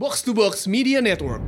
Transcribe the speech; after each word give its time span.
Box 0.00 0.24
to 0.24 0.32
Box 0.32 0.64
Media 0.64 1.04
Network. 1.04 1.44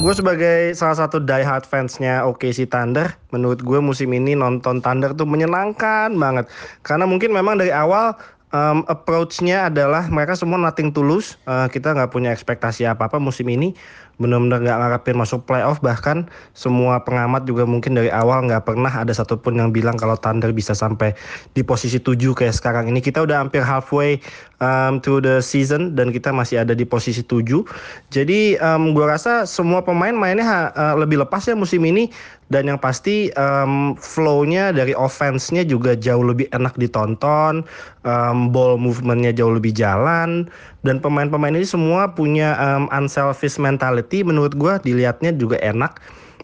Gue 0.00 0.16
sebagai 0.16 0.72
salah 0.72 1.04
satu 1.04 1.20
diehard 1.20 1.68
fansnya 1.68 2.24
OKC 2.24 2.64
Thunder, 2.64 3.12
menurut 3.28 3.60
gue 3.60 3.76
musim 3.76 4.08
ini 4.16 4.32
nonton 4.32 4.80
Thunder 4.80 5.12
tuh 5.12 5.28
menyenangkan 5.28 6.16
banget. 6.16 6.48
Karena 6.80 7.04
mungkin 7.04 7.36
memang 7.36 7.60
dari 7.60 7.68
awal 7.76 8.16
um, 8.54 8.86
approach-nya 8.86 9.66
adalah 9.68 10.06
mereka 10.06 10.38
semua 10.38 10.56
nothing 10.56 10.94
tulus. 10.94 11.34
Uh, 11.44 11.66
kita 11.66 11.90
nggak 11.90 12.14
punya 12.14 12.30
ekspektasi 12.30 12.86
apa-apa 12.86 13.18
musim 13.18 13.50
ini. 13.50 13.74
Benar-benar 14.14 14.62
nggak 14.62 14.78
ngarepin 14.78 15.18
masuk 15.18 15.42
playoff. 15.42 15.82
Bahkan 15.82 16.30
semua 16.54 17.02
pengamat 17.02 17.50
juga 17.50 17.66
mungkin 17.66 17.98
dari 17.98 18.14
awal 18.14 18.46
nggak 18.46 18.62
pernah 18.62 18.94
ada 18.94 19.10
satupun 19.10 19.58
yang 19.58 19.74
bilang 19.74 19.98
kalau 19.98 20.14
Thunder 20.14 20.54
bisa 20.54 20.70
sampai 20.70 21.18
di 21.58 21.66
posisi 21.66 21.98
7 21.98 22.14
kayak 22.14 22.54
sekarang 22.54 22.86
ini. 22.86 23.02
Kita 23.02 23.26
udah 23.26 23.42
hampir 23.42 23.66
halfway 23.66 24.22
um, 24.62 25.02
to 25.02 25.18
the 25.18 25.42
season 25.42 25.98
dan 25.98 26.14
kita 26.14 26.30
masih 26.30 26.62
ada 26.62 26.78
di 26.78 26.86
posisi 26.86 27.26
7. 27.26 27.42
Jadi 28.14 28.54
um, 28.62 28.94
gue 28.94 29.02
rasa 29.02 29.50
semua 29.50 29.82
pemain 29.82 30.14
mainnya 30.14 30.70
uh, 30.78 30.94
lebih 30.94 31.18
lepas 31.26 31.42
ya 31.42 31.58
musim 31.58 31.82
ini 31.82 32.06
dan 32.54 32.70
yang 32.70 32.78
pasti 32.78 33.34
um, 33.34 33.98
flow-nya 33.98 34.70
dari 34.70 34.94
offense-nya 34.94 35.66
juga 35.66 35.98
jauh 35.98 36.22
lebih 36.22 36.46
enak 36.54 36.78
ditonton, 36.78 37.66
um, 38.06 38.54
ball 38.54 38.78
movement-nya 38.78 39.34
jauh 39.34 39.50
lebih 39.50 39.74
jalan 39.74 40.46
dan 40.86 41.02
pemain-pemain 41.02 41.50
ini 41.50 41.66
semua 41.66 42.14
punya 42.14 42.54
um, 42.62 42.86
unselfish 42.94 43.58
mentality. 43.58 44.22
Menurut 44.22 44.54
gue 44.54 44.78
dilihatnya 44.86 45.34
juga 45.34 45.58
enak 45.58 45.98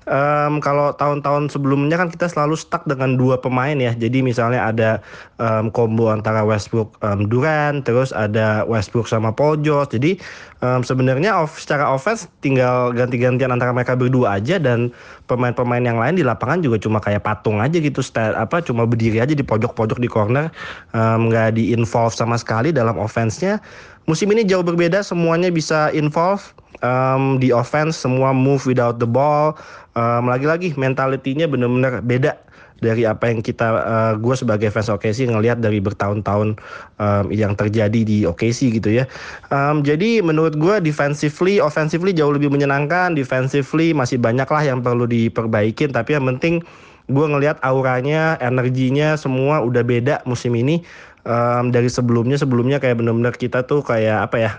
um, 0.09 0.63
kalau 0.63 0.95
tahun-tahun 0.97 1.53
sebelumnya 1.53 2.01
kan 2.01 2.09
kita 2.09 2.31
selalu 2.31 2.57
stuck 2.57 2.87
dengan 2.89 3.19
dua 3.19 3.37
pemain 3.37 3.77
ya. 3.77 3.93
Jadi 3.93 4.25
misalnya 4.25 4.71
ada 4.71 4.91
um, 5.37 5.69
combo 5.69 6.09
antara 6.09 6.47
Westbrook 6.47 6.97
um, 7.05 7.27
Durant, 7.29 7.85
terus 7.85 8.15
ada 8.15 8.65
Westbrook 8.65 9.11
sama 9.11 9.35
Paul 9.35 9.61
George. 9.61 9.99
Jadi 9.99 10.17
um, 10.65 10.81
sebenarnya 10.81 11.37
off, 11.37 11.61
secara 11.61 11.85
offense 11.91 12.31
tinggal 12.41 12.95
ganti-gantian 12.95 13.53
antara 13.53 13.75
mereka 13.75 13.99
berdua 13.99 14.41
aja 14.41 14.57
dan 14.57 14.95
pemain-pemain 15.27 15.83
yang 15.83 15.98
lain 15.98 16.17
di 16.17 16.25
lapangan 16.25 16.62
juga 16.64 16.81
cuma 16.81 17.03
kayak 17.03 17.27
patung 17.27 17.61
aja 17.61 17.77
gitu, 17.77 18.01
style, 18.01 18.35
apa 18.35 18.62
cuma 18.62 18.87
berdiri 18.87 19.20
aja 19.20 19.35
di 19.35 19.42
pojok-pojok 19.42 19.98
di 19.98 20.09
corner, 20.11 20.51
nggak 20.95 21.48
um, 21.51 21.57
di 21.57 21.75
involve 21.75 22.14
sama 22.14 22.39
sekali 22.39 22.70
dalam 22.75 22.98
offense-nya. 22.98 23.62
Musim 24.09 24.33
ini 24.35 24.42
jauh 24.42 24.67
berbeda, 24.67 25.07
semuanya 25.07 25.53
bisa 25.55 25.92
involve 25.95 26.42
um, 26.84 27.41
di 27.41 27.53
offense, 27.55 28.00
semua 28.00 28.34
move 28.34 28.64
without 28.69 29.00
the 29.00 29.09
ball. 29.09 29.56
Um, 29.97 30.31
lagi-lagi 30.31 30.77
mentalitinya 30.77 31.50
benar-benar 31.50 32.00
beda 32.05 32.39
dari 32.81 33.05
apa 33.05 33.28
yang 33.28 33.45
kita 33.45 33.69
uh, 33.77 34.12
gue 34.17 34.34
sebagai 34.34 34.73
fans 34.73 34.89
OKC 34.89 35.28
ngelihat 35.28 35.61
dari 35.61 35.78
bertahun-tahun 35.78 36.56
um, 36.97 37.25
yang 37.28 37.53
terjadi 37.53 38.01
di 38.03 38.25
OKC 38.25 38.81
gitu 38.81 38.91
ya. 39.01 39.05
Um, 39.53 39.84
jadi 39.84 40.25
menurut 40.25 40.56
gue 40.56 40.81
defensively, 40.81 41.61
offensively 41.61 42.17
jauh 42.17 42.33
lebih 42.33 42.48
menyenangkan. 42.48 43.12
Defensively 43.12 43.92
masih 43.92 44.17
banyak 44.17 44.48
lah 44.48 44.62
yang 44.64 44.81
perlu 44.81 45.05
diperbaikin. 45.05 45.92
Tapi 45.92 46.17
yang 46.17 46.25
penting 46.27 46.64
gue 47.12 47.27
ngelihat 47.28 47.61
auranya, 47.61 48.41
energinya 48.41 49.14
semua 49.20 49.61
udah 49.61 49.84
beda 49.84 50.25
musim 50.25 50.56
ini 50.56 50.81
um, 51.28 51.69
dari 51.69 51.92
sebelumnya. 51.92 52.41
Sebelumnya 52.41 52.81
kayak 52.81 53.05
benar-benar 53.05 53.36
kita 53.36 53.69
tuh 53.69 53.84
kayak 53.84 54.33
apa 54.33 54.36
ya? 54.41 54.53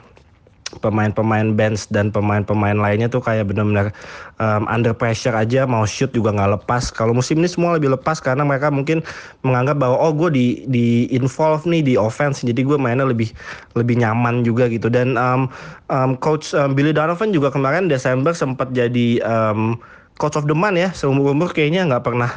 Pemain-pemain 0.79 1.51
bench 1.51 1.91
dan 1.91 2.07
pemain-pemain 2.13 2.79
lainnya 2.79 3.11
tuh 3.11 3.19
kayak 3.19 3.51
benar-benar 3.51 3.91
um, 4.39 4.63
under 4.71 4.95
pressure 4.95 5.35
aja 5.35 5.67
mau 5.67 5.83
shoot 5.83 6.07
juga 6.15 6.31
nggak 6.31 6.63
lepas. 6.63 6.87
Kalau 6.95 7.11
musim 7.11 7.43
ini 7.43 7.51
semua 7.51 7.75
lebih 7.75 7.91
lepas 7.91 8.23
karena 8.23 8.47
mereka 8.47 8.71
mungkin 8.71 9.03
menganggap 9.43 9.83
bahwa 9.83 9.99
oh 9.99 10.15
gue 10.15 10.29
di 10.31 10.45
di 10.71 10.87
involve 11.11 11.67
nih 11.67 11.83
di 11.83 11.93
offense 11.99 12.45
jadi 12.47 12.63
gue 12.63 12.77
mainnya 12.79 13.03
lebih 13.03 13.35
lebih 13.75 13.99
nyaman 13.99 14.47
juga 14.47 14.71
gitu. 14.71 14.87
Dan 14.87 15.19
um, 15.19 15.51
um, 15.91 16.15
coach 16.15 16.55
um, 16.55 16.71
Billy 16.71 16.95
Donovan 16.95 17.35
juga 17.35 17.51
kemarin 17.51 17.91
Desember 17.91 18.31
sempat 18.31 18.71
jadi 18.71 19.19
um, 19.27 19.75
coach 20.15 20.39
of 20.39 20.47
the 20.47 20.55
month 20.55 20.79
ya. 20.79 20.89
Seumur 20.95 21.35
umur 21.35 21.51
kayaknya 21.51 21.83
nggak 21.91 22.07
pernah 22.07 22.31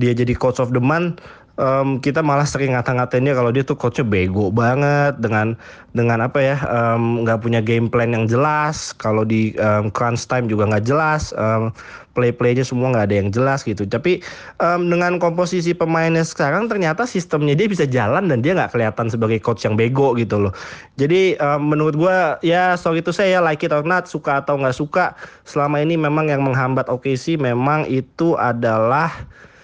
dia 0.00 0.16
jadi 0.16 0.32
coach 0.32 0.56
of 0.56 0.72
the 0.72 0.80
month 0.80 1.20
um, 1.60 2.00
kita 2.00 2.24
malah 2.24 2.48
sering 2.48 2.72
ngata-ngatain 2.72 3.26
kalau 3.32 3.50
dia 3.52 3.64
tuh 3.64 3.76
coachnya 3.76 4.06
bego 4.06 4.48
banget 4.52 5.18
dengan 5.20 5.56
dengan 5.92 6.24
apa 6.24 6.38
ya 6.40 6.56
nggak 6.96 7.38
um, 7.38 7.42
punya 7.42 7.60
game 7.60 7.88
plan 7.88 8.12
yang 8.12 8.24
jelas. 8.24 8.96
Kalau 8.96 9.26
di 9.26 9.52
um, 9.60 9.92
crunch 9.92 10.24
time 10.28 10.48
juga 10.48 10.68
nggak 10.68 10.84
jelas 10.88 11.36
um, 11.36 11.74
play-playnya 12.12 12.64
semua 12.64 12.92
nggak 12.92 13.06
ada 13.08 13.16
yang 13.24 13.28
jelas 13.32 13.64
gitu. 13.64 13.84
Tapi 13.84 14.20
um, 14.60 14.88
dengan 14.88 15.16
komposisi 15.20 15.72
pemainnya 15.72 16.24
sekarang 16.24 16.68
ternyata 16.68 17.04
sistemnya 17.08 17.56
dia 17.56 17.68
bisa 17.68 17.84
jalan 17.88 18.28
dan 18.28 18.40
dia 18.40 18.56
nggak 18.56 18.72
kelihatan 18.72 19.08
sebagai 19.08 19.40
coach 19.40 19.64
yang 19.64 19.76
bego 19.76 20.16
gitu 20.16 20.48
loh. 20.48 20.52
Jadi 20.96 21.36
um, 21.40 21.72
menurut 21.72 21.96
gue 21.96 22.16
ya 22.44 22.76
sorry 22.76 23.04
itu 23.04 23.12
saya 23.12 23.40
like 23.40 23.64
it 23.64 23.72
or 23.72 23.84
not 23.84 24.08
suka 24.08 24.44
atau 24.44 24.60
nggak 24.60 24.76
suka 24.76 25.16
selama 25.44 25.80
ini 25.80 25.96
memang 25.96 26.28
yang 26.28 26.44
menghambat 26.44 26.88
OKC 26.88 27.40
memang 27.40 27.88
itu 27.88 28.36
adalah 28.36 29.12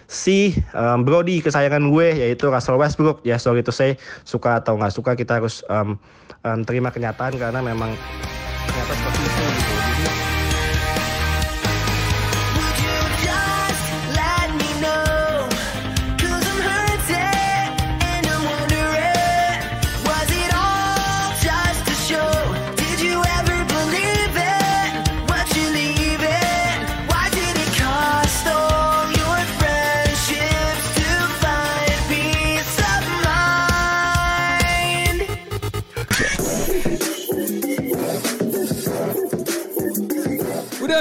si 0.08 0.56
um, 0.72 1.04
Brody 1.04 1.44
kesayangan 1.44 1.84
gue 1.92 2.24
yaitu 2.24 2.48
Russell 2.48 2.80
Westbrook. 2.80 3.20
Ya 3.22 3.36
sorry 3.36 3.60
itu 3.60 3.70
saya 3.70 3.94
suka 4.24 4.58
atau 4.64 4.80
nggak 4.80 4.96
suka 4.96 5.12
kita 5.14 5.38
harus 5.38 5.60
um, 5.68 6.00
um, 6.42 6.60
terima 6.64 6.88
kenyataan 6.88 7.36
karena 7.36 7.60
memang 7.60 7.92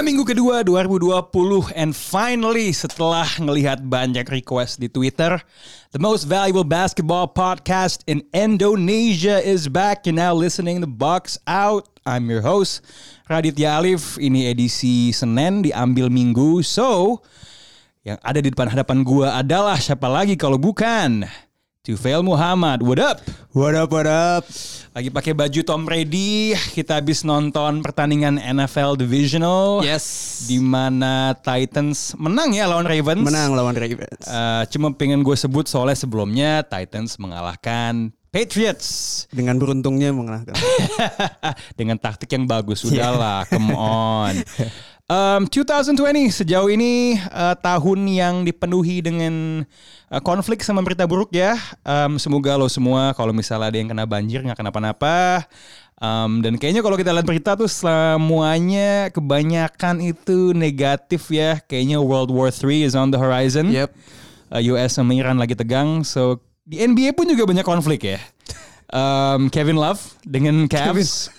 minggu 0.08 0.24
kedua 0.24 0.64
2020 0.64 1.68
and 1.76 1.92
finally 1.92 2.72
setelah 2.72 3.28
ngelihat 3.36 3.84
banyak 3.84 4.24
request 4.32 4.80
di 4.80 4.88
Twitter, 4.88 5.36
the 5.92 6.00
most 6.00 6.24
valuable 6.24 6.64
basketball 6.64 7.28
podcast 7.28 8.00
in 8.08 8.24
Indonesia 8.32 9.36
is 9.36 9.68
back. 9.68 10.08
You're 10.08 10.16
now 10.16 10.32
listening 10.32 10.80
to 10.80 10.88
Box 10.88 11.36
Out. 11.44 11.92
I'm 12.08 12.24
your 12.32 12.40
host 12.40 12.80
Raditya 13.28 13.84
Alif. 13.84 14.16
Ini 14.16 14.56
edisi 14.56 15.12
Senin 15.12 15.60
diambil 15.60 16.08
Minggu. 16.08 16.64
So, 16.64 17.20
yang 18.00 18.16
ada 18.24 18.40
di 18.40 18.48
depan 18.48 18.72
hadapan 18.72 19.04
gua 19.04 19.44
adalah 19.44 19.76
siapa 19.76 20.08
lagi 20.08 20.40
kalau 20.40 20.56
bukan 20.56 21.28
Tufail 21.88 22.20
Muhammad. 22.20 22.84
What 22.84 23.00
up? 23.00 23.24
What 23.56 23.72
up, 23.72 23.88
what 23.88 24.04
up? 24.04 24.44
Lagi 24.92 25.08
pakai 25.08 25.32
baju 25.32 25.60
Tom 25.64 25.88
Brady. 25.88 26.52
Kita 26.76 27.00
habis 27.00 27.24
nonton 27.24 27.80
pertandingan 27.80 28.36
NFL 28.36 29.00
Divisional. 29.00 29.80
Yes. 29.80 30.04
Di 30.44 30.60
mana 30.60 31.32
Titans 31.40 32.12
menang 32.20 32.52
ya 32.52 32.68
lawan 32.68 32.84
Ravens. 32.84 33.24
Menang 33.24 33.56
lawan 33.56 33.72
Ravens. 33.72 34.20
Uh, 34.28 34.68
cuma 34.68 34.92
pengen 34.92 35.24
gue 35.24 35.32
sebut 35.32 35.64
soalnya 35.64 35.96
sebelumnya 35.96 36.60
Titans 36.60 37.16
mengalahkan 37.16 38.12
Patriots. 38.28 39.24
Dengan 39.32 39.56
beruntungnya 39.56 40.12
mengalahkan. 40.12 40.52
Dengan 41.80 41.96
taktik 41.96 42.28
yang 42.28 42.44
bagus. 42.44 42.84
Sudahlah, 42.84 43.48
yeah. 43.48 43.52
come 43.56 43.72
on. 43.72 44.36
Um, 45.08 45.48
2020 45.48 46.28
sejauh 46.28 46.68
ini 46.68 47.16
uh, 47.32 47.56
tahun 47.56 48.04
yang 48.12 48.44
dipenuhi 48.44 49.00
dengan 49.00 49.64
uh, 50.12 50.20
konflik 50.20 50.60
sama 50.60 50.84
berita 50.84 51.08
buruk 51.08 51.32
ya. 51.32 51.56
Um, 51.80 52.20
semoga 52.20 52.52
lo 52.60 52.68
semua 52.68 53.16
kalau 53.16 53.32
misalnya 53.32 53.72
ada 53.72 53.78
yang 53.80 53.88
kena 53.88 54.04
banjir 54.04 54.44
nggak 54.44 54.60
kenapa-napa. 54.60 55.48
Um, 55.96 56.44
dan 56.44 56.60
kayaknya 56.60 56.84
kalau 56.84 57.00
kita 57.00 57.16
lihat 57.16 57.24
berita 57.24 57.56
tuh 57.56 57.72
semuanya 57.72 59.08
kebanyakan 59.08 60.04
itu 60.04 60.52
negatif 60.52 61.32
ya. 61.32 61.56
Kayaknya 61.56 62.04
World 62.04 62.28
War 62.28 62.52
3 62.52 62.68
is 62.84 62.92
on 62.92 63.08
the 63.08 63.16
horizon. 63.16 63.72
Yep. 63.72 63.96
Uh, 64.52 64.60
US 64.76 65.00
sama 65.00 65.16
Iran 65.16 65.40
lagi 65.40 65.56
tegang. 65.56 66.04
So 66.04 66.44
di 66.68 66.84
NBA 66.84 67.16
pun 67.16 67.24
juga 67.24 67.48
banyak 67.48 67.64
konflik 67.64 68.12
ya. 68.12 68.20
Um, 68.92 69.48
Kevin 69.48 69.80
Love 69.80 70.04
dengan 70.28 70.68
Cavs. 70.68 71.32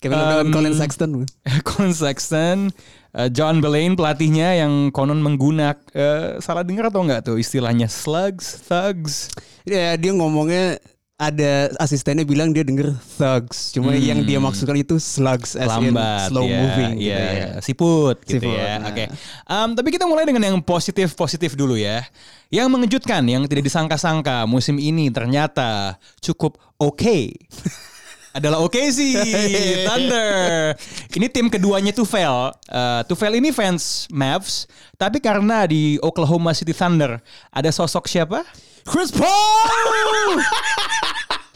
Kevin 0.00 0.16
um, 0.16 0.48
Colin 0.48 0.74
Sexton. 0.74 1.10
Colin 1.68 1.92
Sexton, 1.92 2.58
uh, 3.14 3.28
John 3.30 3.58
Belaine 3.58 3.94
pelatihnya 3.98 4.60
yang 4.60 4.94
konon 4.94 5.22
menggunakan 5.22 5.78
uh, 5.94 6.38
salah 6.38 6.62
dengar 6.66 6.90
atau 6.90 7.02
enggak 7.02 7.26
tuh 7.26 7.36
istilahnya 7.36 7.86
slugs, 7.86 8.62
thugs. 8.66 9.30
Ya 9.66 9.94
dia 9.94 10.12
ngomongnya 10.14 10.80
ada 11.20 11.68
asistennya 11.76 12.24
bilang 12.24 12.48
dia 12.48 12.64
denger 12.64 12.96
thugs, 13.20 13.76
cuma 13.76 13.92
hmm. 13.92 14.00
yang 14.00 14.20
dia 14.24 14.40
maksudkan 14.40 14.72
itu 14.80 14.96
slugs 14.96 15.52
as 15.52 15.68
Lambat, 15.68 15.92
in 15.92 16.32
slow 16.32 16.48
ya, 16.48 16.56
moving 16.64 16.92
ya, 16.96 16.96
gitu 16.96 17.12
ya. 17.12 17.28
ya. 17.28 17.48
Siput 17.60 18.16
gitu 18.24 18.48
Siput, 18.48 18.56
ya. 18.56 18.80
nah. 18.80 18.88
Oke. 18.88 18.96
Okay. 18.96 19.06
Um, 19.44 19.68
tapi 19.76 19.88
kita 19.92 20.08
mulai 20.08 20.24
dengan 20.24 20.48
yang 20.48 20.56
positif-positif 20.64 21.52
dulu 21.60 21.76
ya. 21.76 22.08
Yang 22.48 22.72
mengejutkan, 22.72 23.20
yang 23.28 23.44
tidak 23.44 23.68
disangka-sangka 23.68 24.48
musim 24.48 24.80
ini 24.80 25.12
ternyata 25.12 26.00
cukup 26.24 26.56
oke. 26.80 26.96
Okay. 26.96 27.36
adalah 28.30 28.62
OKC 28.62 28.98
Thunder. 29.86 30.74
Ini 31.10 31.26
tim 31.28 31.50
keduanya 31.50 31.90
Tufel. 31.90 32.54
Uh, 32.70 33.02
Tufel 33.06 33.38
ini 33.38 33.50
fans 33.50 34.06
Mavs, 34.10 34.66
tapi 34.94 35.18
karena 35.18 35.66
di 35.66 35.98
Oklahoma 36.00 36.54
City 36.54 36.72
Thunder 36.72 37.18
ada 37.50 37.70
sosok 37.70 38.06
siapa? 38.06 38.46
Chris 38.86 39.10
Paul. 39.12 40.40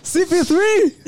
CP3. 0.05 0.53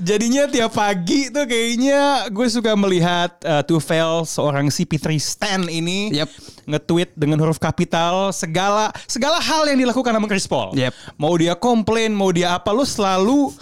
Jadinya 0.00 0.48
tiap 0.48 0.72
pagi 0.72 1.28
tuh 1.28 1.44
kayaknya 1.44 2.26
gue 2.32 2.48
suka 2.48 2.72
melihat 2.72 3.28
uh, 3.44 3.60
Tufel 3.60 4.24
seorang 4.24 4.72
CP3 4.72 5.06
Stan 5.20 5.62
ini 5.68 6.08
Yep. 6.16 6.30
nge-tweet 6.64 7.10
dengan 7.12 7.36
huruf 7.44 7.60
kapital 7.60 8.32
segala 8.32 8.88
segala 9.04 9.36
hal 9.36 9.68
yang 9.68 9.84
dilakukan 9.84 10.16
sama 10.16 10.26
Chris 10.26 10.48
Paul. 10.48 10.72
Yep. 10.72 10.96
Mau 11.20 11.36
dia 11.36 11.52
komplain, 11.52 12.16
mau 12.16 12.32
dia 12.32 12.56
apa, 12.56 12.72
lu 12.72 12.88
selalu 12.88 13.52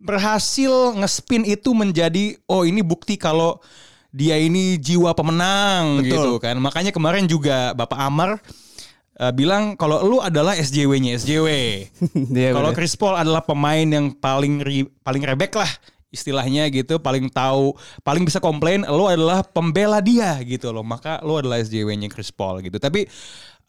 berhasil 0.00 0.96
nge-spin 0.96 1.44
itu 1.44 1.76
menjadi 1.76 2.40
oh 2.48 2.64
ini 2.64 2.80
bukti 2.80 3.20
kalau 3.20 3.60
dia 4.10 4.34
ini 4.40 4.74
jiwa 4.80 5.14
pemenang 5.14 6.02
Betul. 6.02 6.08
gitu 6.10 6.32
kan. 6.42 6.56
Makanya 6.58 6.90
kemarin 6.90 7.30
juga 7.30 7.76
Bapak 7.76 8.00
Amar 8.00 8.40
uh, 9.20 9.32
bilang 9.36 9.76
kalau 9.76 10.02
lu 10.02 10.18
adalah 10.18 10.56
SJW-nya 10.56 11.20
SJW. 11.20 11.48
Iya, 12.34 12.56
Kalau. 12.56 12.72
Chris 12.74 12.96
Paul 12.96 13.20
adalah 13.20 13.44
pemain 13.44 13.84
yang 13.84 14.10
paling 14.16 14.64
ri- 14.64 14.90
paling 15.04 15.22
rebek 15.22 15.54
lah 15.54 15.70
istilahnya 16.10 16.66
gitu, 16.74 16.98
paling 16.98 17.30
tahu, 17.30 17.70
paling 18.02 18.26
bisa 18.26 18.42
komplain, 18.42 18.82
lo 18.82 19.06
adalah 19.06 19.46
pembela 19.46 20.02
dia 20.02 20.42
gitu 20.42 20.74
loh. 20.74 20.82
Maka 20.82 21.22
lo 21.22 21.38
adalah 21.38 21.62
SJW-nya 21.62 22.10
Chris 22.10 22.34
Paul 22.34 22.66
gitu. 22.66 22.82
Tapi 22.82 23.06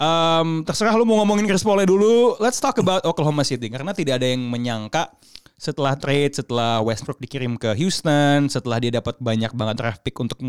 em, 0.01 0.50
terserah 0.66 0.98
lo 0.98 1.06
mau 1.06 1.22
ngomongin 1.22 1.45
Chris 1.45 1.62
Paul 1.62 1.86
dulu. 1.86 2.42
Let's 2.42 2.57
talk 2.57 2.81
about 2.81 3.06
Oklahoma 3.06 3.45
City 3.45 3.69
karena 3.69 3.94
tidak 3.94 4.18
ada 4.18 4.25
yang 4.25 4.42
menyangka 4.42 5.13
setelah 5.62 5.94
trade, 5.94 6.34
setelah 6.34 6.81
Westbrook 6.81 7.22
dikirim 7.22 7.54
ke 7.54 7.78
Houston, 7.78 8.50
setelah 8.50 8.81
dia 8.81 8.98
dapat 8.98 9.22
banyak 9.22 9.54
banget 9.54 9.75
draft 9.78 10.02
pick 10.02 10.18
untuk 10.18 10.42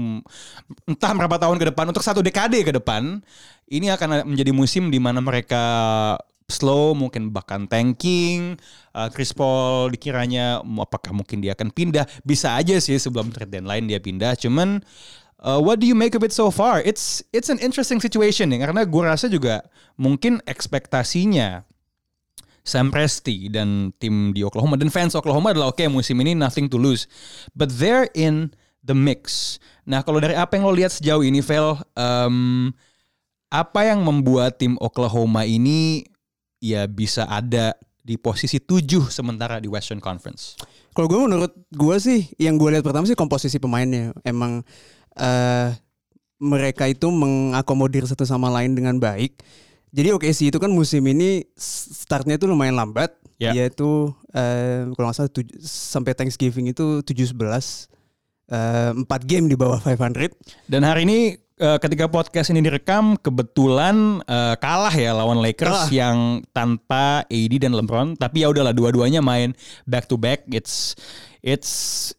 entah 0.88 1.12
berapa 1.12 1.36
tahun 1.36 1.60
ke 1.60 1.68
depan, 1.68 1.84
untuk 1.92 2.00
satu 2.00 2.24
dekade 2.24 2.64
ke 2.64 2.72
depan, 2.72 3.20
ini 3.68 3.92
akan 3.92 4.24
menjadi 4.24 4.56
musim 4.56 4.88
di 4.88 4.96
mana 4.96 5.20
mereka 5.20 5.64
slow, 6.48 6.96
mungkin 6.96 7.28
bahkan 7.28 7.68
tanking. 7.68 8.56
Uh, 8.96 9.12
Chris 9.12 9.36
Paul 9.36 9.92
dikiranya 9.92 10.64
apakah 10.80 11.12
mungkin 11.12 11.44
dia 11.44 11.52
akan 11.52 11.68
pindah? 11.68 12.08
Bisa 12.24 12.56
aja 12.56 12.80
sih 12.80 12.96
sebelum 12.96 13.28
trade 13.36 13.52
deadline 13.52 13.84
dia 13.84 14.00
pindah. 14.00 14.32
Cuman 14.40 14.80
uh, 15.44 15.60
what 15.60 15.76
do 15.76 15.84
you 15.84 15.96
make 15.96 16.16
of 16.16 16.24
it 16.24 16.32
so 16.32 16.48
far? 16.48 16.80
It's 16.88 17.20
it's 17.36 17.52
an 17.52 17.60
interesting 17.60 18.00
situation 18.00 18.48
nih 18.48 18.64
karena 18.64 18.88
gue 18.88 19.02
rasa 19.04 19.28
juga 19.28 19.68
mungkin 20.00 20.40
ekspektasinya 20.48 21.68
Sam 22.62 22.94
Presti 22.94 23.50
dan 23.50 23.90
tim 23.98 24.30
di 24.30 24.46
Oklahoma 24.46 24.78
dan 24.78 24.86
fans 24.86 25.18
Oklahoma 25.18 25.50
adalah 25.50 25.74
oke 25.74 25.82
musim 25.90 26.18
ini 26.22 26.38
nothing 26.38 26.70
to 26.70 26.78
lose, 26.78 27.10
but 27.58 27.66
they're 27.82 28.06
in 28.14 28.54
the 28.86 28.94
mix. 28.94 29.58
Nah 29.82 30.06
kalau 30.06 30.22
dari 30.22 30.38
apa 30.38 30.54
yang 30.54 30.70
lo 30.70 30.74
lihat 30.74 30.94
sejauh 30.94 31.26
ini, 31.26 31.42
Vel, 31.42 31.74
em, 31.98 32.70
apa 33.50 33.80
yang 33.82 34.06
membuat 34.06 34.62
tim 34.62 34.78
Oklahoma 34.78 35.42
ini 35.42 36.06
ya 36.62 36.86
bisa 36.86 37.26
ada 37.26 37.74
di 38.02 38.14
posisi 38.14 38.62
7 38.62 39.10
sementara 39.10 39.58
di 39.58 39.66
Western 39.66 39.98
Conference? 39.98 40.58
Kalau 40.94 41.10
gue 41.10 41.18
menurut 41.18 41.52
gue 41.74 41.96
sih 41.98 42.30
yang 42.38 42.58
gue 42.60 42.68
lihat 42.78 42.86
pertama 42.86 43.08
sih 43.10 43.18
komposisi 43.18 43.58
pemainnya 43.58 44.14
emang 44.22 44.62
eh 45.18 45.74
mereka 46.42 46.90
itu 46.90 47.06
mengakomodir 47.06 48.02
satu 48.02 48.26
sama 48.26 48.50
lain 48.50 48.74
dengan 48.74 48.98
baik. 48.98 49.38
Jadi 49.92 50.08
OKC 50.10 50.48
itu 50.48 50.56
kan 50.56 50.68
musim 50.68 51.04
ini 51.04 51.44
startnya 51.54 52.34
itu 52.34 52.48
lumayan 52.48 52.74
lambat, 52.74 53.12
Ya. 53.36 53.52
yaitu 53.52 54.08
eh, 54.30 54.88
kalau 54.90 55.06
nggak 55.06 55.16
salah 55.18 55.28
tuj- 55.28 55.52
sampai 55.60 56.14
Thanksgiving 56.14 56.70
itu 56.70 57.02
7-11 57.02 57.90
eh, 58.48 58.90
4 58.96 59.04
game 59.22 59.46
di 59.46 59.54
bawah 59.54 59.76
500. 59.78 60.32
Dan 60.64 60.82
hari 60.82 61.04
ini 61.04 61.18
eh, 61.58 61.78
ketika 61.78 62.06
podcast 62.06 62.48
ini 62.48 62.60
direkam 62.60 63.16
kebetulan 63.16 64.24
eh, 64.24 64.54
kalah 64.56 64.90
ya 64.90 65.12
lawan 65.12 65.38
Lakers 65.38 65.86
Kalah. 65.86 65.90
yang 65.90 66.16
tanpa 66.50 67.26
AD 67.26 67.52
dan 67.58 67.74
LeBron 67.74 68.14
tapi 68.14 68.42
ya 68.42 68.48
udahlah 68.48 68.72
dua-duanya 68.72 69.20
main 69.20 69.52
back 69.84 70.06
to 70.06 70.16
back 70.16 70.48
it's 70.48 70.96
it's 71.42 71.70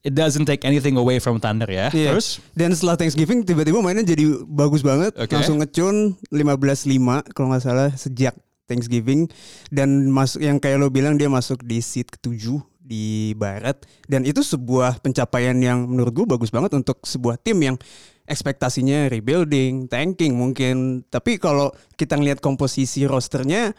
it 0.04 0.14
doesn't 0.14 0.46
take 0.46 0.68
anything 0.68 1.00
away 1.00 1.18
from 1.18 1.40
Thunder 1.40 1.68
ya. 1.68 1.90
Iya. 1.90 2.14
Terus 2.14 2.44
Dan 2.54 2.76
setelah 2.76 3.00
Thanksgiving 3.00 3.48
tiba-tiba 3.48 3.80
mainnya 3.80 4.04
jadi 4.04 4.44
bagus 4.46 4.84
banget. 4.84 5.16
Oke. 5.16 5.34
Langsung 5.34 5.64
ngecun 5.64 6.20
15-5 6.30 7.34
kalau 7.34 7.48
nggak 7.56 7.64
salah 7.64 7.90
sejak 7.96 8.36
Thanksgiving 8.68 9.28
dan 9.72 10.12
masuk 10.12 10.44
yang 10.44 10.60
kayak 10.60 10.80
lo 10.80 10.88
bilang 10.88 11.20
dia 11.20 11.28
masuk 11.28 11.64
di 11.64 11.84
seat 11.84 12.08
ketujuh 12.12 12.64
di 12.84 13.32
barat 13.40 13.80
dan 14.12 14.28
itu 14.28 14.44
sebuah 14.44 15.00
pencapaian 15.00 15.56
yang 15.56 15.88
menurut 15.88 16.12
gue 16.12 16.28
bagus 16.28 16.52
banget 16.52 16.76
untuk 16.76 17.00
sebuah 17.04 17.40
tim 17.40 17.60
yang 17.64 17.76
ekspektasinya 18.24 19.12
rebuilding, 19.12 19.92
tanking 19.92 20.36
mungkin. 20.36 21.04
Tapi 21.08 21.40
kalau 21.40 21.76
kita 22.00 22.16
ngelihat 22.16 22.40
komposisi 22.40 23.04
rosternya 23.04 23.76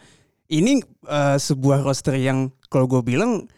ini 0.49 0.81
eh, 1.09 1.37
sebuah 1.37 1.81
roster 1.81 2.17
yang 2.17 2.53
kalau 2.69 2.85
gue 2.85 3.01
bilang 3.01 3.49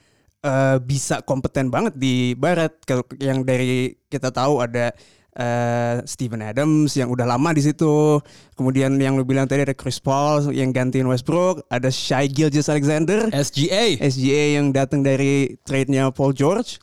eh, 0.42 0.78
bisa 0.80 1.22
kompeten 1.22 1.70
banget 1.70 1.96
di 1.96 2.34
barat. 2.34 2.76
Kalau 2.84 3.02
yang 3.18 3.42
dari 3.42 3.96
kita 4.08 4.30
tahu 4.30 4.60
ada 4.60 4.92
eh, 5.38 5.96
Steven 6.04 6.42
Adams 6.42 6.94
yang 6.94 7.10
udah 7.10 7.26
lama 7.26 7.54
di 7.54 7.62
situ. 7.62 8.18
Kemudian 8.58 8.98
yang 8.98 9.16
lu 9.16 9.24
bilang 9.24 9.46
tadi 9.46 9.64
ada 9.64 9.78
Chris 9.78 9.98
Paul 9.98 10.50
yang 10.50 10.74
gantiin 10.74 11.06
Westbrook. 11.06 11.66
Ada 11.70 11.90
Shai 11.90 12.26
Gilgeous 12.28 12.68
Alexander. 12.68 13.30
SGA 13.30 14.02
SGA 14.02 14.58
yang 14.58 14.74
datang 14.74 15.02
dari 15.02 15.58
trade-nya 15.64 16.10
Paul 16.10 16.34
George. 16.34 16.82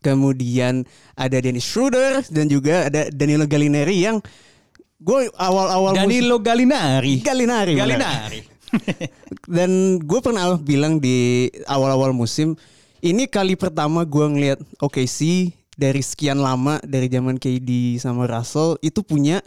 Kemudian 0.00 0.88
ada 1.12 1.36
Dennis 1.40 1.68
Schroeder 1.68 2.24
dan 2.32 2.48
juga 2.48 2.88
ada 2.88 3.12
Danilo 3.12 3.44
Gallinari 3.44 4.00
yang 4.00 4.16
gue 4.96 5.28
awal-awal 5.36 5.92
musim- 5.92 6.08
Danilo 6.08 6.36
Gallinari. 6.40 7.20
Gallinari 7.20 7.76
benar. 7.76 8.30
Dan 9.56 10.00
gue 10.02 10.20
pernah 10.20 10.56
bilang 10.58 10.98
di 10.98 11.48
awal-awal 11.68 12.14
musim, 12.14 12.58
ini 13.04 13.28
kali 13.28 13.54
pertama 13.54 14.02
gue 14.06 14.26
ngeliat 14.26 14.60
OKC 14.80 15.50
dari 15.74 16.00
sekian 16.00 16.38
lama 16.38 16.78
dari 16.86 17.10
zaman 17.10 17.36
KD 17.36 17.98
sama 17.98 18.30
Russell 18.30 18.78
itu 18.78 19.02
punya 19.02 19.42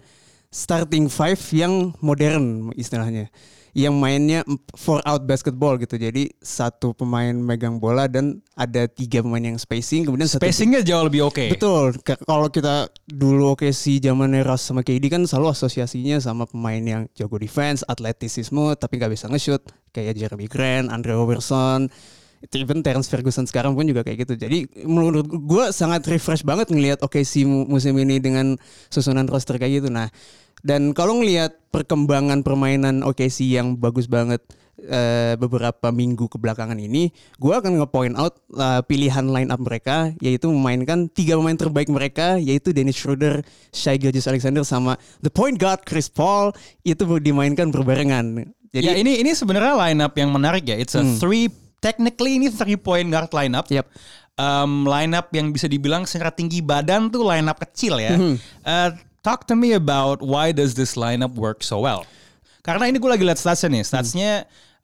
starting 0.51 1.07
five 1.07 1.39
yang 1.55 1.95
modern 2.03 2.71
istilahnya, 2.75 3.31
yang 3.77 3.93
mainnya 3.93 4.41
four 4.73 5.05
out 5.05 5.29
basketball 5.29 5.77
gitu. 5.77 6.01
Jadi 6.01 6.33
satu 6.41 6.97
pemain 6.97 7.29
megang 7.29 7.77
bola 7.77 8.09
dan 8.09 8.41
ada 8.57 8.89
tiga 8.89 9.21
pemain 9.21 9.53
yang 9.53 9.61
spacing, 9.61 10.09
kemudian 10.09 10.25
satu 10.25 10.41
Spacingnya 10.41 10.81
jauh 10.81 11.05
lebih 11.05 11.29
oke. 11.29 11.53
Betul. 11.53 11.93
Ka- 12.01 12.17
Kalau 12.17 12.49
kita 12.49 12.89
dulu 13.05 13.53
oke 13.53 13.69
si 13.69 14.01
zamannya 14.01 14.41
Russ 14.41 14.65
sama 14.65 14.81
KD 14.81 15.13
kan 15.13 15.21
selalu 15.23 15.53
asosiasinya 15.53 16.17
sama 16.17 16.49
pemain 16.49 16.81
yang 16.81 17.01
jago 17.13 17.37
defense, 17.37 17.85
atletisisme 17.85 18.73
tapi 18.73 18.97
nggak 18.97 19.13
bisa 19.13 19.29
nge-shoot 19.29 19.61
kayak 19.93 20.17
Jeremy 20.17 20.49
Grant, 20.49 20.89
Andre 20.89 21.13
Robertson, 21.13 21.85
even 22.57 22.81
Terence 22.81 23.05
Ferguson 23.05 23.45
sekarang 23.45 23.77
pun 23.77 23.85
juga 23.85 24.01
kayak 24.01 24.25
gitu. 24.25 24.33
Jadi 24.33 24.65
menurut 24.89 25.29
gue 25.29 25.65
sangat 25.69 26.01
refresh 26.09 26.41
banget 26.41 26.73
ngelihat 26.73 27.05
oke 27.05 27.21
si 27.21 27.45
musim 27.45 27.93
ini 28.01 28.17
dengan 28.17 28.57
susunan 28.89 29.29
roster 29.29 29.61
kayak 29.61 29.85
gitu. 29.85 29.89
Nah, 29.93 30.09
dan 30.65 30.93
kalau 30.97 31.21
ngelihat 31.21 31.57
perkembangan 31.69 32.41
permainan 32.41 33.05
OKC 33.05 33.45
yang 33.45 33.77
bagus 33.77 34.09
banget 34.09 34.41
eh, 34.81 35.33
beberapa 35.37 35.89
minggu 35.93 36.29
kebelakangan 36.29 36.77
ini, 36.77 37.13
gue 37.37 37.53
akan 37.53 37.81
nge-point 37.81 38.15
out 38.17 38.41
eh, 38.57 38.81
pilihan 38.85 39.25
line 39.29 39.49
up 39.53 39.61
mereka, 39.61 40.13
yaitu 40.21 40.49
memainkan 40.49 41.09
tiga 41.11 41.37
pemain 41.37 41.57
terbaik 41.57 41.89
mereka, 41.89 42.41
yaitu 42.41 42.73
Dennis 42.73 42.97
Schroeder, 42.97 43.45
Shai 43.73 44.01
Gilgeous 44.01 44.25
Alexander, 44.25 44.65
sama 44.65 44.97
the 45.21 45.29
point 45.29 45.57
guard 45.61 45.85
Chris 45.85 46.09
Paul 46.09 46.53
itu 46.81 47.03
dimainkan 47.21 47.69
berbarengan. 47.69 48.53
Jadi 48.73 48.85
ya 48.85 48.93
ini 48.97 49.21
ini 49.21 49.31
sebenarnya 49.33 49.73
lineup 49.77 50.13
yang 50.17 50.29
menarik 50.33 50.65
ya. 50.67 50.75
It's 50.77 50.93
a 50.93 51.03
three 51.17 51.47
technically 51.79 52.37
ini 52.37 52.51
three 52.51 52.77
point 52.77 53.07
guard 53.09 53.31
lineup. 53.31 53.69
Yep. 53.69 53.87
Um, 54.37 54.85
lineup 54.85 55.33
yang 55.33 55.49
bisa 55.49 55.65
dibilang 55.65 56.05
secara 56.05 56.29
tinggi 56.29 56.61
badan 56.61 57.09
tuh 57.09 57.25
lineup 57.25 57.57
kecil 57.57 57.97
ya. 57.97 58.13
Uh, 58.61 58.93
talk 59.27 59.43
to 59.51 59.59
me 59.59 59.75
about 59.75 60.23
why 60.23 60.55
does 60.55 60.79
this 60.79 60.95
lineup 60.95 61.35
work 61.35 61.59
so 61.59 61.83
well? 61.83 62.07
Karena 62.63 62.87
ini 62.87 62.95
gue 62.95 63.11
lagi 63.11 63.27
lihat 63.27 63.35
statsnya 63.35 63.75
nih. 63.75 63.83
Statsnya 63.83 64.31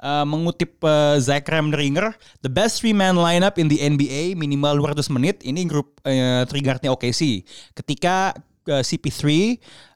uh, 0.03 0.27
mengutip 0.27 0.83
uh, 0.83 1.15
Zach 1.23 1.47
Remdringer, 1.47 2.11
the 2.43 2.51
best 2.51 2.83
three 2.83 2.91
man 2.91 3.15
lineup 3.15 3.55
in 3.55 3.71
the 3.71 3.79
NBA 3.79 4.35
minimal 4.35 4.75
200 4.83 5.07
menit. 5.15 5.39
Ini 5.47 5.63
grup 5.63 6.03
uh, 6.03 6.43
three 6.51 6.59
guardnya 6.59 6.91
OKC. 6.91 7.47
Ketika 7.71 8.35
uh, 8.67 8.83
CP3 8.83 9.23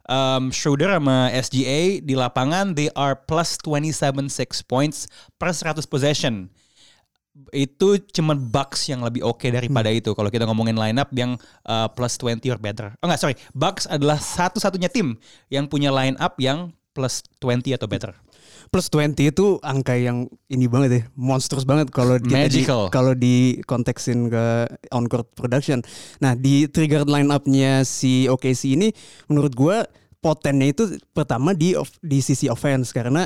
um, 0.08 0.48
Schroeder 0.56 0.96
sama 0.96 1.27
SGA 1.36 2.00
di 2.00 2.16
lapangan 2.16 2.72
they 2.72 2.88
are 2.96 3.20
plus 3.20 3.60
27 3.60 4.32
six 4.32 4.63
points 4.63 5.12
per 5.36 5.51
100 5.51 5.84
possession. 5.92 6.48
Itu 7.53 8.01
cuma 8.12 8.34
Bucks 8.34 8.89
yang 8.89 9.01
lebih 9.01 9.24
oke 9.24 9.48
daripada 9.48 9.88
itu 9.88 10.12
kalau 10.12 10.27
kita 10.27 10.44
ngomongin 10.44 10.75
lineup 10.75 11.08
yang 11.13 11.38
uh, 11.63 11.88
plus 11.88 12.17
20 12.17 12.41
or 12.50 12.60
better. 12.60 12.91
Oh 13.00 13.06
enggak, 13.06 13.22
sorry. 13.22 13.36
Bucks 13.53 13.86
adalah 13.86 14.17
satu-satunya 14.17 14.89
tim 14.89 15.15
yang 15.48 15.65
punya 15.65 15.94
lineup 15.94 16.34
yang 16.41 16.74
plus 16.91 17.22
20 17.39 17.77
atau 17.77 17.86
better. 17.86 18.12
plus 18.67 18.91
20 18.91 19.15
itu 19.32 19.63
angka 19.63 19.96
yang 19.96 20.27
ini 20.51 20.67
banget 20.67 20.89
ya, 20.91 21.03
monstrous 21.15 21.63
banget 21.63 21.88
kalau 21.88 22.20
di- 22.20 22.36
kalau 22.91 23.15
di 23.15 23.63
konteksin 23.63 24.27
ke 24.27 24.67
on 24.91 25.08
court 25.08 25.32
production. 25.39 25.79
Nah, 26.20 26.36
di 26.36 26.67
trigger 26.67 27.08
line 27.08 27.32
up-nya 27.32 27.88
si 27.88 28.27
OKC 28.27 28.75
ini 28.75 28.91
menurut 29.32 29.56
gua 29.56 29.88
potennya 30.20 30.67
itu 30.67 30.84
pertama 31.15 31.56
di 31.56 31.79
di 32.03 32.20
sisi 32.20 32.51
offense 32.51 32.91
karena 32.91 33.24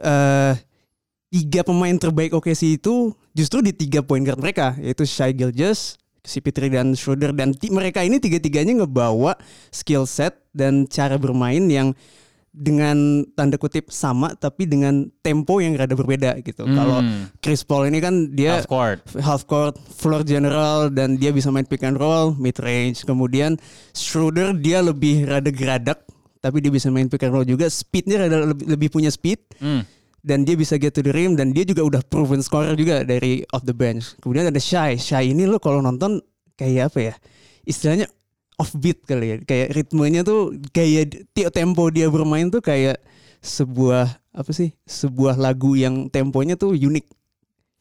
eh 0.00 0.54
tiga 1.34 1.66
pemain 1.66 1.98
terbaik 1.98 2.30
OKC 2.30 2.78
itu 2.78 3.10
justru 3.34 3.58
di 3.58 3.74
tiga 3.74 4.06
point 4.06 4.22
guard 4.22 4.38
mereka 4.38 4.78
yaitu 4.78 5.02
Shai 5.02 5.34
Gilgeous, 5.34 5.98
CP3 6.22 6.70
dan 6.70 6.86
Schroeder 6.94 7.34
dan 7.34 7.58
mereka 7.74 8.06
ini 8.06 8.22
tiga-tiganya 8.22 8.86
ngebawa 8.86 9.34
skill 9.74 10.06
set 10.06 10.38
dan 10.54 10.86
cara 10.86 11.18
bermain 11.18 11.66
yang 11.66 11.90
dengan 12.54 13.26
tanda 13.34 13.58
kutip 13.58 13.90
sama 13.90 14.38
tapi 14.38 14.70
dengan 14.70 15.10
tempo 15.26 15.58
yang 15.58 15.74
rada 15.74 15.98
berbeda 15.98 16.38
gitu. 16.38 16.62
Kalau 16.62 17.02
Hmm. 17.02 17.26
Chris 17.42 17.66
Paul 17.66 17.90
ini 17.90 17.98
kan 17.98 18.30
dia 18.30 18.62
Half 18.62 18.70
court. 18.70 19.02
half 19.18 19.42
court, 19.50 19.74
floor 19.90 20.22
general 20.22 20.86
dan 20.86 21.18
dia 21.18 21.34
bisa 21.34 21.50
main 21.50 21.66
pick 21.66 21.82
and 21.82 21.98
roll, 21.98 22.30
mid 22.38 22.54
range. 22.62 23.02
Kemudian 23.02 23.58
Schroeder 23.90 24.54
dia 24.54 24.86
lebih 24.86 25.26
rada 25.26 25.50
geradak 25.50 26.06
tapi 26.38 26.62
dia 26.62 26.70
bisa 26.70 26.94
main 26.94 27.10
pick 27.10 27.26
and 27.26 27.34
roll 27.34 27.42
juga. 27.42 27.66
Speednya 27.66 28.22
rada 28.22 28.54
lebih, 28.54 28.66
lebih 28.70 28.88
punya 28.94 29.10
speed 29.10 29.42
Hmm. 29.58 29.82
Dan 30.24 30.48
dia 30.48 30.56
bisa 30.56 30.80
get 30.80 30.96
to 30.96 31.04
the 31.04 31.12
rim 31.12 31.36
dan 31.36 31.52
dia 31.52 31.68
juga 31.68 31.84
udah 31.84 32.00
proven 32.08 32.40
scorer 32.40 32.72
juga 32.74 33.04
dari 33.04 33.44
off 33.52 33.62
the 33.68 33.76
bench. 33.76 34.16
Kemudian 34.24 34.48
ada 34.48 34.56
Shy. 34.56 34.96
Shy 34.96 35.36
ini 35.36 35.44
lo 35.44 35.60
kalau 35.60 35.84
nonton 35.84 36.24
kayak 36.56 36.88
apa 36.88 36.98
ya? 37.12 37.14
Istilahnya 37.68 38.08
offbeat 38.56 39.04
kali 39.04 39.26
ya. 39.28 39.36
Kayak 39.44 39.68
ritmenya 39.76 40.24
tuh 40.24 40.56
kayak 40.72 41.28
tiap 41.36 41.52
tempo 41.52 41.92
dia 41.92 42.08
bermain 42.08 42.48
tuh 42.48 42.64
kayak 42.64 42.96
sebuah 43.44 44.16
apa 44.32 44.50
sih? 44.56 44.72
Sebuah 44.88 45.36
lagu 45.36 45.76
yang 45.76 46.08
temponya 46.08 46.56
tuh 46.56 46.72
unik. 46.72 47.04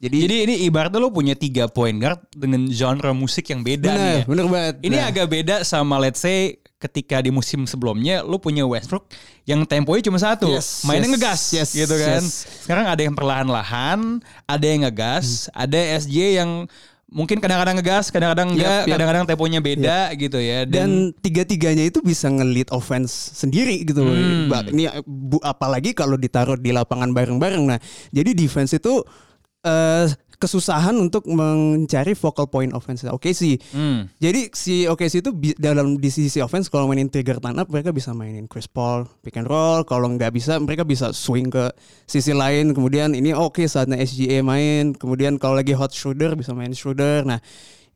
Jadi, 0.04 0.18
Jadi 0.28 0.36
ini 0.44 0.56
ibaratnya 0.68 1.00
lo 1.00 1.16
punya 1.16 1.32
tiga 1.32 1.72
point 1.72 1.96
guard 1.96 2.20
dengan 2.36 2.68
genre 2.68 3.16
musik 3.16 3.48
yang 3.48 3.64
beda 3.64 3.88
nih 3.88 3.96
bener, 3.96 4.20
ya. 4.20 4.24
bener 4.28 4.46
banget. 4.52 4.76
Ini 4.84 4.98
Nah, 5.00 5.08
agak 5.08 5.28
beda 5.32 5.56
sama 5.64 5.96
let's 5.96 6.20
say 6.20 6.60
ketika 6.84 7.24
di 7.24 7.32
musim 7.32 7.64
sebelumnya 7.64 8.20
lo 8.20 8.36
punya 8.36 8.68
Westbrook 8.68 9.08
yang 9.48 9.64
temponya 9.64 10.04
cuma 10.04 10.20
satu, 10.20 10.52
Yes, 10.52 10.84
mainnya 10.84 11.08
yes, 11.08 11.14
ngegas 11.16 11.42
yes, 11.56 11.70
gitu 11.72 11.96
kan. 11.96 12.20
yes. 12.20 12.44
Sekarang 12.68 12.86
ada 12.92 13.00
yang 13.00 13.16
perlahan-lahan, 13.16 14.20
ada 14.44 14.66
yang 14.68 14.84
ngegas, 14.84 15.48
ada 15.56 15.80
SJ 16.04 16.44
yang 16.44 16.68
mungkin 17.14 17.38
kadang-kadang 17.38 17.78
ngegas, 17.78 18.10
kadang-kadang 18.10 18.58
enggak, 18.58 18.84
yap. 18.84 18.92
kadang-kadang 18.98 19.24
temponya 19.30 19.62
beda 19.62 19.98
gitu 20.18 20.42
ya. 20.42 20.66
Dan, 20.66 21.14
dan 21.14 21.22
tiga-tiganya 21.22 21.86
itu 21.88 22.02
bisa 22.02 22.28
nge-lead 22.28 22.74
offense 22.74 23.14
sendiri 23.38 23.86
gitu 23.86 24.02
loh. 24.02 24.18
Hmm. 24.18 24.50
Ini 24.74 25.06
bu, 25.06 25.38
apalagi 25.46 25.94
kalau 25.94 26.18
ditaruh 26.18 26.58
di 26.58 26.74
lapangan 26.74 27.14
bareng-bareng. 27.14 27.64
Nah, 27.64 27.80
jadi 28.10 28.34
defense 28.34 28.76
itu 28.76 29.06
eh 29.64 30.12
kesusahan 30.38 30.98
untuk 30.98 31.26
mencari 31.30 32.14
focal 32.18 32.50
point 32.50 32.74
offense. 32.74 33.06
Oke 33.10 33.32
sih. 33.32 33.58
Hmm. 33.72 34.10
Jadi 34.18 34.50
si 34.54 34.86
OKC 34.86 35.22
itu 35.22 35.32
bi- 35.32 35.58
dalam 35.58 35.98
di 35.98 36.10
sisi 36.10 36.42
offense 36.42 36.68
kalau 36.68 36.90
mainin 36.90 37.10
trigger 37.10 37.38
up 37.44 37.68
mereka 37.70 37.94
bisa 37.94 38.12
mainin 38.12 38.50
Chris 38.50 38.66
Paul 38.66 39.06
pick 39.22 39.38
and 39.38 39.46
roll. 39.46 39.86
Kalau 39.86 40.10
nggak 40.10 40.32
bisa 40.34 40.58
mereka 40.58 40.84
bisa 40.84 41.12
swing 41.12 41.54
ke 41.54 41.70
sisi 42.10 42.34
lain. 42.34 42.74
Kemudian 42.74 43.14
ini 43.14 43.32
oke 43.34 43.64
saatnya 43.66 44.00
SGA 44.02 44.42
main. 44.42 44.94
Kemudian 44.98 45.38
kalau 45.38 45.58
lagi 45.58 45.74
hot 45.78 45.94
shooter 45.94 46.34
bisa 46.34 46.52
main 46.54 46.74
shooter. 46.74 47.24
Nah 47.24 47.38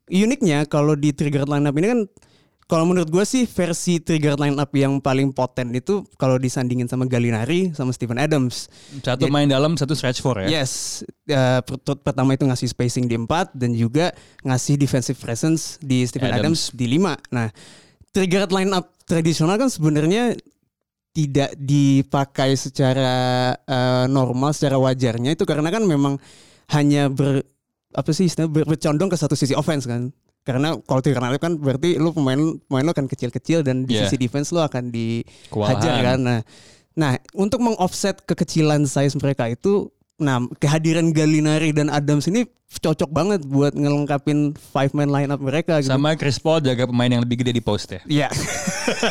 uniknya 0.07 0.63
kalau 0.69 0.95
di 0.95 1.11
trigger 1.11 1.43
up 1.43 1.75
ini 1.75 1.87
kan 1.91 1.99
kalau 2.67 2.83
menurut 2.83 3.07
gue 3.07 3.23
sih 3.23 3.47
versi 3.47 4.03
trigger 4.03 4.35
line 4.35 4.59
up 4.59 4.67
yang 4.75 4.99
paling 4.99 5.31
poten 5.31 5.71
itu 5.71 6.03
kalau 6.19 6.35
disandingin 6.35 6.83
sama 6.85 7.07
Gallinari 7.07 7.71
sama 7.71 7.95
Steven 7.95 8.19
Adams. 8.19 8.67
satu 8.99 9.23
Jadi- 9.23 9.31
main 9.31 9.47
dalam, 9.47 9.79
satu 9.79 9.95
stretch 9.95 10.19
four 10.19 10.43
ya. 10.43 10.61
Yes, 10.61 10.99
per- 11.63 12.03
pertama 12.03 12.35
itu 12.35 12.43
ngasih 12.43 12.67
spacing 12.67 13.07
di 13.07 13.15
4 13.15 13.55
dan 13.55 13.71
juga 13.71 14.11
ngasih 14.43 14.75
defensive 14.75 15.15
presence 15.15 15.79
di 15.79 16.03
Stephen 16.03 16.27
Adams. 16.27 16.67
Adams, 16.67 16.75
di 16.75 16.85
5. 16.91 17.15
Nah, 17.31 17.47
trigger 18.11 18.51
line 18.51 18.75
up 18.75 18.91
tradisional 19.07 19.55
kan 19.55 19.71
sebenarnya 19.71 20.35
tidak 21.15 21.55
dipakai 21.55 22.53
secara 22.53 23.15
eh, 23.57 24.05
normal, 24.11 24.51
secara 24.51 24.75
wajarnya 24.75 25.39
itu 25.39 25.47
karena 25.47 25.71
kan 25.71 25.87
memang 25.87 26.19
hanya 26.75 27.07
ber 27.07 27.47
apa 27.95 28.11
sih 28.11 28.27
istilahnya 28.27 28.51
ber- 28.51 28.67
bercondong 28.67 29.07
ke 29.07 29.15
satu 29.15 29.39
sisi 29.39 29.55
offense 29.55 29.87
kan. 29.87 30.11
Karena 30.47 30.79
kalau 30.87 31.03
line 31.03 31.35
up 31.35 31.43
kan 31.43 31.59
berarti 31.59 31.99
lu 31.99 32.15
pemain 32.15 32.39
pemain 32.71 32.83
lu 32.87 32.91
akan 32.95 33.11
kecil-kecil 33.11 33.67
dan 33.67 33.83
di 33.83 33.99
Yeah. 33.99 34.07
sisi 34.07 34.15
defense 34.15 34.55
lu 34.55 34.63
akan 34.63 34.87
di 34.87 35.27
Kewalahan. 35.51 35.75
hajar 35.75 35.95
kan. 35.99 36.19
Nah, 36.23 36.39
nah 36.95 37.11
untuk 37.35 37.59
mengoffset 37.59 38.23
kekecilan 38.23 38.87
size 38.87 39.19
mereka 39.19 39.51
itu, 39.51 39.91
nah 40.17 40.41
kehadiran 40.57 41.13
Gallinari 41.13 41.69
dan 41.73 41.93
Adams 41.93 42.25
ini 42.25 42.49
cocok 42.67 43.09
banget 43.09 43.41
buat 43.47 43.71
ngelengkapin 43.71 44.51
five 44.75 44.91
man 44.91 45.07
lineup 45.07 45.39
mereka. 45.39 45.79
Gitu. 45.79 45.87
Sama 45.87 46.19
Chris 46.19 46.35
Paul 46.35 46.59
jaga 46.59 46.83
pemain 46.83 47.07
yang 47.07 47.23
lebih 47.23 47.39
gede 47.39 47.55
di 47.55 47.63
post 47.63 47.87
ya. 47.87 48.01
Iya. 48.03 48.29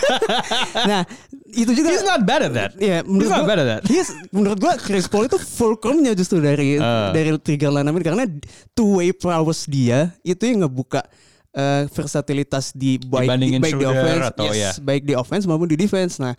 nah 0.90 1.02
itu 1.48 1.72
juga. 1.72 1.88
He's 1.88 2.04
not 2.04 2.22
bad 2.28 2.50
at 2.50 2.52
that. 2.52 2.70
Iya, 2.76 3.00
menurut 3.08 3.32
not 3.32 3.42
gua, 3.42 3.48
bad 3.48 3.58
at 3.64 3.68
that. 3.68 3.82
Yes, 3.88 4.12
menurut 4.28 4.58
gua 4.60 4.76
Chris 4.76 5.08
Paul 5.08 5.25
itu 5.26 5.40
fulcrumnya 5.40 6.12
justru 6.12 6.44
dari 6.44 6.76
Uh. 6.76 7.14
dari 7.16 7.32
trigger 7.40 7.72
line 7.72 7.88
up 7.88 7.96
ini 7.96 8.04
karena 8.04 8.25
two 8.76 9.00
way 9.00 9.14
prowess 9.16 9.64
dia 9.64 10.12
itu 10.20 10.44
yang 10.44 10.68
ngebuka 10.68 11.00
eh, 11.56 11.88
versatilitas 11.88 12.76
di 12.76 13.00
baik, 13.00 13.25
Dibandingin 13.25 13.60
baik 13.64 13.80
di 13.80 13.86
offense, 13.88 14.25
atau 14.28 14.46
yes, 14.52 14.56
ya. 14.60 14.70
baik 14.84 15.02
di 15.08 15.14
offense 15.16 15.44
maupun 15.48 15.68
di 15.72 15.80
defense. 15.80 16.20
Nah, 16.20 16.36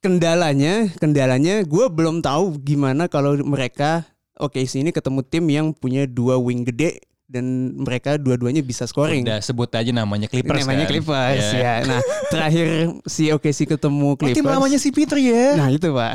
kendalanya, 0.00 0.90
kendalanya 0.96 1.62
gue 1.62 1.86
belum 1.86 2.20
tahu 2.20 2.60
gimana 2.60 3.06
kalau 3.06 3.34
mereka 3.38 4.04
oke 4.36 4.60
sini 4.64 4.90
ketemu 4.90 5.20
tim 5.22 5.44
yang 5.46 5.66
punya 5.70 6.04
dua 6.04 6.36
wing 6.36 6.62
gede 6.62 7.00
dan 7.26 7.42
mereka 7.74 8.14
dua-duanya 8.14 8.62
bisa 8.62 8.86
scoring. 8.86 9.26
Udah 9.26 9.42
sebut 9.42 9.66
aja 9.68 9.90
namanya 9.90 10.30
Clippers 10.30 10.62
namanya 10.62 10.86
kan. 10.86 10.90
Clippers 10.94 11.44
Ya. 11.50 11.58
ya. 11.58 11.74
Nah, 11.84 12.00
terakhir 12.32 12.66
si 13.02 13.34
OKC 13.34 13.66
ketemu 13.66 14.08
Oh, 14.08 14.16
tim 14.16 14.30
Clippers. 14.30 14.54
lamanya 14.54 14.78
si 14.78 14.94
Pitri 14.94 15.34
ya. 15.34 15.58
Nah 15.58 15.68
itu 15.68 15.90
pak, 15.90 16.14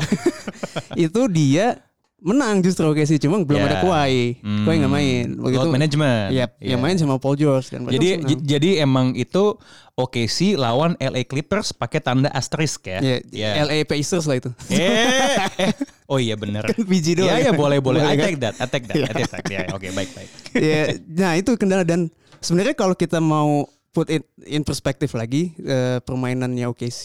itu 0.96 1.20
dia 1.28 1.84
menang 2.22 2.62
justru 2.62 2.86
oke 2.86 3.02
sih, 3.02 3.18
cuma 3.18 3.38
belum 3.38 3.58
Ya. 3.58 3.66
ada 3.66 3.76
Kawhi, 3.78 4.38
Hmm. 4.38 4.62
Kawhi 4.62 4.76
nggak 4.78 4.92
main. 4.92 5.24
Load 5.34 5.68
management. 5.68 6.30
Iya, 6.30 6.46
Iya. 6.56 6.70
yang 6.70 6.80
main 6.80 6.94
sama 6.94 7.18
Paul 7.18 7.34
George 7.34 7.68
dan 7.68 7.82
Jadi 7.84 8.22
j- 8.22 8.42
jadi 8.48 8.70
emang 8.80 9.12
itu 9.12 9.58
OKC 9.92 10.54
lawan 10.54 10.94
LA 10.96 11.22
Clippers 11.22 11.70
pakai 11.70 11.98
tanda 11.98 12.30
asterisk 12.30 12.86
ya. 12.86 12.98
Iya, 12.98 13.16
Iya. 13.28 13.48
LA 13.60 13.78
Pacers 13.82 14.24
lah 14.24 14.38
itu. 14.38 14.50
Eh. 14.68 15.36
Oh 16.06 16.16
iya 16.16 16.36
bener. 16.36 16.60
Kan 16.62 16.84
biji 16.84 17.16
doang. 17.16 17.32
Iya 17.32 17.40
iya 17.40 17.50
ya. 17.50 17.56
boleh 17.56 17.80
boleh. 17.80 18.00
I 18.00 18.14
kan? 18.14 18.22
take 18.22 18.38
that. 18.38 18.54
I 18.54 18.66
take 18.66 18.84
that. 18.84 18.96
I 19.00 19.12
take 19.14 19.32
that. 19.32 19.44
Ya 19.46 19.64
oke 19.70 19.88
baik 19.88 20.10
baik. 20.12 20.28
Ya, 20.54 20.82
nah 21.08 21.32
itu 21.34 21.56
kendala 21.56 21.82
dan 21.82 22.12
sebenarnya 22.38 22.76
kalau 22.76 22.92
kita 22.92 23.16
mau 23.16 23.64
put 23.90 24.08
it 24.08 24.20
in 24.44 24.60
perspektif 24.60 25.12
lagi 25.12 25.56
eh, 25.58 26.00
permainannya 26.00 26.64
OKC 26.66 27.02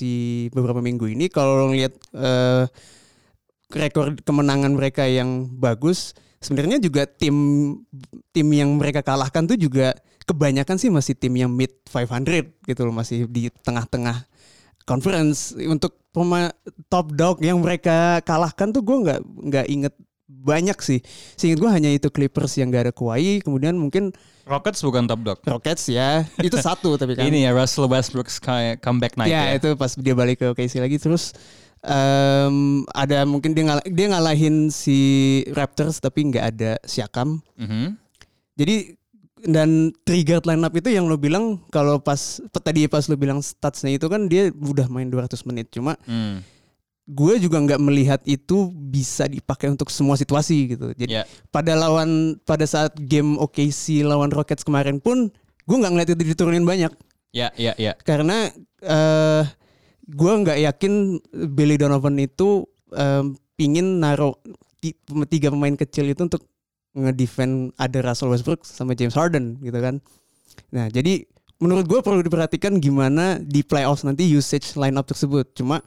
beberapa 0.49 0.79
minggu 0.79 1.07
ini 1.07 1.27
kalau 1.27 1.67
ngelihat 1.67 1.95
eh, 2.13 2.63
rekor 3.73 4.15
kemenangan 4.23 4.75
mereka 4.75 5.03
yang 5.03 5.51
bagus 5.59 6.15
sebenarnya 6.39 6.79
juga 6.79 7.03
tim 7.09 7.35
tim 8.31 8.47
yang 8.53 8.77
mereka 8.77 9.03
kalahkan 9.03 9.43
tuh 9.43 9.59
juga 9.59 9.97
kebanyakan 10.27 10.75
sih 10.79 10.91
masih 10.91 11.15
tim 11.15 11.33
yang 11.35 11.51
mid 11.51 11.71
500 11.87 12.67
gitu 12.67 12.81
loh 12.83 12.95
masih 12.95 13.27
di 13.27 13.47
tengah-tengah 13.63 14.27
conference 14.87 15.55
untuk 15.67 15.99
pema 16.15 16.51
top 16.87 17.11
dog 17.15 17.43
yang 17.43 17.59
mereka 17.59 18.23
kalahkan 18.23 18.71
tuh 18.71 18.83
gue 18.83 18.97
nggak 19.03 19.19
nggak 19.23 19.65
inget 19.67 19.93
banyak 20.27 20.75
sih 20.83 20.99
seingat 21.39 21.59
gue 21.59 21.71
hanya 21.71 21.89
itu 21.91 22.11
Clippers 22.11 22.59
yang 22.59 22.67
gak 22.67 22.91
ada 22.91 22.93
Kawhi 22.95 23.39
kemudian 23.39 23.79
mungkin 23.79 24.11
Rockets 24.47 24.79
bukan 24.79 25.03
top 25.07 25.21
dog. 25.27 25.39
Rockets 25.43 25.91
ya 25.91 26.23
itu 26.39 26.55
satu 26.55 26.95
tapi 26.95 27.19
kan 27.19 27.27
Ini 27.27 27.47
ya 27.47 27.51
Russell 27.51 27.87
Westbrook's 27.91 28.39
kayak 28.39 28.79
comeback 28.79 29.19
night 29.19 29.31
ya, 29.31 29.51
ya. 29.51 29.59
itu 29.59 29.75
pas 29.75 29.91
dia 29.95 30.15
balik 30.15 30.39
ke 30.39 30.45
OKC 30.51 30.79
lagi 30.79 30.99
terus 30.99 31.35
em, 31.87 32.57
ada 32.91 33.23
mungkin 33.23 33.51
dia 33.51 33.63
ngalah, 33.65 33.85
dia 33.85 34.07
ngalahin 34.07 34.67
si 34.67 34.97
Raptors 35.51 35.97
tapi 35.97 36.27
nggak 36.27 36.45
ada 36.45 36.71
Siakam 36.83 37.39
Mhm. 37.55 37.95
jadi 38.53 38.75
dan 39.39 39.69
trigger 40.01 40.41
lineup 40.43 40.73
itu 40.73 40.89
yang 40.89 41.05
lo 41.05 41.15
bilang 41.15 41.61
kalau 41.69 41.97
pas 41.97 42.19
tadi 42.57 42.85
pas 42.85 43.05
lo 43.05 43.15
bilang 43.15 43.39
statsnya 43.39 43.93
itu 43.93 44.05
kan 44.05 44.25
dia 44.25 44.49
udah 44.51 44.89
main 44.89 45.07
200 45.07 45.45
menit 45.45 45.69
cuma 45.69 45.93
Hmm. 46.03 46.41
gue 47.05 47.39
juga 47.39 47.55
nggak 47.57 47.79
melihat 47.79 48.19
itu 48.25 48.67
bisa 48.67 49.23
dipakai 49.25 49.69
untuk 49.69 49.87
semua 49.87 50.17
situasi 50.17 50.73
gitu 50.73 50.91
jadi 50.91 51.21
Ya. 51.21 51.23
pada 51.47 51.71
lawan 51.71 52.35
pada 52.43 52.65
saat 52.65 52.97
game 52.97 53.37
OKC 53.37 54.03
lawan 54.03 54.27
Rockets 54.27 54.65
kemarin 54.65 54.99
pun 54.99 55.29
gue 55.63 55.77
nggak 55.77 55.91
ngeliat 55.93 56.09
itu 56.11 56.23
diturunin 56.25 56.65
banyak 56.65 56.91
Ya 57.31 57.53
ya 57.55 57.77
ya. 57.77 57.93
karena 58.01 58.49
eh 58.81 59.43
gue 60.07 60.33
nggak 60.43 60.59
yakin 60.63 61.19
Billy 61.51 61.75
Donovan 61.75 62.15
itu 62.17 62.63
em, 62.95 63.35
pingin 63.59 63.99
naruh 63.99 64.35
ti- 64.79 64.95
tiga 65.27 65.51
pemain 65.51 65.75
kecil 65.75 66.07
itu 66.07 66.23
untuk 66.23 66.47
ngedefend 66.97 67.75
ada 67.77 67.99
Russell 68.01 68.31
Westbrook 68.31 68.63
sama 68.63 68.95
James 68.95 69.13
Harden 69.13 69.59
gitu 69.61 69.77
kan. 69.77 69.99
Nah 70.71 70.87
jadi 70.87 71.27
menurut 71.59 71.85
gue 71.85 71.99
perlu 72.01 72.21
diperhatikan 72.23 72.79
gimana 72.79 73.37
di 73.41 73.61
playoffs 73.61 74.07
nanti 74.07 74.25
usage 74.31 74.73
lineup 74.79 75.05
tersebut. 75.05 75.51
Cuma 75.53 75.83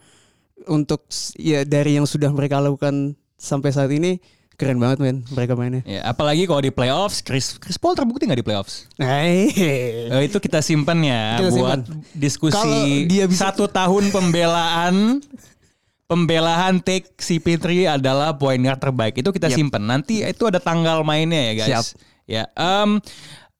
untuk 0.68 1.08
ya 1.40 1.64
dari 1.64 1.96
yang 1.96 2.04
sudah 2.04 2.28
mereka 2.30 2.60
lakukan 2.60 3.16
sampai 3.40 3.72
saat 3.72 3.88
ini 3.88 4.20
keren 4.60 4.76
banget 4.76 5.00
men 5.00 5.24
mereka 5.32 5.56
mainnya. 5.56 5.80
Ya, 5.88 6.04
apalagi 6.04 6.44
kalau 6.44 6.60
di 6.60 6.68
playoffs, 6.68 7.24
Chris 7.24 7.56
Chris 7.56 7.80
Paul 7.80 7.96
terbukti 7.96 8.28
nggak 8.28 8.36
di 8.36 8.46
playoffs? 8.46 8.84
Hey. 9.00 9.48
Eh, 10.12 10.28
itu 10.28 10.36
kita 10.36 10.60
simpen 10.60 11.00
ya 11.00 11.40
Kita 11.40 11.56
buat 11.56 11.80
diskusi 12.12 12.52
Kalau 12.52 12.84
dia 13.08 13.24
bisa- 13.24 13.48
satu 13.48 13.64
tahun 13.64 14.12
pembelaan 14.12 15.24
pembelaan 16.04 16.82
take 16.82 17.14
si 17.16 17.38
Petri 17.38 17.86
adalah 17.86 18.34
point 18.34 18.58
guard 18.58 18.82
terbaik 18.82 19.14
itu 19.16 19.30
kita 19.30 19.46
Yap. 19.46 19.56
simpen 19.56 19.86
nanti 19.86 20.26
itu 20.26 20.42
ada 20.42 20.58
tanggal 20.58 21.06
mainnya 21.06 21.38
ya 21.38 21.52
guys 21.54 21.70
Siap. 21.70 21.86
ya 22.26 22.42
em, 22.50 22.98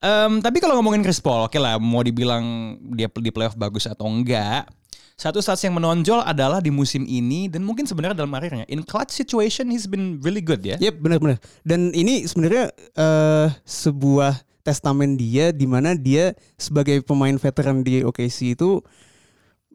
em, 0.01 0.33
tapi 0.43 0.59
kalau 0.59 0.75
ngomongin 0.75 0.99
Chris 1.01 1.23
Paul 1.23 1.47
oke 1.47 1.55
lah 1.57 1.79
mau 1.79 2.03
dibilang 2.03 2.43
dia 2.91 3.07
di 3.07 3.31
playoff 3.31 3.55
bagus 3.55 3.87
atau 3.87 4.11
enggak 4.11 4.67
satu 5.21 5.45
stats 5.45 5.61
yang 5.61 5.77
menonjol 5.77 6.25
adalah 6.25 6.65
di 6.65 6.73
musim 6.73 7.05
ini 7.05 7.45
dan 7.45 7.61
mungkin 7.61 7.85
sebenarnya 7.85 8.17
dalam 8.17 8.33
karirnya 8.33 8.65
in 8.67 8.81
clutch 8.81 9.13
situation 9.13 9.69
he's 9.69 9.85
been 9.85 10.17
really 10.25 10.41
good 10.41 10.65
ya 10.65 10.81
Yep, 10.81 10.95
benar-benar. 10.97 11.37
Dan 11.61 11.93
ini 11.93 12.25
sebenarnya 12.25 12.73
eh 12.97 13.49
sebuah 13.69 14.41
testamen 14.65 15.21
dia 15.21 15.53
di 15.53 15.69
mana 15.69 15.93
dia 15.93 16.33
sebagai 16.57 17.05
pemain 17.05 17.37
veteran 17.37 17.85
di 17.85 18.01
OKC 18.01 18.57
itu 18.57 18.81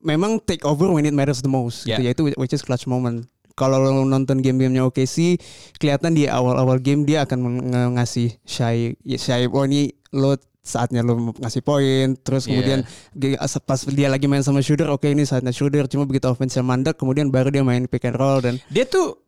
memang 0.02 0.42
take 0.42 0.66
over 0.66 0.90
when 0.90 1.06
it 1.06 1.14
matters 1.14 1.42
the 1.42 1.50
most 1.50 1.86
gitu 1.86 1.98
Yeah. 1.98 2.14
yaitu 2.14 2.26
which 2.38 2.54
is 2.54 2.66
clutch 2.66 2.86
moment. 2.86 3.30
Kalau 3.56 3.80
lo 3.80 4.04
nonton 4.04 4.44
game-gamenya 4.44 4.84
OKC 4.84 5.40
kelihatan 5.78 6.12
di 6.12 6.28
awal-awal 6.28 6.76
game 6.76 7.08
dia 7.08 7.24
akan 7.24 7.64
ngasih 7.96 8.36
shy 8.44 8.94
shy 9.16 9.48
oh 9.48 9.64
ini 9.64 9.94
lo 10.12 10.36
saatnya 10.66 11.06
lo 11.06 11.32
ngasih 11.38 11.62
poin 11.62 12.18
terus 12.18 12.44
Yeah. 12.44 12.58
kemudian 12.58 12.80
ge- 13.14 13.38
pas 13.62 13.80
dia 13.86 14.10
lagi 14.10 14.26
main 14.26 14.42
sama 14.42 14.60
shooter 14.60 14.90
oke 14.90 15.06
ini 15.06 15.22
saatnya 15.22 15.54
shooter 15.54 15.86
cuma 15.86 16.04
begitu 16.04 16.26
offense 16.26 16.58
mandek 16.58 16.98
kemudian 16.98 17.30
baru 17.30 17.54
dia 17.54 17.62
main 17.62 17.86
pick 17.86 18.02
and 18.04 18.18
roll 18.18 18.42
dan 18.42 18.58
dia 18.68 18.84
tuh 18.84 19.22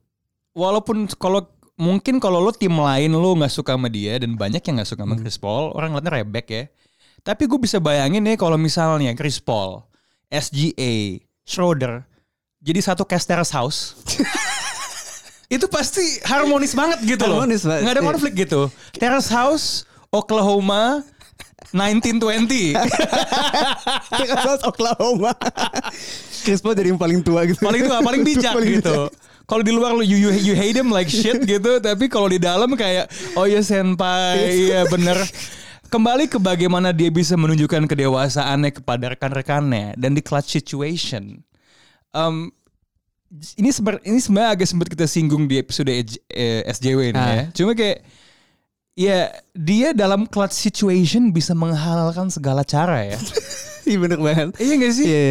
walaupun 0.51 1.05
kalau 1.15 1.45
mungkin 1.77 2.17
kalau 2.17 2.41
lo 2.41 2.49
tim 2.49 2.73
lain 2.73 3.13
lo 3.13 3.37
nggak 3.37 3.53
suka 3.53 3.77
sama 3.77 3.85
dia 3.85 4.17
dan 4.17 4.33
banyak 4.33 4.65
yang 4.65 4.81
nggak 4.81 4.89
suka 4.89 5.05
sama 5.05 5.13
Chris 5.13 5.37
Paul 5.37 5.69
orang 5.71 5.93
ngeliatnya 5.93 6.25
rebek 6.25 6.47
ya. 6.49 6.63
Tapi 7.21 7.45
gue 7.45 7.59
bisa 7.59 7.77
bayangin 7.77 8.25
nih 8.25 8.33
kalau 8.33 8.57
misalnya 8.57 9.13
Chris 9.13 9.37
Paul 9.37 9.85
SGA 10.27 11.21
Schroeder 11.45 12.01
jadi 12.57 12.81
satu 12.81 13.05
cast 13.05 13.29
terrace 13.29 13.53
house 13.53 13.93
itu 15.55 15.63
pasti 15.67 16.01
harmonis 16.25 16.73
banget 16.73 16.99
gitu 17.05 17.23
loh. 17.23 17.39
Harmonis, 17.39 17.63
nggak 17.63 17.87
ada 17.87 18.01
Iya. 18.03 18.09
konflik 18.09 18.33
gitu. 18.35 18.67
Terrace 18.91 19.31
house 19.31 19.67
Oklahoma 20.09 21.03
1920 21.73 22.77
Kansas 24.17 24.61
Oklahoma. 24.63 25.33
Chris 26.45 26.61
Paul 26.63 26.77
jadi 26.77 26.93
yang 26.95 27.01
paling 27.01 27.19
tua 27.25 27.43
gitu. 27.43 27.59
paling 27.59 27.83
tua 27.83 27.99
paling 27.99 28.21
bijak 28.23 28.55
Paling 28.55 28.79
gitu. 28.79 29.11
kalau 29.43 29.63
di 29.65 29.73
luar 29.75 29.91
lu 29.91 30.05
you, 30.05 30.15
you, 30.15 30.31
you 30.51 30.55
hate 30.55 30.77
him 30.77 30.93
like 30.93 31.11
shit 31.11 31.43
gitu 31.43 31.81
tapi 31.83 32.07
kalau 32.07 32.31
di 32.31 32.39
dalam 32.39 32.71
kayak 32.77 33.09
oh 33.35 33.43
ya 33.43 33.59
senpai. 33.59 34.69
Iya. 34.71 34.87
Bener. 34.87 35.17
Kembali 35.87 36.27
ke 36.27 36.35
bagaimana 36.35 36.91
dia 36.91 37.07
bisa 37.07 37.39
menunjukkan 37.39 37.87
kedewasaannya 37.87 38.75
kepada 38.75 39.15
rekan-rekannya 39.15 39.95
dan 39.95 40.11
di 40.11 40.19
clutch 40.19 40.51
situation. 40.51 41.39
Em, 42.11 42.51
ini 43.55 43.71
seber, 43.71 43.99
ini 44.03 44.19
sebenarnya 44.19 44.51
agak 44.55 44.67
sempat 44.67 44.87
kita 44.91 45.07
singgung 45.07 45.47
di 45.47 45.59
episode 45.59 45.91
eh, 45.91 46.03
SJW 46.67 47.11
ini 47.11 47.19
ya. 47.19 47.31
Ah. 47.39 47.45
cuma 47.55 47.71
kayak 47.75 48.03
ya 48.97 49.29
dia 49.53 49.93
dalam 49.93 50.25
clutch 50.25 50.57
situation 50.57 51.29
bisa 51.29 51.53
menghalalkan 51.53 52.27
segala 52.27 52.65
cara 52.65 53.05
ya 53.05 53.19
Iya 53.87 53.97
bener 54.03 54.19
banget. 54.19 54.49
iya 54.59 54.73
gak 54.75 54.93
sih 54.97 55.05
Iya. 55.07 55.27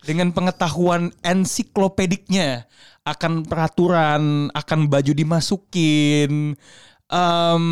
dengan 0.00 0.32
pengetahuan 0.32 1.10
ensiklopediknya 1.20 2.64
akan 3.04 3.44
peraturan, 3.44 4.52
akan 4.52 4.80
baju 4.88 5.12
dimasukin. 5.12 6.56
Um, 7.08 7.64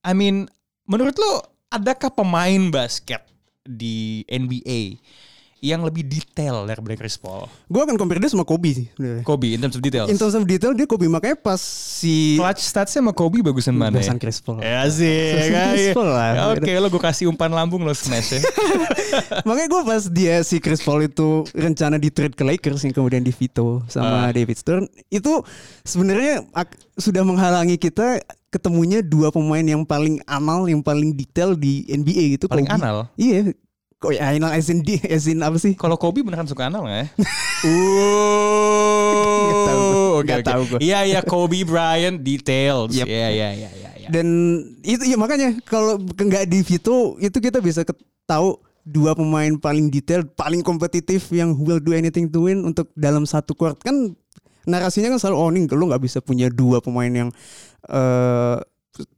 I 0.00 0.12
mean, 0.12 0.48
menurut 0.84 1.16
lo 1.16 1.40
adakah 1.68 2.12
pemain 2.12 2.68
basket 2.68 3.24
di 3.64 4.20
NBA 4.28 5.00
yang 5.58 5.80
lebih 5.80 6.02
detail 6.02 6.62
daripada 6.62 6.94
Chris 6.94 7.16
Paul? 7.16 7.48
Gue 7.64 7.80
akan 7.80 7.94
compare 7.94 8.16
dia 8.16 8.28
sama 8.28 8.42
Kobe 8.42 8.70
sih. 8.72 8.86
Kobe 9.22 9.50
in 9.50 9.58
terms 9.58 9.72
of 9.72 9.80
details. 9.80 10.06
In 10.06 10.14
terms 10.14 10.32
of 10.32 10.44
detail 10.44 10.70
dia 10.70 10.84
Kobe 10.84 11.06
makanya 11.06 11.34
pas 11.34 11.58
si 11.58 12.36
Clutch 12.36 12.60
statsnya 12.60 13.00
sama 13.00 13.10
Kobe 13.10 13.40
bagusan 13.40 13.72
mana 13.72 13.96
ya? 13.96 14.04
Bagusan 14.04 14.18
Chris 14.18 14.38
Paul. 14.38 14.60
Ya 14.60 14.84
sih, 14.86 15.16
Bagusan 15.32 15.62
Chris 15.70 15.86
Paul 15.92 16.08
lah. 16.08 16.30
Oke, 16.52 16.72
lo 16.72 16.88
gue 16.88 17.02
kasih 17.02 17.24
umpan 17.26 17.48
lambung 17.48 17.82
lo 17.82 17.92
smash 17.92 18.36
ya. 18.36 18.40
makanya 19.48 19.68
gue 19.70 19.82
pas 19.82 20.02
dia 20.06 20.34
si 20.40 20.58
Chris 20.58 20.78
Paul 20.78 21.02
itu 21.02 21.44
rencana 21.50 21.96
di 21.96 22.08
trade 22.08 22.32
ke 22.32 22.42
Lakers 22.42 22.82
yang 22.82 22.92
kemudian 22.92 23.20
di 23.20 23.30
veto 23.30 23.80
sama 23.86 24.08
Ah. 24.18 24.30
David 24.30 24.54
Stern 24.54 24.84
itu 25.08 25.40
sebenarnya 25.82 26.44
ak- 26.50 26.76
sudah 26.94 27.22
menghalangi 27.22 27.76
kita 27.76 28.20
ketemunya 28.48 29.00
dua 29.00 29.28
pemain 29.28 29.60
yang 29.60 29.82
paling 29.82 30.16
anal 30.24 30.64
yang 30.64 30.80
paling 30.80 31.12
detail 31.12 31.52
di 31.52 31.84
NBA 31.86 32.36
gitu. 32.36 32.46
Paling 32.46 32.64
Kobe. 32.64 32.76
anal? 32.76 32.98
Iya. 33.14 33.52
Kok 33.96 34.12
ya 34.12 34.28
anal 34.28 34.52
as 34.52 34.68
in, 34.68 34.84
di- 34.84 35.00
as 35.08 35.24
in 35.24 35.40
apa 35.40 35.56
sih? 35.56 35.72
Kalau 35.72 35.96
Kobe 35.96 36.20
beneran 36.20 36.44
suka 36.44 36.68
anal 36.68 36.84
nggak 36.84 36.98
ya? 37.00 37.06
Tahu 39.66 39.80
gua. 39.80 40.20
Oke, 40.20 40.24
Nggak 40.28 40.40
oke. 40.40 40.48
tahu 40.48 40.62
gua. 40.68 40.78
Iya 40.80 40.98
iya 41.08 41.20
Kobe 41.24 41.60
Bryant 41.64 42.20
details. 42.20 42.92
Iya 42.92 43.04
iya 43.08 43.28
iya 43.32 43.48
iya. 43.56 43.70
iya. 43.96 44.08
Dan 44.12 44.26
itu 44.84 45.02
ya 45.02 45.16
makanya 45.16 45.56
kalau 45.64 45.96
nggak 45.98 46.44
di 46.44 46.60
veto 46.62 47.16
itu 47.18 47.36
kita 47.40 47.58
bisa 47.64 47.82
tahu 48.28 48.60
dua 48.86 49.18
pemain 49.18 49.50
paling 49.58 49.90
detail, 49.90 50.22
paling 50.38 50.62
kompetitif 50.62 51.32
yang 51.34 51.58
will 51.58 51.82
do 51.82 51.90
anything 51.90 52.30
to 52.30 52.46
win 52.46 52.62
untuk 52.62 52.92
dalam 52.94 53.26
satu 53.26 53.56
court 53.56 53.80
kan 53.82 54.14
narasinya 54.62 55.14
kan 55.14 55.18
selalu 55.18 55.36
oh 55.40 55.48
ini 55.50 55.60
lo 55.72 55.84
nggak 55.90 56.02
bisa 56.02 56.18
punya 56.22 56.46
dua 56.52 56.78
pemain 56.78 57.10
yang 57.10 57.30
eh 57.88 58.58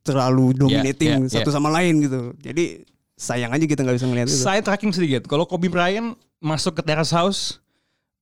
terlalu 0.03 0.57
dominating 0.59 1.29
yeah, 1.29 1.33
satu 1.38 1.51
sama 1.55 1.71
lain 1.71 2.03
gitu. 2.03 2.33
Jadi 2.41 2.83
sayang 3.18 3.50
aja 3.50 3.66
kita 3.66 3.83
nggak 3.83 3.98
bisa 3.98 4.07
ngeliat 4.07 4.28
itu. 4.31 4.38
Saya 4.38 4.62
tracking 4.62 4.94
sedikit. 4.94 5.26
Kalau 5.26 5.44
Kobe 5.44 5.66
Bryant 5.66 6.14
masuk 6.38 6.78
ke 6.78 6.83
Terrace 6.87 7.11
House, 7.11 7.59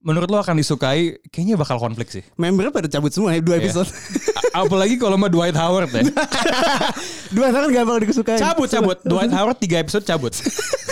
menurut 0.06 0.30
lo 0.30 0.38
akan 0.38 0.54
disukai? 0.54 1.18
Kayaknya 1.26 1.58
bakal 1.58 1.76
konflik 1.76 2.06
sih. 2.06 2.22
Membernya 2.38 2.70
pada 2.70 2.86
cabut 2.86 3.10
semua 3.10 3.34
ya 3.34 3.42
dua 3.42 3.58
Iya. 3.58 3.66
episode. 3.66 3.90
A- 4.54 4.62
Apalagi 4.62 4.96
kalau 4.96 5.18
sama 5.18 5.26
Dwight 5.26 5.52
Howard 5.52 5.90
ya. 5.90 6.02
dua 7.28 7.50
tahun 7.50 7.68
gak 7.68 7.84
bakal 7.84 8.00
disukai. 8.00 8.38
cabut 8.38 8.68
cabut 8.68 8.98
Dwight 9.02 9.28
Howard 9.28 9.58
tiga 9.58 9.76
episode 9.78 10.06
cabut 10.06 10.32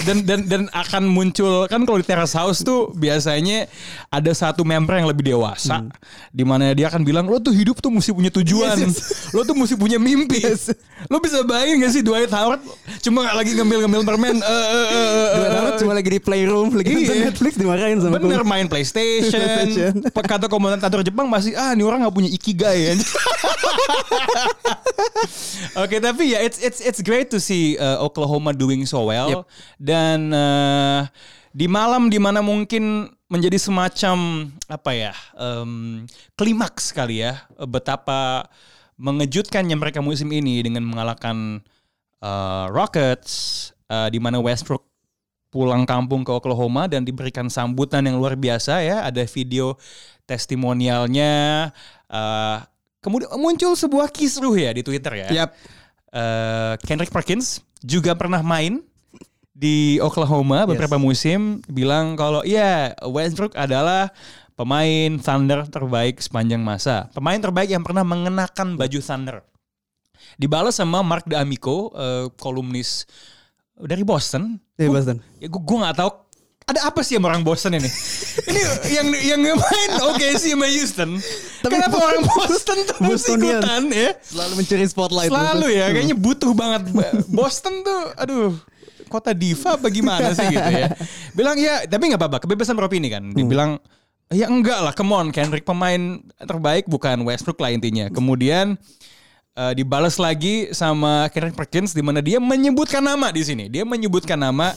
dan 0.04 0.20
dan 0.20 0.40
dan 0.44 0.62
akan 0.68 1.08
muncul 1.08 1.64
kan 1.64 1.80
kalau 1.82 1.96
di 1.96 2.04
Terrace 2.04 2.36
House 2.36 2.60
tuh 2.60 2.92
biasanya 2.92 3.64
ada 4.10 4.32
satu 4.32 4.60
member 4.60 4.92
yang 4.92 5.08
lebih 5.08 5.24
dewasa 5.26 5.80
di 6.28 6.44
mana 6.44 6.76
dia 6.76 6.92
akan 6.92 7.00
bilang 7.00 7.24
lo 7.24 7.40
tuh 7.40 7.56
hidup 7.56 7.80
tuh 7.80 7.88
mesti 7.88 8.12
punya 8.12 8.28
tujuan 8.30 8.76
Yes, 8.84 9.32
lo 9.32 9.40
tuh 9.42 9.56
mesti 9.56 9.72
punya 9.74 9.96
mimpi 9.96 10.44
Yes. 10.44 10.76
lo 11.08 11.16
bisa 11.18 11.40
bayangin 11.40 11.80
gak 11.80 11.92
sih 11.94 12.02
Dwight 12.04 12.28
Howard 12.28 12.60
cuma 13.00 13.32
lagi 13.32 13.56
ngemil-ngemil 13.56 14.04
permen 14.04 14.36
eh, 14.36 14.44
eh, 14.44 14.68
eh, 14.68 14.92
eh, 14.92 15.28
Dua 15.34 15.48
tahun 15.48 15.72
cuma 15.80 15.92
lagi 15.94 16.08
di 16.10 16.20
playroom, 16.20 16.68
lagi 16.74 16.88
nonton 16.90 17.14
Iya. 17.14 17.24
Netflix 17.32 17.52
dimarahin 17.56 17.96
sama 17.96 18.20
Bener 18.20 18.44
main 18.44 18.68
PlayStation. 18.68 19.03
PlayStation. 19.04 19.92
Kata 20.10 20.46
komentator 20.48 21.00
Jepang 21.04 21.28
masih 21.28 21.52
ah 21.54 21.72
ini 21.72 21.84
orang 21.84 22.02
nggak 22.04 22.14
punya 22.14 22.30
ikigai 22.32 22.78
ya. 22.80 22.92
Oke 25.82 25.98
tapi 25.98 26.34
ya 26.34 26.38
it's 26.42 26.58
it's 26.62 26.80
it's 26.80 27.00
great 27.02 27.28
to 27.28 27.38
see 27.38 27.74
uh, 27.76 27.98
Oklahoma 28.00 28.54
doing 28.54 28.86
so 28.86 29.06
well 29.08 29.28
Yep. 29.30 29.42
dan 29.80 30.18
uh, 30.30 31.00
di 31.50 31.66
malam 31.66 32.10
di 32.10 32.18
mana 32.18 32.42
mungkin 32.42 33.10
menjadi 33.30 33.58
semacam 33.58 34.48
apa 34.66 34.90
ya 34.94 35.12
em, 35.34 36.02
klimaks 36.34 36.90
kali 36.94 37.22
ya 37.22 37.42
betapa 37.66 38.46
mengejutkannya 38.94 39.74
mereka 39.74 39.98
musim 39.98 40.30
ini 40.30 40.62
dengan 40.62 40.86
mengalahkan 40.86 41.62
uh, 42.22 42.66
Rockets 42.70 43.70
uh, 43.90 44.06
di 44.10 44.18
mana 44.22 44.38
Westbrook 44.38 44.86
pulang 45.54 45.86
kampung 45.86 46.26
ke 46.26 46.34
Oklahoma 46.34 46.90
dan 46.90 47.06
diberikan 47.06 47.46
sambutan 47.46 48.02
yang 48.02 48.18
luar 48.18 48.34
biasa 48.34 48.82
ya. 48.82 49.06
Ada 49.06 49.22
video 49.30 49.78
testimonialnya. 50.26 51.70
eh, 52.10 52.58
kemudian 52.98 53.30
muncul 53.38 53.78
sebuah 53.78 54.10
kisruh 54.10 54.58
ya 54.58 54.74
di 54.74 54.82
Twitter 54.82 55.22
ya. 55.22 55.28
Yap. 55.30 55.50
Eh, 56.10 56.74
Kendrick 56.82 57.14
Perkins 57.14 57.62
juga 57.86 58.18
pernah 58.18 58.42
main 58.42 58.82
di 59.54 60.02
Oklahoma 60.02 60.66
beberapa 60.66 60.98
musim 60.98 61.62
bilang 61.70 62.18
kalau 62.18 62.42
ya 62.42 62.90
Westbrook 63.06 63.54
adalah 63.54 64.10
pemain 64.58 65.14
Thunder 65.22 65.62
terbaik 65.70 66.18
sepanjang 66.18 66.58
masa. 66.58 67.06
Pemain 67.14 67.38
terbaik 67.38 67.70
yang 67.70 67.86
pernah 67.86 68.02
mengenakan 68.02 68.74
baju 68.74 68.98
Thunder. 68.98 69.46
Dibalas 70.34 70.74
sama 70.82 71.06
Mark 71.06 71.30
D'Amico, 71.30 71.94
eh, 71.94 72.26
kolumnis 72.34 73.06
dari 73.78 74.02
Boston. 74.02 74.58
Iya 74.74 74.88
Boston. 74.90 75.16
Ya 75.38 75.46
gue 75.46 75.62
gue 75.62 75.78
nggak 75.78 75.96
tahu 75.96 76.10
ada 76.64 76.80
apa 76.88 77.04
sih 77.04 77.20
sama 77.20 77.28
orang 77.28 77.44
Boston 77.44 77.76
ini? 77.76 77.90
ini 78.48 78.60
yang 78.88 79.08
yang 79.12 79.40
main 79.44 79.90
oke 80.00 80.26
sih 80.40 80.56
sama 80.56 80.64
Houston. 80.64 81.20
Kenapa 81.60 81.96
orang 82.00 82.24
Boston 82.24 82.78
tuh 82.88 82.96
ikutan 83.36 83.82
ya? 83.92 84.16
Selalu 84.24 84.52
mencuri 84.64 84.86
spotlight. 84.88 85.28
Selalu 85.28 85.66
ya, 85.76 85.86
kayaknya 85.92 86.16
butuh 86.16 86.52
banget. 86.56 86.88
Boston 87.28 87.84
tuh, 87.84 88.00
aduh, 88.16 88.56
kota 89.12 89.36
diva 89.36 89.76
bagaimana 89.76 90.32
sih 90.32 90.48
gitu 90.48 90.70
ya. 90.72 90.88
Bilang 91.36 91.56
ya, 91.60 91.84
tapi 91.84 92.08
nggak 92.08 92.20
apa-apa, 92.20 92.38
kebebasan 92.48 92.76
beropini 92.80 93.12
kan. 93.12 93.28
Dibilang 93.36 93.76
Ya 94.32 94.48
enggak 94.48 94.80
lah, 94.80 94.96
come 94.96 95.12
on 95.12 95.28
Kendrick 95.30 95.68
pemain 95.68 96.16
terbaik 96.40 96.88
bukan 96.88 97.22
Westbrook 97.28 97.60
lah 97.60 97.70
intinya. 97.70 98.08
Kemudian 98.08 98.80
eh, 99.54 99.72
dibalas 99.78 100.18
lagi 100.18 100.70
sama 100.74 101.30
Kendrick 101.30 101.56
Perkins 101.56 101.94
di 101.94 102.02
mana 102.02 102.18
dia 102.18 102.42
menyebutkan 102.42 103.00
nama 103.00 103.30
di 103.30 103.42
sini. 103.46 103.70
Dia 103.70 103.86
menyebutkan 103.86 104.38
nama 104.38 104.74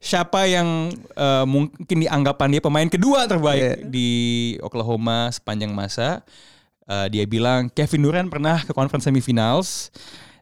siapa 0.00 0.44
yang 0.48 0.92
eh, 0.96 1.44
mungkin 1.48 1.96
dianggapan 2.04 2.58
dia 2.58 2.62
pemain 2.64 2.88
kedua 2.88 3.28
terbaik 3.28 3.88
di 3.88 4.08
Oklahoma 4.64 5.32
sepanjang 5.32 5.72
masa. 5.72 6.24
Eh, 6.84 7.06
dia 7.08 7.24
bilang 7.24 7.72
Kevin 7.72 8.04
Durant 8.04 8.28
pernah 8.28 8.60
ke 8.60 8.72
conference 8.76 9.08
semifinals 9.08 9.88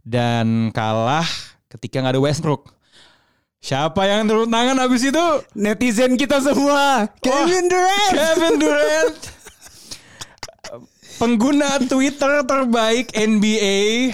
dan 0.02 0.74
kalah 0.74 1.26
ketika 1.70 2.02
nggak 2.02 2.18
ada 2.18 2.22
Westbrook. 2.22 2.74
Siapa 3.62 4.10
yang 4.10 4.26
turun 4.26 4.50
tangan 4.50 4.74
habis 4.74 5.06
itu? 5.06 5.26
Netizen 5.54 6.18
kita 6.18 6.42
semua, 6.42 7.06
Kevin 7.22 7.70
Durant. 7.70 8.10
Kevin 8.10 8.54
Durant 8.58 9.18
pengguna 11.22 11.78
Twitter 11.86 12.42
terbaik 12.42 13.14
NBA 13.14 14.10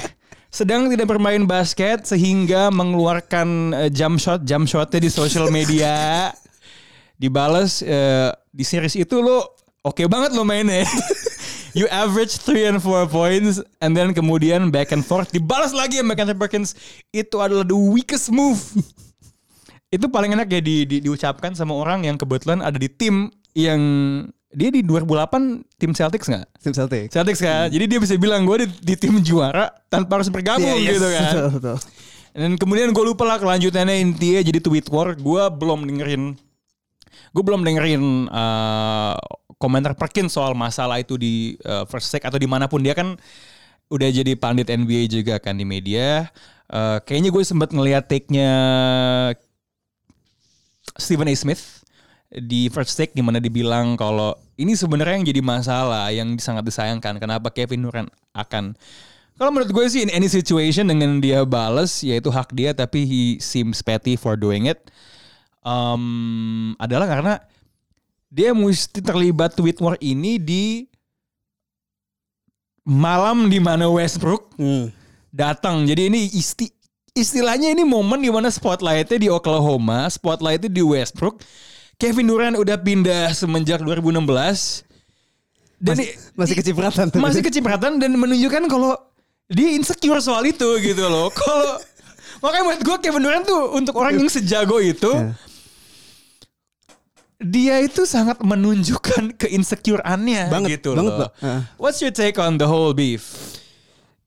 sedang 0.53 0.92
tidak 0.92 1.09
bermain 1.09 1.49
basket 1.49 2.05
sehingga 2.05 2.68
mengeluarkan 2.68 3.73
eh, 3.73 3.88
jump 3.88 4.21
shot 4.21 4.44
jump 4.44 4.68
shotnya 4.68 5.01
di 5.01 5.09
social 5.09 5.49
media. 5.49 6.29
Dibales 7.16 7.81
eh, 7.81 8.29
di 8.53 8.61
series 8.61 8.92
itu 8.92 9.25
lo 9.25 9.57
oke 9.81 10.05
banget 10.05 10.37
lo 10.37 10.44
mainnya. 10.44 10.85
You 11.77 11.88
average 11.88 12.44
3 12.44 12.77
and 12.77 12.79
4 12.81 13.09
points 13.09 13.61
and 13.81 13.97
then 13.97 14.12
kemudian 14.12 14.68
back 14.68 14.92
and 14.92 15.01
forth. 15.01 15.33
Dibalas 15.33 15.73
lagi 15.73 16.01
sama 16.01 16.12
Kendrick 16.12 16.40
Perkins. 16.40 16.77
Itu 17.09 17.40
adalah 17.40 17.64
the 17.64 17.77
weakest 17.77 18.29
move. 18.29 18.61
Itu 19.88 20.12
paling 20.12 20.37
enak 20.37 20.49
ya 20.49 20.61
di, 20.61 20.85
di- 20.85 21.01
diucapkan 21.01 21.57
sama 21.57 21.73
orang 21.73 22.05
yang 22.05 22.21
kebetulan 22.21 22.61
ada 22.61 22.77
di 22.77 22.88
tim 22.88 23.33
yang 23.57 23.81
dia 24.48 24.72
di 24.72 24.80
2008 24.80 25.76
tim 25.76 25.92
Celtics 25.92 26.26
nggak? 26.28 26.46
Tim 26.64 26.72
Celtics. 26.72 27.12
Celtics 27.12 27.40
kan. 27.44 27.68
Jadi 27.68 27.84
dia 27.84 27.98
bisa 28.00 28.16
bilang 28.16 28.48
gue 28.48 28.64
di, 28.64 28.66
di 28.80 28.94
tim 28.96 29.20
juara 29.20 29.68
tanpa 29.92 30.20
harus 30.20 30.32
bergabung 30.32 30.64
Iya, 30.64 30.88
yes, 30.88 30.92
gitu 30.96 31.08
kan. 31.12 31.22
Betul, 31.28 31.48
betul. 31.61 31.76
Dan 32.38 32.50
kemudian 32.54 32.88
gue 32.94 33.04
lupa 33.04 33.24
lah 33.26 33.37
kelanjutannya 33.42 33.98
intinya 33.98 34.40
jadi 34.40 34.61
tweet 34.62 34.87
war. 34.88 35.12
Gue 35.18 35.42
belum 35.52 35.84
dengerin, 35.84 36.38
gue 37.34 37.42
belum 37.42 37.61
dengerin 37.66 38.30
eh, 38.30 39.16
komentar 39.58 39.92
Perkins 39.98 40.32
soal 40.32 40.56
masalah 40.56 41.02
itu 41.02 41.20
di 41.20 41.58
eh, 41.61 41.84
first 41.90 42.08
take 42.08 42.24
atau 42.24 42.38
di 42.40 42.46
mana 42.48 42.70
pun 42.70 42.80
dia 42.80 42.96
kan 42.96 43.18
udah 43.88 44.08
jadi 44.12 44.32
pandit 44.38 44.72
NBA 44.72 45.12
juga 45.12 45.37
kan 45.42 45.61
di 45.61 45.68
media. 45.68 46.30
Eh, 46.72 46.98
kayaknya 47.04 47.34
gue 47.34 47.42
sempat 47.44 47.68
ngeliat 47.74 48.08
take-nya 48.08 48.50
Stephen 50.96 51.28
A. 51.28 51.34
Smith 51.37 51.78
di 52.29 52.69
first 52.69 52.93
take 52.93 53.17
di 53.17 53.25
mana 53.25 53.41
dibilang 53.41 53.97
kalau 53.97 54.37
ini 54.61 54.77
sebenarnya 54.77 55.17
yang 55.17 55.27
jadi 55.29 55.41
masalah 55.41 56.12
yang 56.12 56.37
sangat 56.37 56.69
disayangkan 56.69 57.17
kenapa 57.17 57.49
Kevin 57.49 57.88
Durant 57.88 58.11
akan 58.37 58.77
kalau 59.38 59.55
menurut 59.55 59.73
gue 59.73 59.85
sih 59.88 60.05
in 60.05 60.12
any 60.12 60.29
situation 60.29 60.93
dengan 60.93 61.25
dia 61.25 61.47
bales 61.49 62.05
yaitu 62.05 62.29
hak 62.29 62.53
dia 62.53 62.77
tapi 62.77 63.09
he 63.09 63.23
seems 63.41 63.81
petty 63.81 64.12
for 64.19 64.37
doing 64.37 64.69
it 64.69 64.93
um, 65.64 66.77
adalah 66.77 67.09
karena 67.09 67.35
dia 68.29 68.53
mesti 68.53 69.01
terlibat 69.01 69.57
tweet 69.57 69.81
war 69.81 69.97
ini 70.05 70.37
di 70.37 70.85
malam 72.88 73.53
di 73.53 73.61
mana 73.61 73.88
Westbrook 73.88 74.53
Hmm. 74.57 74.88
datang. 75.33 75.85
Jadi 75.85 76.09
ini 76.09 76.29
isti 76.33 76.73
istilahnya 77.12 77.73
ini 77.73 77.85
momen 77.85 78.21
di 78.21 78.33
mana 78.33 78.49
spotlightnya 78.49 79.21
di 79.21 79.29
Oklahoma, 79.29 80.09
spotlightnya 80.09 80.73
di 80.73 80.81
Westbrook. 80.81 81.45
Kevin 81.98 82.26
Durant 82.26 82.54
udah 82.54 82.78
pindah 82.78 83.34
semenjak 83.34 83.82
2016. 83.82 84.87
Dan 85.78 85.94
Masih, 85.94 86.08
masih 86.34 86.54
kecipratan 86.56 87.04
tuh. 87.06 87.18
masih 87.22 87.42
kecipratan 87.42 87.98
dan 87.98 88.11
menunjukkan 88.14 88.66
kalau 88.66 88.98
dia 89.46 89.70
insecure 89.70 90.18
soal 90.18 90.42
itu 90.42 90.66
gitu 90.78 91.06
loh. 91.06 91.30
Kalau 91.38 91.78
makanya 92.38 92.64
buat 92.66 92.80
gue 92.82 92.96
Kevin 93.00 93.22
Durant 93.22 93.42
tuh 93.42 93.74
untuk 93.74 93.94
orang 93.94 94.14
yang 94.14 94.26
sejago 94.26 94.78
itu 94.78 95.06
Ya. 95.11 95.34
dia 97.38 97.74
itu 97.78 98.02
sangat 98.02 98.42
menunjukkan 98.42 99.38
keinsecureannya 99.38 100.50
Banget, 100.50 100.82
gitu 100.82 100.98
banget, 100.98 101.14
loh. 101.14 101.30
Heeh. 101.38 101.61
What's 101.78 102.02
your 102.02 102.11
take 102.11 102.34
on 102.37 102.58
the 102.58 102.66
whole 102.66 102.90
beef? 102.90 103.54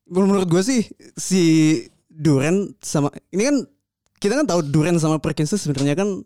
menurut 0.07 0.43
gue 0.43 0.59
sih 0.59 0.81
si 1.15 1.43
Duren 2.07 2.75
sama 2.79 3.07
ini 3.31 3.47
kan 3.47 3.55
kita 4.17 4.35
kan 4.35 4.43
tahu 4.43 4.59
Duren 4.61 4.99
sama 4.99 5.19
Perkins 5.19 5.51
sebenarnya 5.51 5.95
kan 5.95 6.23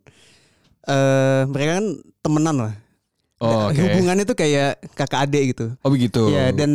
eh 0.85 1.41
mereka 1.45 1.81
kan 1.81 1.87
temenan 2.21 2.55
lah. 2.57 2.73
Oh, 3.43 3.67
oke. 3.67 3.77
Hubungannya 3.77 4.23
tuh 4.23 4.37
kayak 4.37 4.79
kakak 4.95 5.27
adik 5.27 5.43
gitu. 5.53 5.75
Oh 5.83 5.91
begitu. 5.91 6.31
Ya 6.31 6.49
dan 6.49 6.71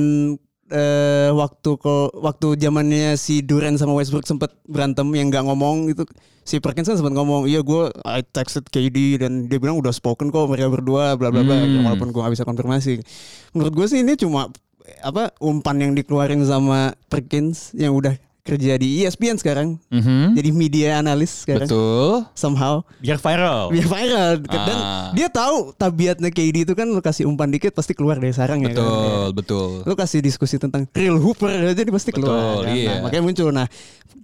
eh 0.71 1.31
waktu 1.35 1.71
kok 1.75 2.15
waktu 2.15 2.55
zamannya 2.55 3.19
si 3.19 3.43
Duren 3.43 3.75
sama 3.75 3.91
Westbrook 3.99 4.23
sempet 4.23 4.55
berantem 4.71 5.03
yang 5.19 5.27
nggak 5.27 5.43
ngomong 5.43 5.91
itu 5.91 6.07
si 6.47 6.63
Perkins 6.63 6.87
kan 6.87 6.95
sempat 6.95 7.11
ngomong 7.11 7.51
iya 7.51 7.59
gue 7.59 7.91
I 8.07 8.23
texted 8.23 8.71
KD 8.71 9.19
dan 9.19 9.51
dia 9.51 9.59
bilang 9.59 9.83
udah 9.83 9.91
spoken 9.91 10.31
kok 10.31 10.47
mereka 10.47 10.71
berdua 10.71 11.19
bla 11.19 11.35
bla 11.35 11.43
bla 11.43 11.59
Hmm. 11.59 11.83
walaupun 11.83 12.15
gue 12.15 12.21
nggak 12.23 12.35
bisa 12.39 12.47
konfirmasi 12.47 13.03
menurut 13.51 13.75
gue 13.75 13.87
sih 13.91 14.07
ini 14.07 14.15
cuma 14.15 14.47
apa 15.03 15.35
umpan 15.43 15.75
yang 15.79 15.93
dikeluarin 15.93 16.39
sama 16.47 16.95
Perkins 17.11 17.75
yang 17.75 17.91
udah 17.91 18.15
kerja 18.43 18.75
di 18.75 19.01
ESPN 19.01 19.37
sekarang 19.37 19.77
Mhm. 19.87 20.33
jadi 20.33 20.51
media 20.51 20.89
analis 20.97 21.45
sekarang 21.45 21.65
Betul. 21.65 22.25
somehow 22.33 22.81
Biar 22.99 23.17
viral. 23.17 23.69
biar 23.69 23.87
viral 23.87 24.31
dan 24.43 24.59
Ah. 24.73 25.11
dia 25.13 25.27
tahu 25.27 25.73
tabiatnya 25.73 26.29
KD 26.29 26.65
itu 26.65 26.73
kan 26.73 26.85
lu 26.85 26.99
kasih 26.99 27.25
umpan 27.25 27.47
dikit 27.47 27.71
pasti 27.71 27.93
keluar 27.93 28.17
dari 28.17 28.31
sarang 28.31 28.61
ya 28.61 28.69
kan 28.69 28.81
Betul, 28.81 29.27
betul. 29.35 29.71
lu 29.83 29.95
kasih 29.95 30.19
diskusi 30.19 30.57
tentang 30.57 30.89
real 30.91 31.17
hooper 31.17 31.49
aja 31.49 31.77
dia 31.77 31.89
pasti 31.89 32.11
Betul, 32.11 32.27
keluar 32.27 32.65
kan? 32.65 32.73
iya. 32.73 32.89
Nah, 32.91 32.99
makanya 33.05 33.23
muncul 33.23 33.49
nah 33.51 33.69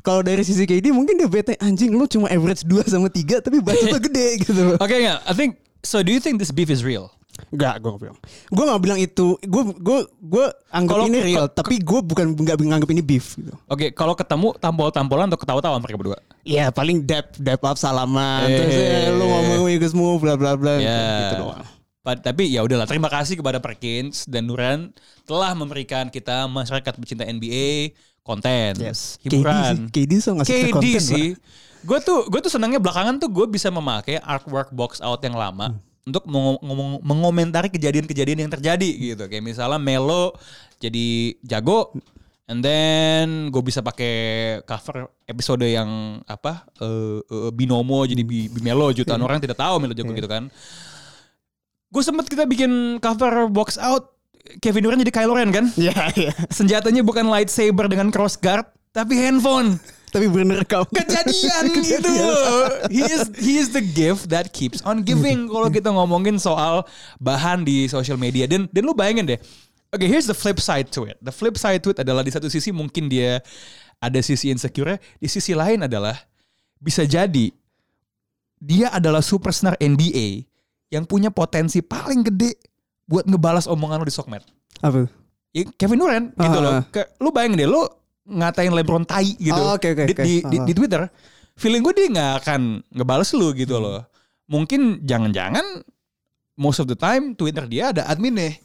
kalau 0.00 0.20
dari 0.20 0.42
sisi 0.42 0.64
KD 0.64 0.88
mungkin 0.88 1.16
dia 1.16 1.26
bete 1.26 1.52
anjing 1.58 1.90
lu 1.90 2.04
cuma 2.06 2.26
average 2.26 2.62
2 2.62 2.84
sama 2.84 3.06
3 3.06 3.38
tapi 3.38 3.58
bacotnya 3.58 4.00
gede 4.06 4.28
gitu 4.40 4.76
Oke 4.76 4.94
nggak? 4.94 5.20
I 5.22 5.32
think 5.32 5.52
so. 5.80 5.98
Do 5.98 6.08
you 6.08 6.18
think 6.18 6.36
this 6.36 6.50
beef 6.50 6.66
is 6.66 6.80
real? 6.80 7.10
Enggak, 7.52 7.74
gue 7.78 7.90
gak 7.94 8.02
bilang. 8.02 8.18
Gue 8.48 8.64
gak 8.66 8.82
bilang 8.82 8.98
itu. 8.98 9.26
Gue 9.44 9.62
gue 9.76 9.98
gue 10.18 10.46
anggap 10.68 10.96
Kalau- 10.98 11.08
ini 11.08 11.18
real, 11.22 11.46
tapi 11.46 11.78
gue 11.78 12.00
bukan 12.02 12.34
nggak 12.34 12.56
nganggap 12.58 12.90
ini 12.90 13.02
beef 13.04 13.36
gitu. 13.36 13.54
Oke, 13.66 13.92
kalau 13.92 14.12
ketemu 14.12 14.56
tampol-tampolan 14.56 15.30
atau 15.30 15.40
ketawa-tawa 15.40 15.76
mereka 15.78 15.96
berdua. 15.96 16.18
Iya 16.42 16.70
paling 16.70 17.02
dap 17.02 17.34
dap 17.36 17.62
up 17.62 17.76
salaman, 17.76 18.46
Eh. 18.46 18.56
terus 18.56 18.74
ya, 18.74 19.10
lu 19.12 19.24
ngomong 19.24 19.60
Wiggins 19.66 19.92
move 19.92 20.22
bla 20.22 20.34
bla 20.34 20.54
bla 20.54 20.78
Ya. 20.78 21.30
gitu 21.30 21.48
doang. 21.48 21.64
Tapi 22.06 22.54
ya 22.54 22.62
udahlah. 22.62 22.86
Terima 22.86 23.10
kasih 23.10 23.34
kepada 23.34 23.58
Perkins 23.58 24.30
dan 24.30 24.46
Duran 24.46 24.94
telah 25.26 25.50
memberikan 25.58 26.06
kita 26.06 26.46
masyarakat 26.46 26.92
pecinta 27.02 27.26
NBA 27.26 27.98
konten, 28.22 28.78
hiburan. 29.22 29.90
KD 29.90 29.98
sih, 29.98 30.06
KD 30.06 30.12
so 30.22 30.30
KD 30.38 30.70
konten, 30.70 31.02
sih. 31.02 31.28
Gue 31.82 31.98
tuh 31.98 32.26
gue 32.26 32.38
tuh 32.38 32.50
senangnya 32.50 32.78
belakangan 32.78 33.18
tuh 33.18 33.26
gue 33.26 33.46
bisa 33.46 33.70
memakai 33.70 34.18
artwork 34.18 34.70
box 34.70 34.98
out 34.98 35.18
yang 35.22 35.34
lama 35.34 35.74
untuk 36.06 36.22
mengo- 36.30 36.62
ngomong- 36.62 37.02
mengomentari 37.02 37.68
kejadian-kejadian 37.68 38.46
yang 38.46 38.52
terjadi 38.54 38.90
gitu. 38.94 39.24
Kayak 39.26 39.44
misalnya 39.44 39.82
Melo 39.82 40.38
jadi 40.78 41.34
jago 41.42 41.90
and 42.46 42.62
then 42.62 43.50
gue 43.50 43.58
bisa 43.58 43.82
pakai 43.82 44.14
cover 44.62 45.10
episode 45.26 45.66
yang 45.66 46.22
apa 46.30 46.62
eh, 46.78 47.18
eh, 47.20 47.50
binomo 47.50 48.06
jadi 48.06 48.22
bi, 48.22 48.46
Melo 48.62 48.94
jutaan 48.94 49.18
orang 49.18 49.42
tidak 49.42 49.58
tahu 49.58 49.82
Melo 49.82 49.92
jago 49.98 50.14
gitu 50.14 50.30
kan. 50.30 50.46
Gue 51.90 52.02
sempet 52.06 52.30
kita 52.30 52.46
bikin 52.46 53.02
cover 53.02 53.50
box 53.50 53.74
out 53.76 54.14
Kevin 54.62 54.86
Durant 54.86 55.02
jadi 55.02 55.10
Kylo 55.10 55.34
Ren 55.34 55.50
kan? 55.50 55.66
Iya 55.74 56.14
iya. 56.14 56.32
Senjatanya 56.54 57.02
bukan 57.02 57.26
lightsaber 57.26 57.90
dengan 57.90 58.14
cross 58.14 58.38
guard 58.38 58.70
tapi 58.94 59.18
handphone 59.18 59.82
Tapi 60.06 60.26
bener 60.26 60.62
kau. 60.64 60.86
kejadian 60.86 61.64
gitu 61.76 62.08
loh. 62.08 62.88
He 62.88 63.02
is 63.02 63.26
he 63.36 63.58
is 63.58 63.70
the 63.70 63.82
gift 63.82 64.30
that 64.30 64.50
keeps 64.50 64.80
on 64.82 65.02
giving 65.02 65.46
kalau 65.52 65.68
kita 65.68 65.90
ngomongin 65.90 66.36
soal 66.36 66.86
bahan 67.18 67.62
di 67.62 67.86
social 67.86 68.16
media 68.16 68.46
dan 68.46 68.70
dan 68.70 68.82
lu 68.82 68.92
bayangin 68.92 69.26
deh. 69.26 69.40
Oke, 69.90 70.04
here's 70.04 70.26
the 70.26 70.34
flip 70.34 70.58
side 70.58 70.90
to 70.90 71.06
it. 71.06 71.16
The 71.20 71.30
flip 71.30 71.54
side 71.54 71.80
to 71.82 71.94
it 71.94 71.98
adalah 72.00 72.20
di 72.20 72.30
satu 72.30 72.46
sisi 72.46 72.70
mungkin 72.70 73.06
dia 73.06 73.38
ada 73.96 74.18
sisi 74.20 74.50
insecure, 74.50 74.98
di 75.16 75.26
sisi 75.26 75.54
lain 75.54 75.86
adalah 75.86 76.12
bisa 76.76 77.02
jadi 77.02 77.48
dia 78.56 78.88
adalah 78.90 79.20
superstar 79.20 79.76
NBA 79.76 80.44
yang 80.88 81.04
punya 81.04 81.28
potensi 81.28 81.80
paling 81.80 82.24
gede 82.24 82.56
buat 83.04 83.24
ngebalas 83.24 83.66
omongan 83.66 84.02
lu 84.02 84.06
di 84.06 84.14
sosmed. 84.14 84.42
Apa? 84.80 85.06
Ya, 85.50 85.64
Kevin 85.76 85.98
Durant 85.98 86.26
gitu 86.34 86.58
Ah. 86.58 86.62
loh. 86.62 86.74
Ke, 86.90 87.06
lu 87.16 87.30
bayangin 87.30 87.64
deh, 87.64 87.68
lu 87.68 87.84
ngatain 88.26 88.70
LeBron 88.70 89.02
tai 89.02 89.32
gitu 89.34 89.54
Oh, 89.54 89.74
oke, 89.74 89.86
oke, 89.86 90.02
di, 90.04 90.12
oke. 90.12 90.22
di, 90.22 90.34
di, 90.42 90.56
Ah. 90.58 90.64
di 90.66 90.72
Twitter. 90.72 91.02
Feeling 91.54 91.80
gue 91.80 91.94
dia 91.94 92.06
nggak 92.10 92.32
akan 92.42 92.60
ngebales 92.90 93.30
lu 93.32 93.48
gitu 93.52 93.78
loh. 93.78 94.04
Mungkin 94.46 95.00
jangan-jangan 95.02 95.64
most 96.54 96.78
of 96.78 96.86
the 96.86 96.94
time 96.94 97.32
Twitter 97.32 97.64
dia 97.64 97.90
ada 97.90 98.04
adminnya. 98.04 98.56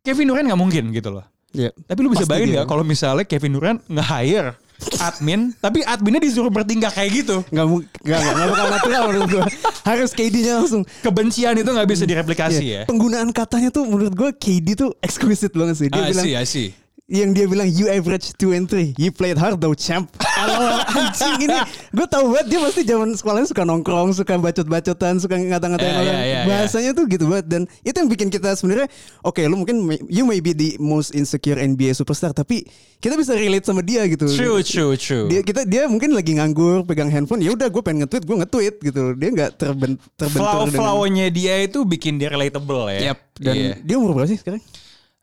Kevin 0.00 0.30
Durant 0.30 0.46
nggak 0.46 0.60
mungkin 0.60 0.84
gitu 0.90 1.10
loh. 1.10 1.26
Iya. 1.50 1.74
Tapi 1.74 1.98
lu 1.98 2.08
bisa 2.08 2.22
Pasti 2.22 2.30
bayangin 2.32 2.52
nggak 2.54 2.66
kalau 2.66 2.84
misalnya 2.84 3.24
Kevin 3.24 3.52
Durant 3.52 3.80
nge-hire 3.86 4.54
admin, 5.00 5.50
tapi 5.64 5.80
adminnya 5.82 6.20
disuruh 6.20 6.52
bertingkah 6.52 6.92
kayak 6.92 7.24
gitu. 7.24 7.40
Nggak 7.48 7.66
nggak 8.04 8.20
nggak 8.20 8.46
bakal 8.46 8.66
natural 8.70 9.02
menurut 9.10 9.28
gue. 9.32 9.44
Harus 9.88 10.10
KD-nya 10.12 10.60
langsung. 10.60 10.82
Kebencian 11.00 11.56
itu 11.56 11.66
nggak 11.66 11.88
bisa 11.88 12.04
direplikasi 12.04 12.62
Iya. 12.62 12.78
ya. 12.78 12.82
Penggunaan 12.86 13.32
katanya 13.32 13.72
tuh 13.72 13.88
menurut 13.88 14.14
gue 14.14 14.30
KD 14.36 14.76
tuh 14.76 14.90
exquisite 15.00 15.50
banget 15.50 15.76
sih. 15.80 15.88
Dia 15.90 15.98
I 15.98 16.10
bilang 16.12 16.24
see, 16.24 16.34
I 16.36 16.46
see. 16.46 16.68
Yang 17.06 17.30
dia 17.30 17.46
bilang 17.46 17.70
you 17.70 17.86
average 17.86 18.34
2 18.34 18.50
and 18.50 18.66
3 18.66 18.98
you 18.98 19.14
played 19.14 19.38
hard 19.38 19.62
though 19.62 19.78
champ 19.78 20.10
Alah, 20.36 20.82
anjing 20.90 21.48
ini 21.48 21.54
gue 21.94 22.04
tahu 22.04 22.34
banget 22.34 22.46
dia 22.50 22.58
pasti 22.60 22.82
zaman 22.82 23.14
sekolahnya 23.14 23.46
suka 23.46 23.62
nongkrong 23.62 24.10
suka 24.12 24.34
bacot-bacotan 24.36 25.16
suka 25.16 25.38
ngata-ngatain 25.38 25.86
Ya, 25.86 25.96
orang 25.96 26.12
ya, 26.12 26.20
ya, 26.20 26.26
ya. 26.26 26.40
bahasanya 26.44 26.90
tuh 26.92 27.06
gitu 27.06 27.24
banget 27.24 27.46
dan 27.46 27.62
itu 27.80 27.94
yang 27.94 28.10
bikin 28.10 28.28
kita 28.28 28.52
sebenarnya 28.52 28.90
oke 29.22 29.38
lu 29.40 29.54
mungkin 29.54 29.80
you 30.10 30.26
may 30.26 30.42
be 30.42 30.50
the 30.50 30.74
most 30.76 31.14
insecure 31.14 31.54
NBA 31.54 31.94
superstar 31.94 32.34
tapi 32.34 32.66
kita 32.98 33.14
bisa 33.14 33.32
relate 33.32 33.64
sama 33.64 33.80
dia 33.80 34.02
gitu 34.04 34.26
True, 34.26 34.60
true, 34.60 34.98
true. 34.98 35.30
dia 35.30 35.40
kita 35.40 35.62
dia 35.62 35.86
mungkin 35.86 36.10
lagi 36.10 36.34
nganggur 36.34 36.84
pegang 36.84 37.08
handphone 37.08 37.38
ya 37.38 37.54
udah 37.54 37.70
gue 37.70 37.80
pengen 37.80 38.04
nge-tweet 38.04 38.24
gue 38.26 38.36
nge-tweet 38.42 38.74
gitu 38.82 39.02
dia 39.14 39.30
nggak 39.30 39.50
terben, 39.54 39.94
terbentur 40.18 40.42
dengan 40.42 40.74
Flow-flownya 40.74 41.26
dia 41.30 41.54
itu 41.62 41.86
bikin 41.86 42.18
dia 42.18 42.28
relatable 42.28 42.90
ya. 42.90 43.14
Yap, 43.14 43.18
dan 43.38 43.54
Iya. 43.54 43.72
dia 43.80 43.94
umur 43.94 44.10
berapa 44.12 44.26
sih 44.26 44.36
sekarang 44.36 44.58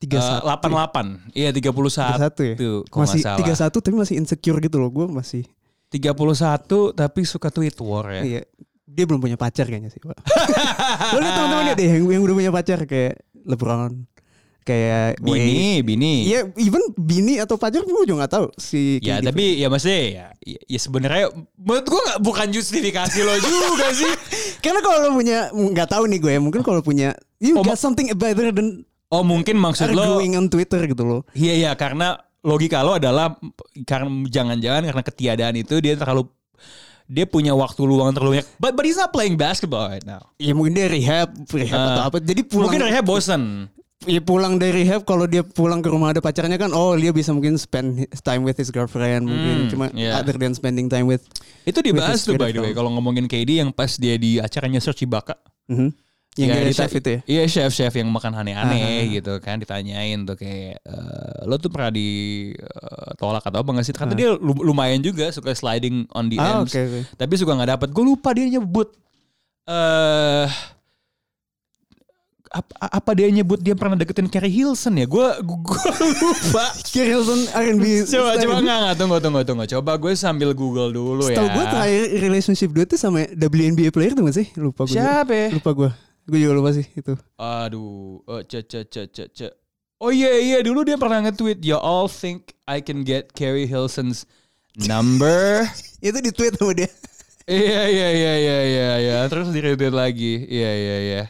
tiga 0.04 0.20
Eh, 0.20 0.44
88. 0.44 1.32
Iya 1.32 1.50
31. 1.56 2.20
satu 2.20 2.42
ya 2.44 2.56
masih 2.92 3.22
tiga 3.40 3.54
satu 3.56 3.78
tapi 3.80 3.96
masih 3.96 4.20
insecure 4.20 4.60
gitu 4.60 4.76
loh 4.76 4.92
gue 4.92 5.08
masih 5.08 5.48
31 5.90 6.12
tapi 6.92 7.22
suka 7.24 7.48
tweet 7.48 7.78
war 7.80 8.12
ya. 8.12 8.22
Iya. 8.22 8.42
Dia 8.84 9.06
belum 9.08 9.18
punya 9.20 9.40
pacar 9.40 9.66
kayaknya 9.66 9.90
sih, 9.90 9.98
Pak. 9.98 10.14
Lo 11.14 11.18
lihat 11.18 11.34
teman-temannya 11.34 11.74
deh 11.74 11.88
yang, 11.88 12.04
yang 12.10 12.22
udah 12.22 12.36
punya 12.36 12.52
pacar 12.52 12.86
kayak 12.86 13.26
LeBron, 13.42 14.06
kayak 14.62 15.18
Wade. 15.18 15.34
Bini, 15.34 15.82
bini. 15.82 16.14
Iya, 16.30 16.46
even 16.56 16.84
bini 16.94 17.42
atau 17.42 17.58
pacar 17.58 17.82
gue 17.82 18.04
juga 18.06 18.28
gak 18.28 18.34
tahu 18.34 18.48
si 18.54 19.02
Ya 19.02 19.18
gitu. 19.18 19.34
tapi 19.34 19.58
ya 19.58 19.68
maksudnya 19.68 20.02
ya, 20.04 20.26
ya, 20.40 20.60
ya 20.68 20.80
sebenarnya 20.80 21.26
menurut 21.58 21.86
gua 21.86 22.02
nggak 22.06 22.20
bukan 22.22 22.48
justifikasi 22.54 23.20
lo 23.24 23.34
juga 23.40 23.88
sih. 23.92 24.14
Karena 24.64 24.80
kalau 24.80 24.98
lo 25.00 25.18
punya 25.18 25.50
nggak 25.50 25.90
tahu 25.90 26.04
nih 26.06 26.20
gue 26.22 26.32
ya, 26.38 26.42
mungkin 26.44 26.62
kalau 26.62 26.80
punya 26.80 27.18
you 27.42 27.58
Oh, 27.58 27.66
got 27.66 27.82
something 27.82 28.08
better 28.14 28.54
than 28.54 28.86
Oh 29.14 29.22
mungkin 29.22 29.56
maksud 29.56 29.94
lo 29.94 30.18
arguing 30.18 30.34
on 30.36 30.50
Twitter 30.50 30.82
gitu 30.84 31.06
loh. 31.06 31.22
Iya 31.32 31.54
iya 31.54 31.72
karena 31.74 32.18
logika 32.42 32.82
lo 32.82 32.98
adalah 32.98 33.38
karena 33.86 34.10
jangan-jangan 34.26 34.82
karena 34.84 35.04
ketiadaan 35.04 35.56
itu 35.56 35.78
dia 35.78 35.94
terlalu 35.94 36.26
dia 37.06 37.24
punya 37.24 37.54
waktu 37.54 37.84
luang 37.84 38.10
terlalu 38.10 38.40
banyak. 38.40 38.48
But, 38.58 38.74
but 38.74 38.84
he's 38.84 38.96
not 38.96 39.12
playing 39.12 39.36
basketball 39.36 39.86
right 39.86 40.02
now. 40.02 40.34
Ya 40.36 40.52
mungkin 40.52 40.74
dia 40.74 40.88
rehab, 40.88 41.30
rehab 41.46 41.78
Ah. 41.78 41.88
atau 41.92 42.04
apa. 42.10 42.18
Jadi 42.18 42.42
pulang 42.42 42.68
Mungkin 42.68 42.82
rehab 42.82 43.06
bosen. 43.06 43.44
ya 44.04 44.20
pulang 44.20 44.60
dari 44.60 44.84
rehab 44.84 45.04
kalau 45.04 45.24
dia 45.24 45.44
pulang 45.44 45.80
ke 45.80 45.88
rumah 45.88 46.12
ada 46.12 46.20
pacarnya 46.20 46.60
kan 46.60 46.76
oh 46.76 46.92
dia 46.92 47.16
bisa 47.16 47.32
mungkin 47.32 47.56
spend 47.56 48.04
time 48.20 48.44
with 48.44 48.60
his 48.60 48.68
girlfriend 48.68 49.24
mungkin 49.24 49.64
Hmm, 49.64 49.70
cuma 49.72 49.86
iya. 49.96 50.20
other 50.20 50.36
than 50.36 50.52
spending 50.52 50.92
time 50.92 51.08
with 51.08 51.24
Itu 51.64 51.80
dibahas 51.80 52.20
his 52.20 52.28
tuh 52.28 52.36
by 52.36 52.52
the 52.52 52.60
way 52.60 52.76
kalau 52.76 52.92
ngomongin 52.92 53.24
KD 53.26 53.64
yang 53.64 53.72
pas 53.72 53.96
dia 53.96 54.20
di 54.20 54.44
acaranya 54.44 54.84
Search 54.84 55.08
Ibaka. 55.08 55.40
Mhm. 55.72 55.96
Yang 56.36 56.50
Ya, 56.50 56.66
dita- 56.66 56.84
chef 56.84 56.94
itu 56.96 57.10
ya 57.10 57.20
Iya 57.24 57.42
chef-chef 57.46 57.94
yang 57.94 58.10
makan 58.10 58.34
aneh-aneh 58.36 58.82
Ah. 58.82 59.12
gitu 59.12 59.34
kan 59.38 59.58
ditanyain 59.58 60.18
tuh 60.24 60.34
kayak 60.34 60.78
eh, 60.78 61.38
lo 61.44 61.56
tuh 61.56 61.70
pernah 61.70 61.94
ditolak 61.94 63.44
atau 63.44 63.60
apa 63.60 63.70
nggak 63.72 63.84
sih? 63.84 63.94
Ternyata 63.94 64.16
dia 64.16 64.30
lu- 64.34 64.64
lumayan 64.64 64.98
juga 64.98 65.30
suka 65.30 65.52
sliding 65.52 66.10
on 66.10 66.28
the 66.28 66.38
Ah, 66.38 66.60
ends. 66.60 66.70
oke, 66.70 66.80
oke. 66.80 67.00
Tapi 67.14 67.34
suka 67.36 67.54
nggak 67.54 67.72
dapet. 67.72 67.88
Gue 67.90 68.06
lupa 68.08 68.32
dia 68.32 68.50
nyebut 68.50 68.90
eh 69.64 70.50
apa, 72.50 72.70
apa 72.80 73.12
dia 73.14 73.26
nyebut 73.28 73.58
dia 73.58 73.74
pernah 73.74 73.94
deketin 73.96 74.26
Carrie 74.28 74.54
Hilson 74.54 74.94
ya? 74.96 75.06
Gue 75.06 75.26
gue 75.38 75.58
lupa. 76.22 76.66
Kirilson 76.92 77.46
R&B 77.48 78.06
coba 78.08 78.38
coba 78.38 78.56
nggak 78.60 78.78
nggak 78.80 78.96
tunggu 78.96 79.18
tunggu 79.20 79.42
tunggu. 79.44 79.66
Coba 79.68 79.92
gue 79.98 80.14
sambil 80.14 80.54
Google 80.54 80.90
dulu 80.90 81.26
ya. 81.26 81.34
Tahu 81.36 81.48
gue 81.48 81.66
terakhir 81.68 82.04
relationship 82.20 82.70
dia 82.70 82.86
tuh 82.86 82.98
sama 82.98 83.26
WNBA 83.32 83.90
player 83.90 84.14
tuh 84.14 84.22
gak 84.24 84.34
sih? 84.36 84.48
Lupa 84.56 84.84
gue. 84.84 84.94
Siapa 84.94 85.30
ya? 85.30 85.48
Lupa 85.52 85.72
gue. 85.72 85.90
Gue 86.24 86.40
juga 86.40 86.54
lupa 86.56 86.72
sih 86.72 86.88
itu. 86.96 87.14
Aduh, 87.36 88.24
eh, 88.32 88.42
ce 88.48 88.64
ce 88.64 88.88
ce 88.88 89.02
ce 89.12 89.24
ce. 89.32 89.48
Oh 90.00 90.12
iya 90.12 90.36
iya 90.40 90.58
dulu 90.64 90.84
dia 90.84 91.00
pernah 91.00 91.24
nge-tweet, 91.24 91.64
"You 91.64 91.80
all 91.80 92.12
think 92.12 92.56
I 92.68 92.84
can 92.84 93.04
get 93.08 93.32
Carrie 93.36 93.68
Hilson's 93.68 94.28
number?" 94.76 95.64
itu 96.04 96.20
di 96.20 96.32
tweet 96.32 96.56
sama 96.60 96.76
dia. 96.76 96.92
Iya 97.44 97.82
iya 97.92 98.08
iya 98.16 98.34
iya 98.40 98.58
iya 98.64 98.90
iya. 99.04 99.18
Terus 99.28 99.52
di 99.52 99.60
retweet 99.60 99.92
lagi. 99.92 100.48
Iya 100.48 100.72
iya 100.72 100.98
iya. 101.04 101.24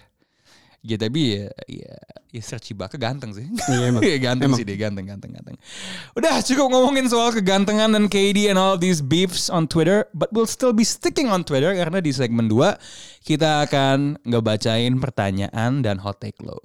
Ya 0.86 0.96
tapi 1.02 1.22
ya 1.42 1.50
ya, 1.66 1.96
ya 2.34 2.42
Serge 2.42 2.74
Ibaka 2.74 2.98
ganteng 2.98 3.30
sih. 3.38 3.46
Iya, 3.70 3.94
emang. 3.94 4.02
Iya, 4.10 4.18
ganteng 4.18 4.50
Emang. 4.50 4.58
sih 4.58 4.66
dia 4.66 4.78
ganteng 4.90 5.06
ganteng 5.06 5.32
ganteng. 5.38 5.56
Udah 6.18 6.42
cukup 6.42 6.74
ngomongin 6.74 7.06
soal 7.06 7.30
kegantengan 7.30 7.94
dan 7.94 8.10
KD 8.10 8.50
and 8.50 8.58
all 8.58 8.74
these 8.74 9.06
beefs 9.06 9.54
on 9.54 9.70
Twitter, 9.70 10.10
but 10.18 10.34
we'll 10.34 10.50
still 10.50 10.74
be 10.74 10.82
sticking 10.82 11.30
on 11.30 11.46
Twitter 11.46 11.70
karena 11.78 12.02
di 12.02 12.10
segmen 12.10 12.50
2 12.50 13.22
kita 13.22 13.70
akan 13.70 14.18
ngebacain 14.26 14.98
pertanyaan 14.98 15.86
dan 15.86 16.02
hot 16.02 16.18
take 16.18 16.42
lo. 16.42 16.58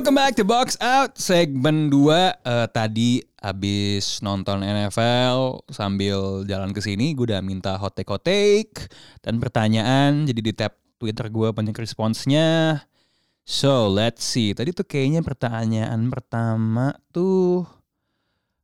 Welcome 0.00 0.16
back 0.16 0.32
to 0.40 0.48
Box 0.48 0.80
Out 0.80 1.20
segmen 1.20 1.92
2 1.92 2.08
eh, 2.08 2.66
tadi 2.72 3.20
abis 3.36 4.24
nonton 4.24 4.64
NFL 4.64 5.68
sambil 5.68 6.40
jalan 6.48 6.72
ke 6.72 6.80
sini 6.80 7.12
gue 7.12 7.28
udah 7.28 7.44
minta 7.44 7.76
hot 7.76 7.92
take 7.92 8.08
hot 8.08 8.24
take 8.24 8.88
dan 9.20 9.36
pertanyaan 9.36 10.24
jadi 10.24 10.40
di 10.40 10.56
tab 10.56 10.72
Twitter 10.96 11.28
gue 11.28 11.52
banyak 11.52 11.76
responsnya. 11.76 12.80
So 13.44 13.92
let's 13.92 14.24
see 14.24 14.56
tadi 14.56 14.72
tuh 14.72 14.88
kayaknya 14.88 15.20
pertanyaan 15.20 16.08
pertama 16.08 16.96
tuh 17.12 17.68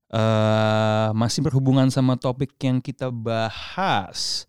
eh 0.08 1.12
masih 1.12 1.44
berhubungan 1.44 1.92
sama 1.92 2.16
topik 2.16 2.56
yang 2.64 2.80
kita 2.80 3.12
bahas. 3.12 4.48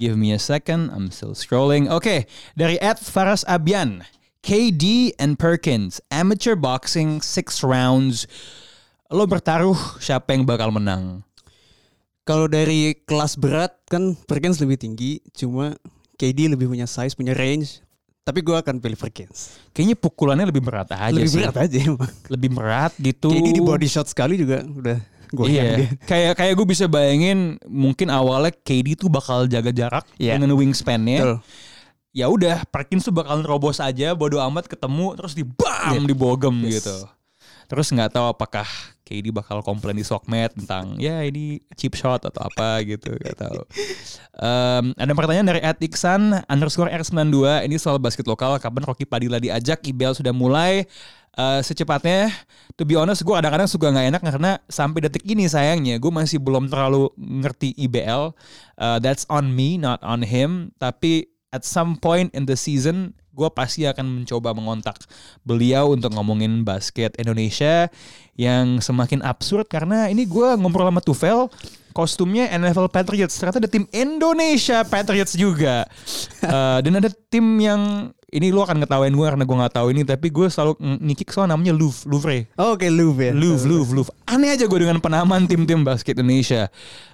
Give 0.00 0.16
me 0.16 0.32
a 0.32 0.40
second, 0.40 0.96
I'm 0.96 1.12
still 1.12 1.36
scrolling. 1.36 1.92
Oke, 1.92 2.24
dari 2.56 2.80
Ed 2.80 3.04
Faras 3.04 3.44
Abian. 3.44 4.00
KD 4.42 5.14
and 5.22 5.38
Perkins, 5.38 6.02
amateur 6.10 6.58
boxing 6.58 7.22
six 7.22 7.62
rounds. 7.62 8.26
Lo 9.06 9.22
bertaruh 9.22 9.78
siapa 10.02 10.34
yang 10.34 10.42
bakal 10.42 10.74
menang? 10.74 11.22
Kalau 12.26 12.50
dari 12.50 12.98
kelas 13.06 13.38
berat 13.38 13.70
kan 13.86 14.18
Perkins 14.26 14.58
lebih 14.58 14.82
tinggi, 14.82 15.22
cuma 15.30 15.78
KD 16.18 16.50
lebih 16.50 16.66
punya 16.66 16.90
size, 16.90 17.14
punya 17.14 17.38
range. 17.38 17.86
Tapi 18.22 18.42
gue 18.42 18.54
akan 18.54 18.82
pilih 18.82 18.98
Perkins. 18.98 19.58
Kayaknya 19.70 19.96
pukulannya 19.98 20.46
lebih 20.50 20.62
berat 20.62 20.90
aja 20.90 21.10
lebih 21.14 21.30
sih. 21.30 21.38
berat 21.42 21.56
aja 21.62 21.78
emang. 21.78 22.10
Lebih 22.26 22.50
berat 22.50 22.92
gitu. 22.98 23.30
KD 23.30 23.46
di 23.50 23.62
body 23.62 23.86
shot 23.86 24.10
sekali 24.10 24.34
juga 24.38 24.62
udah 24.62 24.98
gue 25.32 25.44
Iya, 25.48 25.88
kayak 26.04 26.36
kayak 26.36 26.54
gue 26.58 26.66
bisa 26.66 26.84
bayangin 26.86 27.62
mungkin 27.64 28.10
awalnya 28.10 28.50
KD 28.52 28.98
tuh 28.98 29.08
bakal 29.10 29.46
jaga 29.46 29.70
jarak 29.70 30.04
Iya. 30.18 30.34
dengan 30.34 30.54
wingspan-nya. 30.58 31.18
Betul. 31.22 31.38
Ya 32.12 32.28
udah 32.28 32.62
Perkins 32.68 33.02
tuh 33.02 33.10
bakal 33.10 33.40
nerobos 33.40 33.76
aja 33.76 34.12
bodo 34.12 34.36
amat 34.38 34.68
ketemu 34.68 35.16
terus 35.16 35.32
di 35.32 35.42
bam 35.42 35.96
Iya. 35.96 36.04
dibogem 36.04 36.54
Yes. 36.62 36.80
gitu. 36.80 36.96
Terus 37.66 37.88
nggak 37.88 38.12
tahu 38.12 38.26
apakah 38.28 38.68
KD 39.02 39.32
bakal 39.32 39.60
komplain 39.60 39.96
di 39.96 40.04
sokmed 40.04 40.52
tentang 40.54 40.96
ya 40.96 41.20
ini 41.20 41.56
cheap 41.72 41.92
shot 41.92 42.20
atau 42.22 42.44
apa 42.44 42.84
gitu 42.84 43.10
nggak 43.10 43.36
tahu. 43.38 43.64
Em, 44.34 44.92
ada 44.92 45.12
pertanyaan 45.12 45.48
dari 45.48 45.60
Ed 45.60 45.80
Iksan 45.80 46.44
underscore 46.46 46.88
R92 46.88 47.64
ini 47.64 47.76
soal 47.76 47.96
basket 47.96 48.24
lokal 48.24 48.56
kapan 48.56 48.84
Rocky 48.84 49.04
Padilla 49.04 49.36
diajak? 49.36 49.80
IBL 49.82 50.12
sudah 50.12 50.32
mulai. 50.32 50.84
Eh, 51.32 51.60
secepatnya 51.64 52.28
to 52.76 52.84
be 52.84 52.92
honest 52.92 53.24
gue 53.24 53.32
kadang-kadang 53.32 53.64
suka 53.64 53.88
nggak 53.88 54.06
enak 54.06 54.20
karena 54.22 54.52
sampai 54.68 55.00
detik 55.00 55.24
ini 55.24 55.48
sayangnya 55.48 55.96
gue 55.96 56.12
masih 56.12 56.36
belum 56.36 56.68
terlalu 56.68 57.08
ngerti 57.16 57.72
IBL 57.78 58.36
Eh, 58.74 58.98
that's 59.00 59.24
on 59.28 59.48
me 59.48 59.76
not 59.76 59.96
on 60.04 60.20
him. 60.20 60.76
Tapi 60.76 61.31
at 61.52 61.62
some 61.62 62.00
point 62.00 62.32
in 62.32 62.48
the 62.48 62.56
season 62.56 63.12
gue 63.32 63.48
pasti 63.48 63.88
akan 63.88 64.24
mencoba 64.24 64.52
mengontak 64.52 65.00
beliau 65.40 65.96
untuk 65.96 66.12
ngomongin 66.12 66.68
basket 66.68 67.16
Indonesia 67.16 67.88
yang 68.36 68.80
semakin 68.84 69.24
absurd 69.24 69.68
karena 69.72 70.12
ini 70.12 70.28
gue 70.28 70.48
ngobrol 70.60 70.88
sama 70.88 71.00
Tufel 71.00 71.48
kostumnya 71.96 72.48
NFL 72.52 72.88
Patriots. 72.92 73.36
Ternyata 73.36 73.60
ada 73.60 73.70
tim 73.72 73.88
Indonesia 73.92 74.84
Patriots 74.84 75.36
juga. 75.36 75.84
Eh, 76.42 76.78
dan 76.82 76.98
ada 76.98 77.06
tim 77.30 77.54
yang 77.62 78.10
ini 78.32 78.48
lu 78.48 78.58
akan 78.58 78.80
ngetawain 78.80 79.12
gue 79.12 79.26
karena 79.26 79.44
gue 79.44 79.56
nggak 79.56 79.74
tahu 79.74 79.86
ini 79.90 80.02
tapi 80.02 80.26
gue 80.26 80.48
selalu 80.48 80.72
ng- 80.76 81.00
ngikik 81.04 81.28
soal 81.28 81.46
namanya 81.46 81.70
Louvre 81.70 82.08
Louvre 82.08 82.38
Oh, 82.56 82.72
Oke, 82.72 82.88
Louvre 82.88 83.28
ya. 83.28 83.32
Louvre, 83.32 83.62
Louvre, 83.62 83.92
Louvre. 83.94 84.12
Aneh 84.24 84.50
aja 84.50 84.64
gue 84.64 84.78
dengan 84.78 84.96
penamaan 84.98 85.44
tim-tim 85.44 85.80
basket 85.80 86.16
Indonesia. 86.16 86.72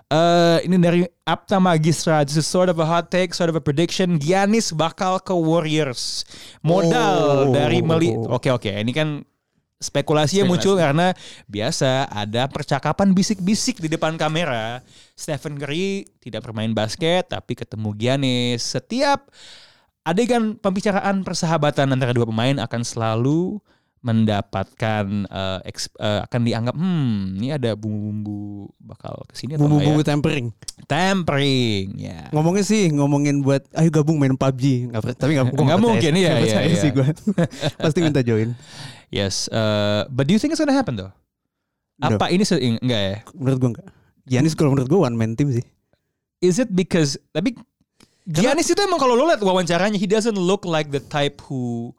Eh 0.09 0.59
ini 0.63 0.79
dari 0.79 1.03
Apta 1.23 1.59
Magistra. 1.59 2.23
This 2.23 2.39
is 2.39 2.47
sort 2.47 2.67
of 2.67 2.79
a 2.79 2.87
hot 2.87 3.09
take, 3.09 3.31
sort 3.33 3.47
of 3.47 3.55
a 3.55 3.61
prediction. 3.61 4.17
Giannis 4.17 4.71
bakal 4.71 5.19
ke 5.19 5.35
Warriors. 5.35 6.23
Modal 6.63 7.19
Oh. 7.45 7.53
dari 7.53 7.81
Meli. 7.81 8.15
Oke 8.15 8.49
oke, 8.49 8.71
ini 8.71 8.91
kan 8.91 9.21
spekulasi 9.77 10.41
yang 10.41 10.49
muncul 10.49 10.75
karena 10.75 11.15
biasa 11.45 12.07
ada 12.07 12.47
percakapan 12.47 13.11
bisik-bisik 13.11 13.79
di 13.79 13.87
depan 13.87 14.15
kamera. 14.15 14.83
Stephen 15.13 15.55
Curry 15.55 16.07
tidak 16.19 16.43
bermain 16.43 16.71
basket 16.71 17.29
tapi 17.29 17.53
ketemu 17.53 17.91
Giannis. 17.93 18.63
Setiap 18.65 19.29
adegan 20.09 20.57
pembicaraan 20.57 21.21
persahabatan 21.21 21.93
antara 21.93 22.17
dua 22.17 22.25
pemain 22.25 22.57
akan 22.57 22.81
selalu 22.81 23.61
mendapatkan 23.99 25.27
eh, 25.27 25.61
eks- 25.69 25.91
eh, 25.99 26.21
akan 26.23 26.41
dianggap 26.47 26.75
hmm 26.79 27.37
ini 27.43 27.51
ada 27.51 27.75
bumbu-bumbu 27.75 28.71
bakal 28.79 29.27
ke 29.27 29.35
sini 29.35 29.59
atau 29.59 29.67
Bumbu-bumbu 29.67 30.01
ya? 30.01 30.07
tempering. 30.15 30.47
Tampering 30.87 31.87
ya. 31.99 32.31
Ngomongnya 32.31 32.65
sih 32.65 32.89
ngomongin 32.95 33.43
buat 33.43 33.67
ayo 33.75 33.91
gabung 33.91 34.17
main 34.23 34.39
PUBG. 34.39 34.95
Nggak, 34.95 35.19
tapi 35.19 35.37
nggak, 35.37 35.51
Nggak 35.51 35.81
mungkin, 35.83 36.13
iya, 36.15 36.41
percaya 36.41 36.71
iya. 36.71 36.79
sih 36.79 36.91
gue. 36.95 37.07
Pasti 37.83 37.99
minta 38.01 38.23
join. 38.23 38.55
Yes, 39.11 39.51
eh, 39.51 40.07
but 40.09 40.31
do 40.31 40.33
you 40.33 40.41
think 40.41 40.55
it's 40.55 40.63
gonna 40.63 40.73
happen 40.73 40.95
though? 40.95 41.13
No. 41.99 42.15
Apa 42.15 42.31
ini 42.31 42.47
enggak 42.79 43.01
ya? 43.03 43.17
Menurut 43.35 43.59
gue 43.59 43.71
enggak. 43.75 43.89
Giannis 44.29 44.55
kalau 44.55 44.71
menurut 44.73 44.87
gue 44.87 45.01
one 45.01 45.17
man 45.19 45.35
team 45.35 45.51
sih. 45.51 45.67
Is 46.39 46.63
it 46.63 46.71
because 46.71 47.19
tapi 47.35 47.59
Giannis 48.29 48.69
itu 48.69 48.81
emang 48.85 49.01
kalau 49.01 49.17
lo 49.17 49.25
lihat 49.25 49.41
wawancaranya 49.41 49.97
he 49.97 50.05
doesn't 50.05 50.37
look 50.37 50.69
like 50.69 50.93
the 50.93 51.01
type 51.01 51.41
who 51.49 51.97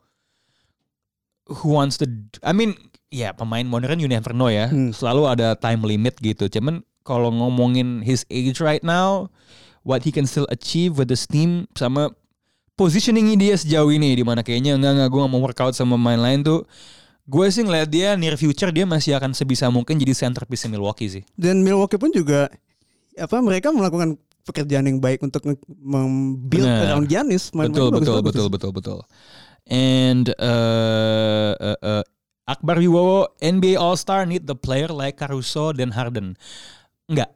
who 1.49 1.73
wants 1.73 1.97
to 1.97 2.05
I 2.45 2.53
mean 2.53 2.77
ya 3.09 3.33
pemain 3.33 3.65
modern 3.65 3.97
you 3.97 4.05
never 4.05 4.29
know 4.37 4.53
ya. 4.53 4.69
Hmm. 4.69 4.93
Selalu 4.93 5.25
ada 5.25 5.57
time 5.57 5.81
limit 5.81 6.21
gitu. 6.21 6.45
Cuman 6.45 6.85
kalau 7.01 7.33
ngomongin 7.33 8.05
his 8.05 8.29
age 8.29 8.61
right 8.61 8.85
now 8.85 9.33
what 9.81 10.05
he 10.05 10.13
can 10.13 10.29
still 10.29 10.45
achieve 10.53 11.01
with 11.01 11.09
this 11.09 11.25
team 11.25 11.65
sama 11.73 12.13
positioning 12.77 13.33
dia 13.41 13.57
sejauh 13.57 13.89
ini 13.89 14.13
di 14.13 14.21
mana 14.21 14.45
kayaknya 14.45 14.77
enggak 14.77 15.01
enggak 15.01 15.09
gue 15.09 15.19
gak 15.25 15.31
mau 15.33 15.41
workout 15.41 15.73
sama 15.73 15.97
pemain 15.97 16.21
lain 16.21 16.45
tuh 16.45 16.63
gue 17.25 17.45
sih 17.49 17.65
ngeliat 17.65 17.89
dia 17.89 18.13
near 18.13 18.37
future 18.37 18.69
dia 18.69 18.85
masih 18.85 19.17
akan 19.17 19.33
sebisa 19.33 19.65
mungkin 19.73 19.97
jadi 19.97 20.13
centerpiece 20.13 20.69
Milwaukee 20.69 21.09
sih. 21.09 21.23
Dan 21.33 21.65
Milwaukee 21.65 21.97
pun 21.97 22.13
juga 22.13 22.53
apa 23.17 23.37
mereka 23.41 23.73
melakukan 23.73 24.21
pekerjaan 24.49 24.83
yang 24.83 24.97
baik 24.97 25.21
untuk 25.21 25.45
membuild 25.77 26.65
Benar. 26.65 26.83
around 26.89 27.05
Giannis. 27.05 27.49
Main-main 27.51 27.69
betul 27.71 27.87
betul 27.89 28.17
bagus-bagus. 28.17 28.25
betul 28.25 28.47
betul 28.49 28.71
betul 28.73 28.99
and 29.65 30.33
uh, 30.35 31.53
uh, 31.55 31.79
uh, 31.79 32.03
Akbar 32.43 32.77
Wibowo 32.77 33.29
NBA 33.37 33.77
All 33.77 33.93
Star 33.93 34.25
need 34.25 34.43
the 34.43 34.57
player 34.57 34.89
like 34.89 35.15
Caruso 35.15 35.69
dan 35.69 35.93
Harden 35.93 36.33
enggak 37.05 37.29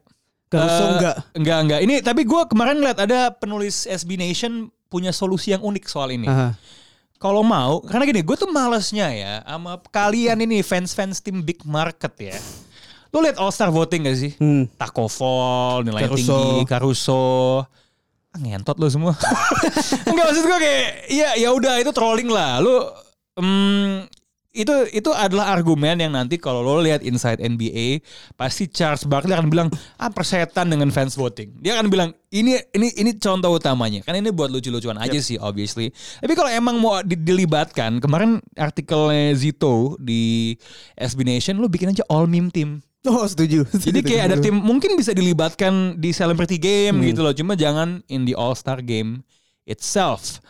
Caruso 0.48 0.82
Eh, 0.82 0.90
enggak. 0.92 1.16
enggak 1.32 1.58
enggak 1.62 1.80
ini 1.80 1.94
tapi 2.00 2.22
gue 2.22 2.40
kemarin 2.46 2.78
lihat 2.78 2.98
ada 2.98 3.30
penulis 3.30 3.86
SB 3.86 4.14
Nation 4.14 4.66
punya 4.86 5.10
solusi 5.10 5.50
yang 5.50 5.62
unik 5.62 5.84
soal 5.84 6.10
ini 6.10 6.26
Aha. 6.26 6.58
kalau 7.16 7.42
mau 7.42 7.78
karena 7.80 8.02
gini 8.04 8.20
gue 8.20 8.34
tuh 8.34 8.50
malesnya 8.50 9.06
ya 9.08 9.34
sama 9.40 9.78
kalian 9.88 10.38
ini 10.40 10.58
fans-fans 10.60 11.18
tim 11.18 11.38
big 11.38 11.62
market 11.62 12.14
ya 12.18 12.38
lo 13.14 13.22
lihat 13.22 13.38
All 13.38 13.48
Star 13.48 13.70
voting 13.70 14.04
gak 14.04 14.18
sih 14.18 14.34
Hmm. 14.36 14.66
Taco 14.74 15.06
Fall, 15.06 15.86
nilai 15.86 16.04
Caruso. 16.04 16.34
tinggi, 16.34 16.64
Caruso. 16.66 17.22
Ah, 18.28 18.40
ngentot 18.40 18.74
lo 18.74 18.90
semua. 18.90 19.14
Enggak 20.10 20.26
maksud 20.26 20.42
gue 20.42 20.58
kayak 20.58 20.84
ya 21.08 21.28
ya 21.38 21.48
udah 21.48 21.78
itu 21.78 21.94
trolling 21.94 22.26
lah. 22.26 22.58
Lu 22.58 22.74
hmm, 23.38 24.10
itu 24.50 24.70
itu 24.90 25.10
adalah 25.10 25.50
argumen 25.50 25.94
yang 25.96 26.10
nanti 26.10 26.34
kalau 26.34 26.58
lo 26.58 26.78
lihat 26.78 27.02
inside 27.02 27.38
NBA 27.38 28.02
pasti 28.34 28.66
Charles 28.66 29.02
Barkley 29.02 29.30
akan 29.32 29.46
bilang 29.46 29.68
ah 29.96 30.10
persetan 30.10 30.66
dengan 30.66 30.90
fans 30.90 31.14
voting. 31.14 31.54
Dia 31.58 31.74
akan 31.74 31.86
bilang 31.86 32.10
ini 32.28 32.58
ini 32.70 32.90
ini 32.96 33.14
contoh 33.14 33.50
utamanya. 33.50 34.02
Kan 34.02 34.14
ini 34.14 34.30
buat 34.30 34.50
lucu-lucuan 34.50 34.94
aja 34.96 35.18
sih 35.18 35.38
obviously. 35.38 35.90
Tapi 36.18 36.32
kalau 36.32 36.50
emang 36.50 36.78
mau 36.78 36.98
di- 37.00 37.14
dilibatkan 37.14 37.98
kemarin 37.98 38.38
artikelnya 38.54 39.30
Zito 39.34 39.94
di 39.96 40.54
SB 40.94 41.22
Nation 41.22 41.54
lu 41.56 41.66
bikin 41.66 41.90
aja 41.90 42.02
all 42.06 42.26
meme 42.26 42.50
team. 42.50 42.82
Oh 43.10 43.28
setuju. 43.28 43.68
Jadi 43.68 44.00
Setuju. 44.00 44.08
kayak 44.08 44.22
ada 44.32 44.36
tim 44.40 44.56
mungkin 44.56 44.96
bisa 44.96 45.12
dilibatkan 45.12 46.00
di 46.00 46.08
celebrity 46.08 46.56
game 46.56 47.04
gitu 47.04 47.20
loh. 47.20 47.36
Cuma 47.36 47.52
jangan 47.52 48.00
in 48.08 48.24
the 48.24 48.32
All 48.32 48.56
Star 48.56 48.80
game 48.80 49.20
itself. 49.68 50.40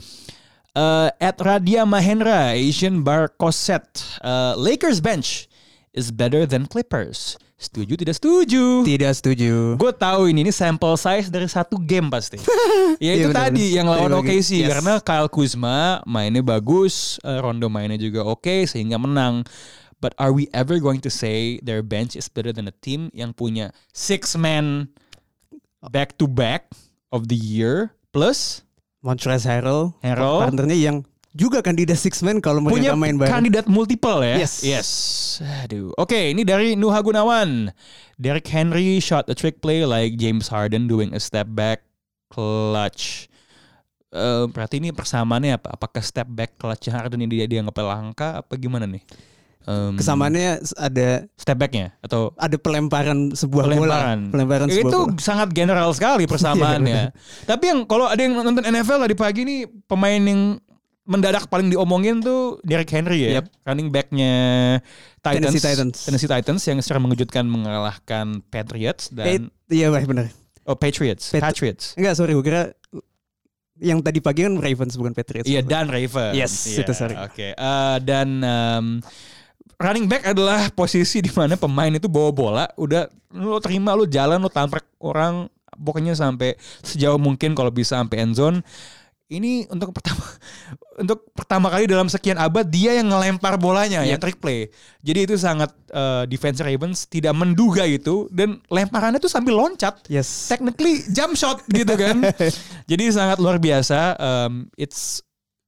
Uh, 0.74 1.10
at 1.18 1.38
Radia 1.38 1.86
Mahendra, 1.86 2.50
Asian 2.54 3.02
Bar 3.02 3.30
Koset, 3.38 3.86
uh, 4.22 4.54
Lakers 4.58 4.98
bench 4.98 5.46
is 5.94 6.10
better 6.10 6.46
than 6.46 6.66
Clippers. 6.66 7.38
Setuju 7.54 7.94
tidak 7.94 8.18
setuju? 8.18 8.82
Tidak 8.82 9.12
setuju. 9.14 9.78
Gue 9.78 9.92
tahu 9.94 10.26
ini 10.26 10.42
ini 10.42 10.50
sample 10.50 10.98
size 10.98 11.30
dari 11.30 11.46
satu 11.46 11.78
game 11.78 12.10
pasti. 12.10 12.42
ya 13.02 13.14
itu 13.14 13.30
Iya, 13.30 13.34
tadi 13.34 13.64
yang 13.78 13.86
lawan 13.86 14.10
Tadi 14.10 14.18
OKC. 14.34 14.50
Yes. 14.62 14.68
karena 14.74 14.92
Kyle 14.98 15.30
Kuzma 15.30 16.02
mainnya 16.04 16.42
bagus, 16.42 17.22
eh, 17.22 17.38
Rondo 17.38 17.70
mainnya 17.70 17.94
juga 17.94 18.26
oke 18.26 18.66
sehingga 18.66 18.98
menang. 18.98 19.46
But 20.00 20.14
are 20.20 20.32
we 20.32 20.48
ever 20.52 20.78
going 20.82 21.00
to 21.04 21.10
say 21.10 21.58
their 21.64 21.80
bench 21.80 22.14
is 22.14 22.28
better 22.28 22.52
than 22.52 22.68
a 22.68 22.74
team 22.84 23.08
yang 23.16 23.32
punya 23.32 23.72
six 23.92 24.36
man 24.36 24.92
back 25.80 26.16
to 26.20 26.28
back 26.28 26.72
of 27.12 27.28
the 27.28 27.36
year 27.38 27.92
plus 28.12 28.64
Montrezl 29.04 29.44
Harrell, 29.44 29.92
Harrell. 30.00 30.40
partnernya 30.40 30.78
yang 30.80 30.96
juga 31.34 31.60
kandidat 31.60 31.98
six 31.98 32.22
man 32.24 32.38
kalau 32.38 32.62
mereka 32.62 32.78
punya 32.78 32.92
main 32.96 33.18
bareng. 33.18 33.32
kandidat 33.36 33.66
multiple 33.68 34.22
ya. 34.22 34.38
Yes. 34.40 34.62
Yes. 34.64 34.88
Aduh. 35.66 35.92
Oke, 35.98 36.30
ini 36.30 36.46
dari 36.46 36.78
Nuha 36.78 37.02
Gunawan. 37.02 37.74
Derrick 38.16 38.46
Henry 38.48 39.02
shot 39.02 39.26
a 39.26 39.34
trick 39.34 39.58
play 39.58 39.82
like 39.82 40.14
James 40.16 40.48
Harden 40.48 40.86
doing 40.86 41.10
a 41.12 41.20
step 41.20 41.50
back 41.52 41.82
clutch. 42.30 43.26
Eh, 44.14 44.46
berarti 44.46 44.78
ini 44.78 44.94
persamaannya 44.94 45.58
apa? 45.58 45.74
Apakah 45.74 45.98
step 46.00 46.30
back 46.30 46.54
clutch 46.54 46.86
Harden 46.86 47.18
ini 47.26 47.42
dia 47.42 47.46
dia 47.50 47.60
langka 47.66 48.40
apa 48.46 48.54
gimana 48.54 48.86
nih? 48.86 49.02
Em, 49.64 49.96
Kesamaannya 49.96 50.50
ada 50.74 51.08
step 51.34 51.56
backnya 51.56 51.96
atau 51.98 52.36
ada 52.36 52.52
pelemparan 52.54 53.32
sebuah 53.32 53.64
pelemparan. 53.64 54.18
bola. 54.20 54.30
Pelemparan 54.30 54.66
sebuah 54.68 54.82
itu 54.84 54.98
bola. 55.08 55.16
sangat 55.18 55.48
general 55.50 55.88
sekali 55.90 56.24
persamaannya. 56.24 57.16
Tapi 57.50 57.64
yang 57.66 57.80
kalau 57.84 58.04
ada 58.04 58.18
yang 58.18 58.36
nonton 58.36 58.60
NFL 58.60 59.00
tadi 59.00 59.14
pagi 59.14 59.40
nih 59.42 59.58
pemain 59.84 60.20
yang 60.20 60.60
mendadak 61.02 61.48
paling 61.48 61.68
diomongin 61.68 62.16
tuh 62.18 62.60
Derrick 62.60 62.88
Henry 62.88 63.20
ya, 63.22 63.30
Yep. 63.38 63.44
running 63.62 63.88
backnya 63.88 64.32
Titans, 65.18 65.36
Tennessee 65.42 65.60
Titans. 65.62 65.96
Tennessee 66.02 66.30
Titans 66.30 66.62
yang 66.62 66.78
secara 66.80 66.96
mengejutkan 66.98 67.44
mengalahkan 67.44 68.40
Patriots 68.44 69.08
dan 69.10 69.48
iya 69.68 69.88
baik 69.88 70.04
benar. 70.06 70.32
oh 70.64 70.72
Patriots, 70.72 71.28
Pat- 71.30 71.44
Patriots. 71.46 71.92
Enggak 71.94 72.14
sorry 72.14 72.32
gue 72.32 72.40
kira 72.42 72.72
yang 73.76 74.00
tadi 74.00 74.16
pagi 74.18 74.44
kan 74.44 74.54
Ravens 74.54 74.94
bukan 74.94 75.12
Patriots. 75.12 75.44
Iya 75.44 75.60
dan 75.60 75.90
Ravens. 75.90 76.32
Yes, 76.32 76.52
Iya, 76.68 76.78
itu 76.80 76.92
sorry. 76.94 77.16
Oke, 77.18 77.52
Eh, 77.52 77.96
dan 78.00 78.28
em, 78.38 78.86
running 79.84 80.08
back 80.08 80.24
adalah 80.24 80.72
posisi 80.72 81.20
di 81.20 81.28
mana 81.28 81.60
pemain 81.60 81.92
itu 81.92 82.08
bawa 82.08 82.30
bola, 82.32 82.64
udah 82.80 83.06
lu 83.36 83.60
terima 83.60 83.92
lu 83.92 84.08
jalan 84.08 84.40
lu 84.40 84.48
tamprak 84.48 84.88
orang 84.98 85.46
pokoknya 85.76 86.14
sampai 86.16 86.56
sejauh 86.80 87.20
mungkin 87.20 87.52
kalau 87.52 87.68
bisa 87.68 88.00
sampai 88.00 88.24
end 88.24 88.34
zone. 88.34 88.58
Ini 89.24 89.66
untuk 89.72 89.96
pertama 89.96 90.20
untuk 91.02 91.26
pertama 91.32 91.66
kali 91.72 91.88
dalam 91.88 92.06
sekian 92.12 92.36
abad 92.36 92.68
dia 92.68 92.92
yang 92.94 93.08
ngelempar 93.08 93.56
bolanya 93.56 94.04
yang 94.04 94.20
trick 94.20 94.36
play. 94.38 94.68
Jadi 95.00 95.26
itu 95.26 95.34
sangat 95.40 95.72
eh, 95.90 96.28
defense 96.28 96.60
Ravens 96.60 97.08
tidak 97.08 97.32
menduga 97.32 97.88
itu 97.88 98.28
dan 98.30 98.60
lemparannya 98.68 99.18
tuh 99.18 99.32
sambil 99.32 99.56
loncat 99.56 99.96
Yes. 100.12 100.52
technically 100.52 101.02
jump 101.10 101.34
shot 101.34 101.64
gitu 101.72 101.96
kan. 101.96 102.20
Jadi 102.90 103.04
sangat 103.10 103.40
luar 103.40 103.56
biasa. 103.58 104.14
Um, 104.20 104.68
it's 104.76 105.24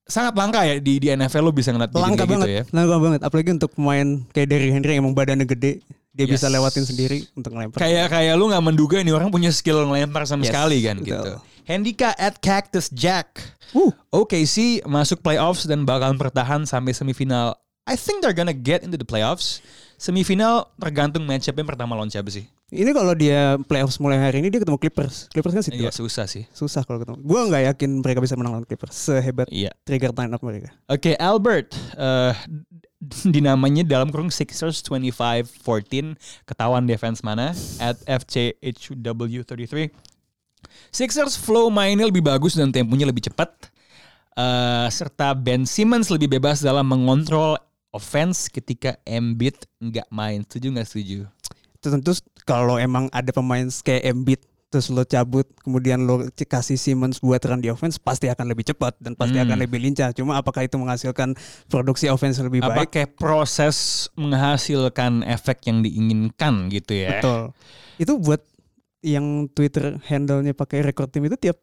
sangat 0.06 0.32
langka 0.32 0.62
ya 0.62 0.78
di 0.78 0.96
di 0.96 1.10
NFL 1.10 1.42
lo 1.42 1.50
bisa 1.50 1.70
ngeliat 1.70 1.90
Langka 1.90 2.22
kayak 2.22 2.30
banget, 2.30 2.46
gitu 2.46 2.56
ya. 2.56 2.62
langka 2.70 2.96
banget. 2.96 3.20
Apalagi 3.22 3.50
untuk 3.52 3.70
pemain 3.74 4.06
kayak 4.30 4.46
Derrick 4.46 4.72
Henry 4.72 4.90
yang 4.94 5.02
emang 5.02 5.14
badannya 5.14 5.44
gede, 5.44 5.82
dia 6.10 6.24
Yes. 6.24 6.38
bisa 6.38 6.46
lewatin 6.46 6.84
sendiri 6.84 7.18
untuk 7.34 7.52
ngelempar. 7.52 7.82
Kayak 7.82 8.06
kayak 8.08 8.34
lu 8.34 8.48
nggak 8.48 8.64
menduga 8.64 8.96
ini 8.98 9.10
orang 9.10 9.28
punya 9.28 9.50
skill 9.50 9.82
ngelempar 9.82 10.22
sama 10.24 10.46
Yes, 10.46 10.54
sekali 10.54 10.78
kan 10.80 10.96
betul. 10.96 11.10
gitu. 11.10 11.32
Handika 11.66 12.14
at 12.14 12.38
Cactus 12.38 12.86
Jack. 12.88 13.42
Uh. 13.74 13.90
OKC 14.14 14.86
masuk 14.86 15.18
playoffs 15.18 15.66
dan 15.66 15.82
bakal 15.82 16.14
bertahan 16.14 16.62
sampai 16.62 16.94
semifinal. 16.94 17.58
I 17.82 17.94
think 17.94 18.22
they're 18.22 18.34
gonna 18.34 18.54
get 18.54 18.86
into 18.86 18.94
the 18.94 19.04
playoffs. 19.04 19.58
Semifinal 19.96 20.70
tergantung 20.76 21.26
matchup 21.26 21.52
yang 21.52 21.66
pertama 21.66 21.94
lawan 21.94 22.06
siapa 22.06 22.30
sih? 22.30 22.46
Ini 22.66 22.90
kalau 22.90 23.14
dia 23.14 23.54
playoffs 23.62 24.02
mulai 24.02 24.18
hari 24.18 24.42
ini 24.42 24.50
dia 24.50 24.58
ketemu 24.58 24.74
Clippers. 24.74 25.30
Clippers 25.30 25.54
kan 25.54 25.62
sih 25.62 25.70
Iya 25.70 25.94
susah 25.94 26.26
sih. 26.26 26.50
susah 26.50 26.82
kalau 26.82 26.98
ketemu. 26.98 27.22
Gua 27.22 27.46
nggak 27.46 27.62
yakin 27.70 28.02
mereka 28.02 28.18
bisa 28.18 28.34
menang 28.34 28.58
lawan 28.58 28.66
Clippers 28.66 28.90
sehebat 28.90 29.46
Iya. 29.54 29.70
trigger 29.86 30.10
line 30.10 30.34
up 30.34 30.42
mereka. 30.42 30.74
Oke, 30.90 31.14
Albert 31.14 31.78
eh 31.94 32.34
dinamanya 33.22 33.86
dalam 33.86 34.10
kurung 34.10 34.34
Sixers 34.34 34.82
25-14 34.82 36.18
ketahuan 36.42 36.82
defense 36.82 37.22
mana 37.22 37.54
at 37.78 38.02
FCHW33. 38.02 39.94
Sixers 40.90 41.38
flow 41.38 41.70
mainnya 41.70 42.10
lebih 42.10 42.26
bagus 42.26 42.58
dan 42.58 42.74
temponya 42.74 43.06
lebih 43.06 43.30
cepat. 43.30 43.70
Eh, 44.34 44.88
serta 44.90 45.32
Ben 45.32 45.62
Simmons 45.62 46.10
lebih 46.10 46.26
bebas 46.28 46.60
dalam 46.60 46.82
mengontrol 46.82 47.54
offense 47.94 48.50
ketika 48.50 48.98
Embiid 49.06 49.54
nggak 49.78 50.10
main. 50.10 50.42
Setuju 50.42 50.74
nggak 50.74 50.88
setuju? 50.90 51.18
Itu 51.78 51.94
tentu 51.94 52.10
kalau 52.46 52.78
emang 52.78 53.10
ada 53.10 53.28
pemain 53.28 53.66
kayak 53.66 54.06
Embiid 54.06 54.40
terus 54.66 54.90
lo 54.90 55.02
cabut 55.02 55.46
kemudian 55.62 56.04
lo 56.04 56.26
kasih 56.28 56.74
Simmons 56.74 57.22
buat 57.22 57.38
run 57.38 57.62
di 57.62 57.70
offense 57.70 58.02
pasti 58.02 58.26
akan 58.26 58.50
lebih 58.50 58.66
cepat 58.66 58.98
dan 58.98 59.14
pasti 59.14 59.38
Hmm. 59.38 59.46
akan 59.46 59.58
lebih 59.62 59.78
lincah. 59.78 60.10
Cuma 60.10 60.38
apakah 60.38 60.66
itu 60.66 60.74
menghasilkan 60.74 61.38
produksi 61.66 62.06
offense 62.06 62.38
lebih 62.38 62.62
baik? 62.62 62.90
kayak 62.90 63.14
proses 63.14 64.06
menghasilkan 64.16 65.22
efek 65.22 65.66
yang 65.66 65.82
diinginkan 65.82 66.66
gitu 66.68 66.98
ya? 66.98 67.18
Betul. 67.18 67.40
Itu 67.96 68.12
buat 68.18 68.42
yang 69.02 69.46
Twitter 69.50 70.02
handle-nya 70.02 70.50
pakai 70.50 70.82
record 70.82 71.14
tim 71.14 71.22
itu 71.24 71.38
tiap 71.38 71.62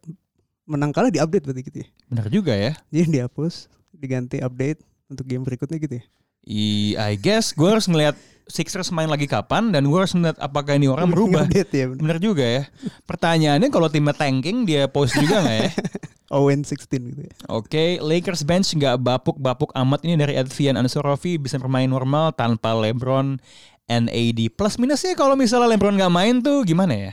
menang 0.63 0.95
kalah 0.95 1.11
diupdate 1.11 1.43
berarti 1.43 1.61
gitu 1.67 1.77
ya. 1.83 1.87
Benar 2.07 2.27
juga 2.31 2.53
ya. 2.55 2.71
Jadi 2.87 3.19
dihapus, 3.19 3.67
diganti 3.91 4.39
update 4.39 4.79
untuk 5.11 5.27
game 5.27 5.43
berikutnya 5.43 5.75
gitu 5.75 5.99
ya. 5.99 6.03
I, 6.43 6.63
I 6.95 7.13
guess 7.15 7.51
gue 7.51 7.67
harus 7.67 7.87
ngeliat 7.87 8.15
Sixers 8.47 8.91
main 8.91 9.07
lagi 9.07 9.25
kapan 9.25 9.71
dan 9.71 9.87
gue 9.87 9.97
harus 9.97 10.11
ngeliat 10.11 10.37
apakah 10.37 10.75
ini 10.75 10.91
orang 10.91 11.09
berubah. 11.09 11.47
Ya. 11.47 11.63
bener. 11.63 11.95
Bener 11.99 12.17
juga 12.19 12.45
ya. 12.45 12.63
Pertanyaannya 13.07 13.69
kalau 13.71 13.87
timnya 13.87 14.15
tanking 14.15 14.67
dia 14.67 14.87
post 14.91 15.15
juga 15.15 15.41
nggak 15.43 15.57
ya? 15.63 15.71
Owen 16.33 16.65
16 16.65 16.89
gitu 16.89 17.21
ya. 17.29 17.33
Oke, 17.45 18.01
Lakers 18.01 18.41
bench 18.41 18.73
nggak 18.73 18.97
bapuk-bapuk 18.97 19.69
amat 19.77 20.01
ini 20.01 20.17
dari 20.17 20.33
Advian 20.33 20.75
Ansorovi 20.81 21.37
bisa 21.37 21.61
bermain 21.61 21.85
normal 21.85 22.33
tanpa 22.33 22.73
LeBron 22.73 23.37
and 23.85 24.09
AD. 24.09 24.39
Plus 24.57 24.81
minusnya 24.81 25.13
kalau 25.13 25.37
misalnya 25.37 25.77
LeBron 25.77 25.93
nggak 25.93 26.13
main 26.13 26.41
tuh 26.41 26.65
gimana 26.65 26.93
ya? 26.97 27.11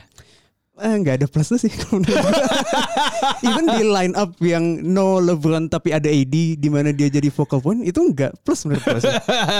Eh, 0.81 0.95
nggak 0.97 1.15
ada 1.21 1.25
plusnya 1.29 1.61
sih. 1.61 1.69
Even 3.45 3.65
di 3.69 3.85
line 3.85 4.17
up 4.17 4.33
yang 4.41 4.81
no 4.81 5.21
LeBron 5.21 5.69
tapi 5.69 5.93
ada 5.93 6.09
AD 6.09 6.33
di 6.57 6.69
mana 6.73 6.89
dia 6.89 7.05
jadi 7.05 7.29
focal 7.29 7.61
point 7.61 7.85
itu 7.85 8.01
nggak 8.01 8.41
plus 8.41 8.65
menurut 8.65 8.81
gue 8.81 9.01
sih. 9.05 9.13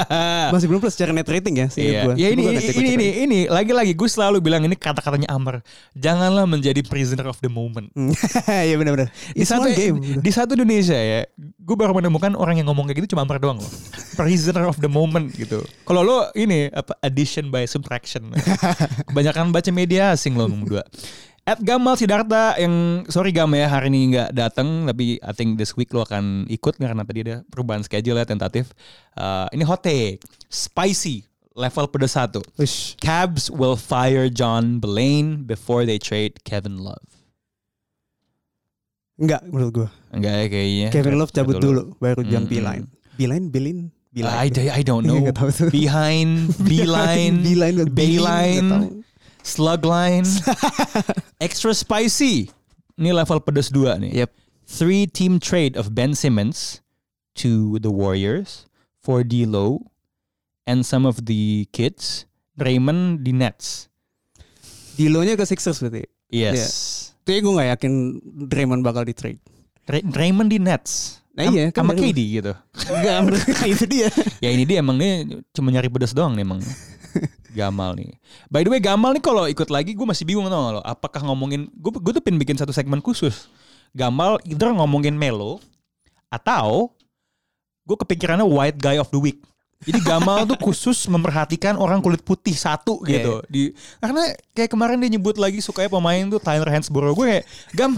Masih 0.53 0.65
belum 0.65 0.81
plus 0.81 0.97
secara 0.97 1.13
net 1.13 1.29
rating 1.29 1.61
ya 1.61 1.67
sih 1.69 1.85
gua. 2.01 2.17
ya 2.17 2.33
ini 2.33 2.41
Gua 2.41 2.51
ini 2.51 2.61
ini 2.61 2.73
ini, 2.73 2.89
lagi. 2.89 3.09
ini 3.21 3.39
lagi-lagi 3.45 3.93
gue 3.93 4.09
selalu 4.09 4.41
bilang 4.41 4.65
ini 4.65 4.73
kata-katanya 4.73 5.29
Amr. 5.29 5.61
Janganlah 5.93 6.49
menjadi 6.49 6.81
prisoner 6.81 7.29
of 7.29 7.37
the 7.39 7.51
moment. 7.51 7.93
Iya 8.51 8.77
benar-benar. 8.77 9.09
Di 9.33 9.45
satu 9.45 9.67
game. 9.73 9.97
di 10.21 10.31
satu 10.33 10.53
Indonesia 10.53 10.95
ya, 10.97 11.25
gue 11.37 11.75
baru 11.77 11.93
menemukan 11.93 12.33
orang 12.33 12.57
yang 12.61 12.67
ngomong 12.69 12.89
kayak 12.89 13.03
gitu 13.05 13.13
cuma 13.13 13.25
Amr 13.25 13.37
doang 13.37 13.61
loh. 13.61 13.71
Prisoner 14.17 14.65
of 14.65 14.77
the 14.81 14.89
moment 14.89 15.29
gitu. 15.33 15.61
Kalau 15.85 16.01
lo 16.01 16.17
ini 16.33 16.69
apa 16.71 16.97
addition 17.01 17.49
by 17.49 17.65
subtraction. 17.65 18.33
Kebanyakan 19.07 19.53
baca 19.53 19.69
media 19.69 20.13
asing 20.13 20.33
lo 20.35 20.45
ngomong 20.49 20.67
dua. 20.67 20.83
At 21.41 21.57
Gamal 21.57 21.97
Sidarta 21.97 22.53
yang 22.55 23.01
sorry 23.09 23.33
Gam 23.33 23.49
ya 23.51 23.65
hari 23.65 23.89
ini 23.89 24.13
nggak 24.13 24.29
datang 24.31 24.85
tapi 24.85 25.17
I 25.19 25.33
think 25.33 25.57
this 25.57 25.73
week 25.73 25.89
lo 25.89 26.05
akan 26.05 26.45
ikut 26.45 26.77
karena 26.77 27.01
tadi 27.01 27.25
ada 27.25 27.41
perubahan 27.49 27.81
schedule 27.81 28.13
ya 28.13 28.23
tentatif. 28.23 28.69
Uh, 29.17 29.49
ini 29.49 29.65
hot 29.65 29.81
take, 29.81 30.21
spicy 30.47 31.25
level 31.51 31.89
pedas 31.89 32.13
satu. 32.13 32.45
Ush. 32.55 32.93
Cavs 33.01 33.49
will 33.49 33.73
fire 33.73 34.29
John 34.29 34.77
Belaine 34.77 35.41
before 35.41 35.81
they 35.81 35.97
trade 35.97 36.45
Kevin 36.45 36.77
Love. 36.77 37.01
Enggak 39.17 39.41
menurut 39.45 39.71
gua. 39.73 39.89
Enggak 40.13 40.33
ya 40.33 40.45
kayaknya. 40.45 40.87
Kevin 40.93 41.15
Love 41.17 41.33
cabut 41.33 41.57
dulu 41.57 41.97
baru 41.97 42.21
jam 42.21 42.45
Mm-mm. 42.45 42.53
Beeline. 42.53 42.85
Beeline, 43.17 43.45
Beeline, 43.49 43.81
Beeline. 44.13 44.37
I, 44.37 44.77
I 44.77 44.81
don't 44.85 45.05
know. 45.09 45.25
Behind, 45.73 46.53
beeline, 46.61 47.41
Beeline, 47.41 47.75
nggak- 47.81 47.93
Bayline, 47.97 48.65
nggak 48.69 49.09
tahu. 49.41 49.49
slug 49.49 49.81
line, 49.83 50.25
extra 51.45 51.73
spicy. 51.73 52.53
Ini 52.95 53.11
level 53.11 53.41
pedas 53.41 53.73
dua 53.73 53.97
nih. 53.97 54.25
Yep. 54.25 54.31
Three 54.71 55.03
team 55.09 55.41
trade 55.41 55.75
of 55.75 55.91
Ben 55.97 56.13
Simmons 56.13 56.79
to 57.41 57.81
the 57.81 57.89
Warriors 57.91 58.69
for 59.01 59.25
D'Lo 59.25 59.91
and 60.63 60.85
some 60.85 61.03
of 61.03 61.25
the 61.25 61.65
kids. 61.73 62.29
Raymond 62.61 63.25
di 63.25 63.33
Nets. 63.33 63.89
Dilonya 64.99 65.33
ke 65.33 65.47
Sixers 65.47 65.81
berarti. 65.81 66.05
Yes. 66.29 67.11
Tapi 67.25 67.41
gue 67.41 67.53
gak 67.57 67.69
yakin 67.79 67.93
Draymond 68.45 68.85
bakal 68.85 69.07
di 69.07 69.15
trade. 69.15 69.41
Ra- 69.89 70.05
Raymond 70.13 70.51
di 70.51 70.59
Nets. 70.61 71.23
Nah 71.31 71.47
iya, 71.47 71.71
kan 71.71 71.87
sama 71.87 71.95
KD 71.95 72.19
gitu. 72.43 72.51
Enggak, 72.91 73.39
itu 73.63 73.85
dia. 73.87 74.11
Ya 74.43 74.51
ini 74.51 74.67
dia 74.67 74.83
emang 74.83 74.99
dia 74.99 75.23
cuma 75.55 75.71
nyari 75.71 75.87
pedas 75.87 76.11
doang 76.11 76.35
nih 76.35 76.43
emang. 76.43 76.59
Gamal 77.59 77.99
nih. 77.99 78.11
By 78.47 78.63
the 78.63 78.71
way 78.71 78.79
Gamal 78.79 79.15
nih 79.15 79.23
kalau 79.23 79.45
ikut 79.47 79.67
lagi 79.67 79.91
gue 79.91 80.07
masih 80.07 80.23
bingung 80.23 80.47
tau 80.47 80.61
gak 80.69 80.73
lo. 80.79 80.81
Apakah 80.83 81.21
ngomongin 81.27 81.67
gue 81.71 81.91
gue 81.91 82.11
tuh 82.15 82.23
pengen 82.23 82.39
bikin 82.39 82.55
satu 82.55 82.71
segmen 82.71 83.03
khusus. 83.03 83.51
Gamal 83.91 84.39
either 84.47 84.71
ngomongin 84.71 85.15
Melo 85.15 85.59
atau 86.31 86.95
gue 87.83 87.97
kepikirannya 87.99 88.47
white 88.47 88.79
guy 88.79 88.95
of 88.95 89.11
the 89.11 89.19
week. 89.19 89.43
Jadi 89.81 89.99
Gamal 90.05 90.45
tuh 90.45 90.57
khusus 90.65 91.09
memperhatikan 91.09 91.75
orang 91.75 91.99
kulit 91.99 92.21
putih 92.21 92.53
satu 92.53 93.01
gitu. 93.03 93.41
Di 93.51 93.73
karena 93.99 94.31
kayak 94.53 94.71
kemarin 94.71 95.01
dia 95.01 95.11
nyebut 95.11 95.35
lagi 95.35 95.59
sukanya 95.59 95.91
pemain 95.91 96.23
tuh 96.29 96.39
Tyler 96.39 96.69
Hansborough. 96.69 97.17
Gue 97.17 97.25
kayak 97.27 97.45
Gam 97.75 97.97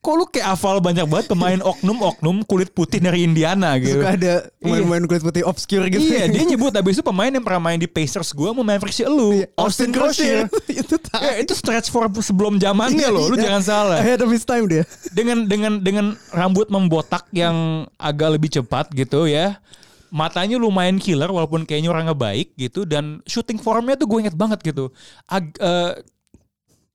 Kok 0.00 0.14
lu 0.16 0.24
kayak 0.24 0.56
hafal 0.56 0.80
banyak 0.80 1.04
banget 1.04 1.28
pemain 1.28 1.60
oknum-oknum 1.60 2.40
kulit 2.48 2.72
putih 2.72 3.04
dari 3.04 3.20
Indiana 3.20 3.76
gitu. 3.76 4.00
Suka 4.00 4.16
ada 4.16 4.48
pemain-pemain 4.56 5.04
kulit 5.04 5.20
putih 5.20 5.44
obscure 5.44 5.92
gitu. 5.92 6.00
Iya, 6.00 6.24
dia 6.24 6.40
nyebut 6.48 6.72
abis 6.72 6.96
itu 6.96 7.04
pemain 7.04 7.28
yang 7.28 7.44
pernah 7.44 7.60
main 7.60 7.76
di 7.76 7.84
Pacers 7.84 8.32
gue 8.32 8.48
mau 8.48 8.64
Mavericks 8.64 9.04
elu. 9.04 9.44
Austin 9.60 9.92
Crochet. 9.92 10.48
itu 10.80 10.96
tak. 10.96 11.20
Ya, 11.20 11.32
itu 11.44 11.52
stretch 11.52 11.92
for 11.92 12.08
sebelum 12.16 12.56
zamannya 12.56 13.12
loh, 13.12 13.28
lu 13.28 13.36
Iya. 13.36 13.52
jangan 13.52 13.62
salah. 13.62 13.98
Ahead 14.00 14.24
of 14.24 14.32
his 14.32 14.40
time 14.40 14.64
dia. 14.64 14.88
Dengan 15.16 15.44
dengan 15.44 15.84
dengan 15.84 16.06
rambut 16.32 16.72
membotak 16.72 17.28
yang 17.36 17.84
agak 18.00 18.40
lebih 18.40 18.48
cepat 18.48 18.88
gitu 18.96 19.28
ya. 19.28 19.60
Matanya 20.08 20.56
lumayan 20.56 20.96
killer 20.96 21.28
walaupun 21.28 21.68
kayaknya 21.68 21.92
orangnya 21.92 22.16
baik 22.16 22.56
gitu 22.56 22.88
dan 22.88 23.20
shooting 23.28 23.60
formnya 23.60 24.00
tuh 24.00 24.08
gue 24.08 24.24
inget 24.24 24.34
banget 24.34 24.64
gitu. 24.64 24.88
Ag- 25.28 25.60
eh, 25.60 25.92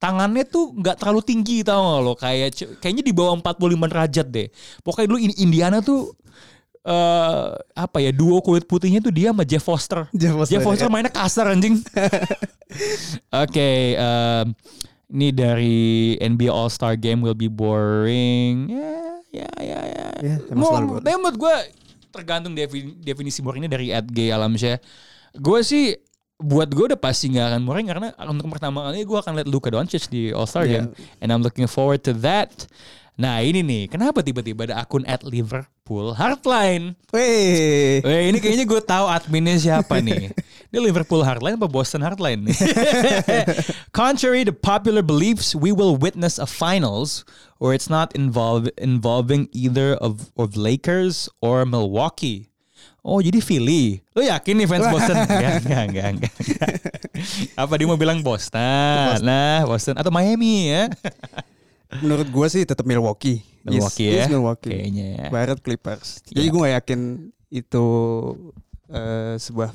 tangannya 0.06 0.46
tuh 0.46 0.70
nggak 0.78 1.02
terlalu 1.02 1.22
tinggi 1.26 1.66
tau 1.66 1.82
gak 1.82 2.02
lo 2.06 2.14
kayak 2.14 2.50
kayaknya 2.78 3.02
di 3.02 3.10
bawah 3.10 3.42
45 3.42 3.90
derajat 3.90 4.28
deh. 4.30 4.48
Pokoknya 4.86 5.08
dulu 5.10 5.20
in- 5.26 5.40
Indiana 5.42 5.82
tuh 5.82 6.14
eh 6.86 7.50
apa 7.74 7.98
ya 7.98 8.14
duo 8.14 8.38
kulit 8.46 8.70
putihnya 8.70 9.02
tuh 9.02 9.10
dia 9.10 9.34
sama 9.34 9.42
Jeff 9.42 9.66
Foster. 9.66 10.06
Jeff 10.14 10.38
Foster, 10.38 10.54
Jeff 10.54 10.62
Foster 10.62 10.86
ya. 10.86 10.94
mainnya 10.94 11.10
kasar 11.10 11.50
anjing. 11.50 11.82
Oke, 13.44 13.98
em, 13.98 14.46
ini 15.10 15.34
dari 15.34 15.78
NBA 16.22 16.54
All 16.54 16.70
Star 16.70 16.94
Game 16.94 17.26
will 17.26 17.34
be 17.34 17.50
boring. 17.50 18.70
Ya, 18.70 19.02
ya, 19.34 19.50
ya, 19.58 19.80
ya. 19.82 20.08
Ya, 20.22 20.36
boring. 20.54 21.02
Tapi 21.02 21.18
menurut 21.18 21.38
gue 21.42 21.56
tergantung 22.14 22.54
defi- 22.54 22.94
definisi 23.02 23.42
boringnya 23.42 23.74
dari 23.74 23.90
Ed 23.90 24.06
G 24.14 24.30
Alamsyah. 24.30 24.78
Gue 25.36 25.66
sih 25.66 25.98
buat 26.36 26.68
gue 26.68 26.92
udah 26.92 27.00
pasti 27.00 27.32
nggak 27.32 27.48
akan 27.48 27.62
boring 27.64 27.88
karena 27.88 28.08
untuk 28.28 28.52
pertama 28.52 28.92
kali 28.92 29.08
gue 29.08 29.20
akan 29.20 29.34
lihat 29.40 29.48
Luka 29.48 29.72
Doncic 29.72 30.12
di 30.12 30.36
All 30.36 30.48
Star 30.48 30.68
Yeah. 30.68 30.90
Game, 30.92 30.98
and 31.24 31.32
I'm 31.32 31.40
looking 31.40 31.68
forward 31.70 32.04
to 32.08 32.14
that. 32.28 32.68
Nah 33.16 33.40
ini 33.40 33.64
nih, 33.64 33.88
kenapa 33.88 34.20
tiba-tiba 34.20 34.68
ada 34.68 34.84
akun 34.84 35.08
at 35.08 35.24
Liverpool 35.24 36.20
Heartline? 36.20 37.00
Weh. 37.16 38.04
Eh, 38.04 38.24
ini 38.28 38.44
kayaknya 38.44 38.68
gue 38.68 38.82
tahu 38.84 39.08
adminnya 39.08 39.56
siapa 39.56 40.04
nih. 40.04 40.36
Ini 40.76 40.92
Liverpool 40.92 41.24
Heartline 41.24 41.56
apa 41.56 41.72
Boston 41.72 42.04
Heartline 42.04 42.52
nih? 42.52 42.58
Contrary 43.96 44.44
to 44.44 44.52
popular 44.52 45.00
beliefs, 45.00 45.56
we 45.56 45.72
will 45.72 45.96
witness 45.96 46.36
a 46.36 46.44
finals 46.44 47.24
where 47.64 47.72
it's 47.72 47.88
not 47.88 48.12
involve, 48.12 48.68
involving 48.76 49.48
either 49.56 49.96
of, 50.04 50.36
of 50.36 50.60
Lakers 50.60 51.32
or 51.40 51.64
Milwaukee. 51.64 52.52
Oh 53.06 53.22
jadi 53.22 53.38
Philly. 53.38 54.02
Lo 54.18 54.26
yakin 54.26 54.54
nih 54.58 54.66
fans 54.66 54.90
Boston? 54.90 55.14
enggak, 55.30 55.54
enggak, 55.62 55.84
enggak, 55.86 56.08
enggak. 56.18 56.34
Apa 57.62 57.74
dia 57.78 57.86
mau 57.86 58.02
bilang 58.02 58.26
Boston? 58.26 59.22
Nah, 59.22 59.62
Boston 59.70 59.94
atau 60.02 60.10
Miami 60.10 60.74
ya? 60.74 60.90
Menurut 62.02 62.26
gue 62.26 62.48
sih 62.50 62.66
tetap 62.66 62.82
Milwaukee. 62.82 63.46
Milwaukee 63.62 64.10
Yes, 64.10 64.18
ya? 64.18 64.22
yes, 64.26 64.34
Milwaukee. 64.34 64.74
Kayaknya 64.74 65.06
ya. 65.06 65.26
Barat 65.30 65.62
Clippers. 65.62 66.26
Jadi 66.26 66.42
Iya. 66.42 66.50
gue 66.50 66.60
gak 66.66 66.76
yakin 66.82 67.00
itu 67.54 67.86
eh, 68.90 69.34
sebuah 69.38 69.70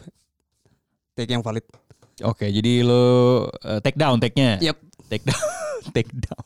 take 1.14 1.30
yang 1.30 1.46
valid. 1.46 1.62
Oke, 2.26 2.50
jadi 2.50 2.84
lo 2.84 3.46
uh, 3.48 3.78
take 3.80 3.96
down 3.96 4.20
take-nya. 4.20 4.60
Yep. 4.60 4.76
Take 5.08 5.24
down. 5.24 5.40
take 5.96 6.12
down. 6.12 6.44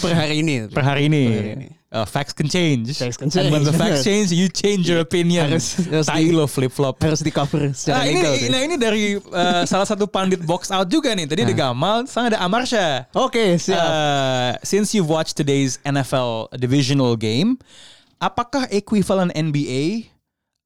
Per 0.00 0.12
hari 0.16 0.42
ini. 0.42 0.66
per 0.72 0.82
hari 0.82 1.06
ini. 1.12 1.24
Per 1.28 1.36
hari 1.38 1.52
ini. 1.60 1.68
Uh, 1.92 2.08
facts 2.08 2.32
can 2.32 2.48
change. 2.48 2.88
Facts 2.96 3.20
can 3.20 3.28
And 3.28 3.52
when 3.52 3.62
the 3.62 3.70
change. 3.70 3.76
facts 3.76 4.00
change, 4.08 4.32
you 4.32 4.48
change 4.48 4.88
your 4.88 5.04
opinion. 5.04 5.44
Harus- 5.52 5.76
harus 5.76 6.08
Tai 6.08 6.24
lo 6.32 6.48
flip 6.48 6.72
flop. 6.72 6.96
Harus 6.96 7.20
di 7.20 7.28
cover 7.28 7.68
Nah 7.68 7.76
secara 7.76 8.08
ini, 8.08 8.16
legal. 8.16 8.32
tuh. 8.32 8.48
nah 8.48 8.60
ini 8.64 8.74
dari 8.80 9.02
uh, 9.20 9.62
salah 9.62 9.84
satu 9.84 10.08
pandit 10.08 10.40
box 10.40 10.72
out 10.72 10.88
juga 10.88 11.12
nih. 11.12 11.28
Tadi 11.28 11.44
ada 11.44 11.52
Gamal, 11.52 12.08
sekarang 12.08 12.32
ada 12.32 12.40
Amarsha. 12.40 13.04
Oke, 13.12 13.60
siap. 13.60 13.76
Uh, 13.76 14.52
since 14.64 14.96
you've 14.96 15.06
watched 15.06 15.36
today's 15.36 15.76
NFL 15.84 16.48
divisional 16.56 17.12
game, 17.12 17.60
apakah 18.16 18.64
equivalent 18.72 19.28
NBA? 19.36 20.08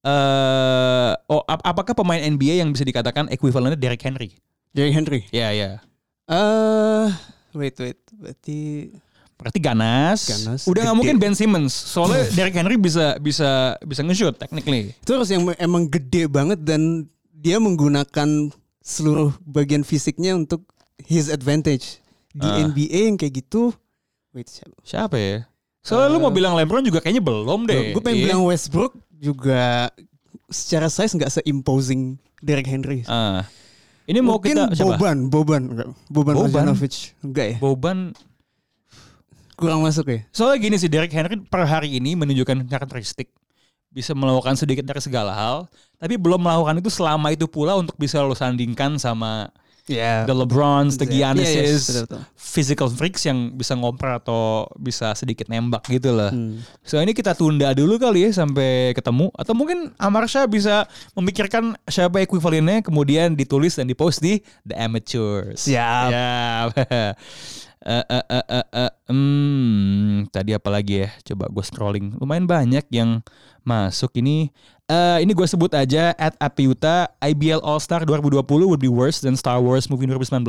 Uh, 0.06 1.18
oh, 1.26 1.42
ap- 1.44 1.66
apakah 1.66 1.90
pemain 1.90 2.22
NBA 2.22 2.62
yang 2.62 2.70
bisa 2.70 2.86
dikatakan 2.86 3.26
equivalentnya 3.26 3.74
Derrick 3.74 4.06
Henry? 4.06 4.38
Derrick 4.70 4.94
Henry. 4.94 5.26
Ya 5.34 5.50
ya. 5.50 5.82
Eh, 6.30 7.08
wait, 7.50 7.74
wait. 7.76 7.98
Berarti 8.14 8.94
Berarti 9.36 9.60
ganas. 9.60 10.20
Ganas, 10.26 10.60
Udah 10.64 10.80
nggak 10.82 10.96
mungkin 10.96 11.16
Ben 11.20 11.36
Simmons. 11.36 11.72
Soalnya 11.72 12.24
Derrick 12.32 12.56
Henry 12.56 12.80
bisa 12.80 13.20
bisa 13.20 13.76
bisa 13.84 14.00
nge-shoot 14.00 14.34
technically. 14.34 14.96
itu 14.96 15.10
harus 15.12 15.28
yang 15.28 15.44
emang 15.56 15.86
gede 15.86 16.24
banget 16.26 16.64
dan 16.64 17.04
dia 17.30 17.60
menggunakan 17.60 18.48
seluruh 18.80 19.36
bagian 19.44 19.84
fisiknya 19.84 20.32
untuk 20.32 20.64
his 21.04 21.28
advantage. 21.28 22.00
Di 22.32 22.44
Ah. 22.44 22.64
NBA 22.64 23.12
yang 23.12 23.16
kayak 23.16 23.44
gitu. 23.44 23.72
Wait, 24.32 24.48
siapa? 24.48 24.76
Siapa 24.80 25.16
ya? 25.16 25.44
Soalnya 25.80 26.12
lu 26.12 26.18
mau 26.18 26.32
bilang 26.32 26.52
LeBron 26.52 26.82
juga 26.82 26.98
kayaknya 26.98 27.22
belum 27.22 27.64
deh. 27.64 27.92
Gue 27.92 28.02
pengen 28.02 28.18
Iya. 28.18 28.24
bilang 28.28 28.40
Westbrook 28.44 28.92
juga 29.12 29.88
secara 30.48 30.88
size 30.88 31.12
nggak 31.12 31.32
se-imposing 31.32 32.16
Derrick 32.40 32.68
Henry. 32.68 33.04
Ah. 33.06 33.44
Ini 34.06 34.22
mau 34.22 34.38
Mungkin 34.38 34.54
kita 34.54 34.64
siapa? 34.72 34.94
Boban, 34.94 35.16
Boban, 35.26 35.62
enggak. 35.66 35.88
Boban, 36.06 36.34
Boban? 36.36 36.64
Enggak 37.24 37.46
ya? 37.46 37.56
Boban. 37.58 37.98
Kurang 39.56 39.80
masuk 39.82 40.06
ya? 40.12 40.20
Soalnya 40.30 40.58
gini 40.60 40.76
sih 40.76 40.92
Derrick 40.92 41.12
Henry 41.12 41.40
per 41.40 41.64
hari 41.64 41.96
ini 41.96 42.12
menunjukkan 42.12 42.68
karakteristik 42.68 43.32
bisa 43.88 44.12
melakukan 44.12 44.60
sedikit 44.60 44.84
dari 44.84 45.00
segala 45.00 45.32
hal, 45.32 45.56
tapi 45.96 46.20
belum 46.20 46.44
melakukan 46.44 46.84
itu 46.84 46.92
selama 46.92 47.32
itu 47.32 47.48
pula 47.48 47.80
untuk 47.80 47.96
bisa 47.96 48.20
lo 48.20 48.36
sandingkan 48.36 49.00
sama 49.00 49.48
Ya. 49.86 50.26
the 50.26 50.34
LeBrons, 50.34 50.98
the 50.98 51.06
Giannis's, 51.06 51.86
betul, 51.86 52.02
betul. 52.10 52.20
physical 52.34 52.88
freaks 52.90 53.22
yang 53.22 53.54
bisa 53.54 53.78
ngoper 53.78 54.18
atau 54.18 54.66
bisa 54.74 55.14
sedikit 55.14 55.46
nembak 55.46 55.86
gitu 55.86 56.10
lah. 56.10 56.34
Hmm. 56.34 56.58
So 56.82 56.98
ini 56.98 57.14
kita 57.14 57.38
tunda 57.38 57.70
dulu 57.70 57.94
kali 57.94 58.26
ya 58.26 58.34
sampai 58.34 58.98
ketemu 58.98 59.30
atau 59.38 59.54
mungkin 59.54 59.94
Amarsha 59.94 60.42
bisa 60.50 60.90
memikirkan 61.14 61.78
siapa 61.86 62.18
ekuivalennya 62.26 62.82
kemudian 62.82 63.38
ditulis 63.38 63.78
dan 63.78 63.86
dipost 63.86 64.18
di 64.18 64.42
The 64.66 64.74
Amateurs. 64.74 65.70
Siap. 65.70 66.08
Ya. 66.10 66.66
Eh, 67.84 68.04
eh, 68.08 68.24
eh, 68.32 68.46
eh, 68.48 68.66
eh, 68.88 68.92
hmm, 69.12 70.32
tadi 70.32 70.56
apa 70.56 70.68
lagi 70.72 71.04
ya? 71.04 71.08
Coba 71.32 71.52
gue 71.52 71.64
scrolling. 71.64 72.16
Lumayan 72.16 72.48
banyak 72.48 72.88
yang 72.88 73.20
masuk 73.62 74.16
ini. 74.16 74.48
Eh, 74.86 75.18
ini 75.26 75.34
gue 75.34 75.44
sebut 75.44 75.68
aja 75.74 76.14
at 76.14 76.38
Apiuta 76.38 77.10
IBL 77.18 77.58
All 77.60 77.82
Star 77.82 78.06
2020 78.06 78.42
would 78.70 78.78
be 78.78 78.88
worse 78.88 79.18
than 79.18 79.34
Star 79.34 79.58
Wars 79.58 79.90
movie 79.90 80.06
2019. 80.06 80.46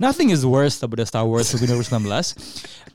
Nothing 0.00 0.32
is 0.32 0.42
worse 0.42 0.80
daripada 0.80 1.04
Star 1.04 1.28
Wars 1.28 1.52
movie 1.52 1.68
2019. 1.68 2.08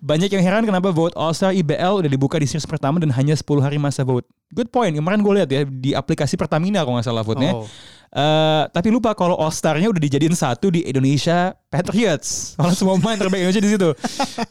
Banyak 0.01 0.29
yang 0.33 0.43
heran 0.43 0.65
kenapa 0.65 0.89
vote 0.89 1.13
All 1.13 1.31
Star 1.31 1.53
IBL 1.53 2.01
udah 2.03 2.09
dibuka 2.09 2.41
di 2.41 2.49
series 2.49 2.65
pertama 2.65 2.97
dan 2.97 3.13
hanya 3.13 3.37
10 3.37 3.45
hari 3.61 3.77
masa 3.77 4.01
vote. 4.01 4.25
Good 4.49 4.73
point. 4.73 4.97
Kemarin 4.97 5.21
gue 5.21 5.33
lihat 5.37 5.49
ya 5.49 5.61
di 5.63 5.93
aplikasi 5.93 6.35
Pertamina 6.35 6.81
kalau 6.81 6.97
nggak 6.97 7.07
salah 7.07 7.21
vote-nya. 7.21 7.53
Oh. 7.53 7.69
Eh, 8.17 8.63
tapi 8.73 8.89
lupa 8.89 9.13
kalau 9.13 9.37
All 9.37 9.53
Star-nya 9.53 9.93
udah 9.93 10.01
dijadiin 10.01 10.33
satu 10.33 10.73
di 10.73 10.81
Indonesia 10.89 11.53
Patriots. 11.69 12.57
Malah 12.57 12.73
semua 12.73 12.97
pemain 12.97 13.13
terbaik 13.13 13.45
Indonesia 13.45 13.61
di 13.61 13.71
situ. 13.77 13.89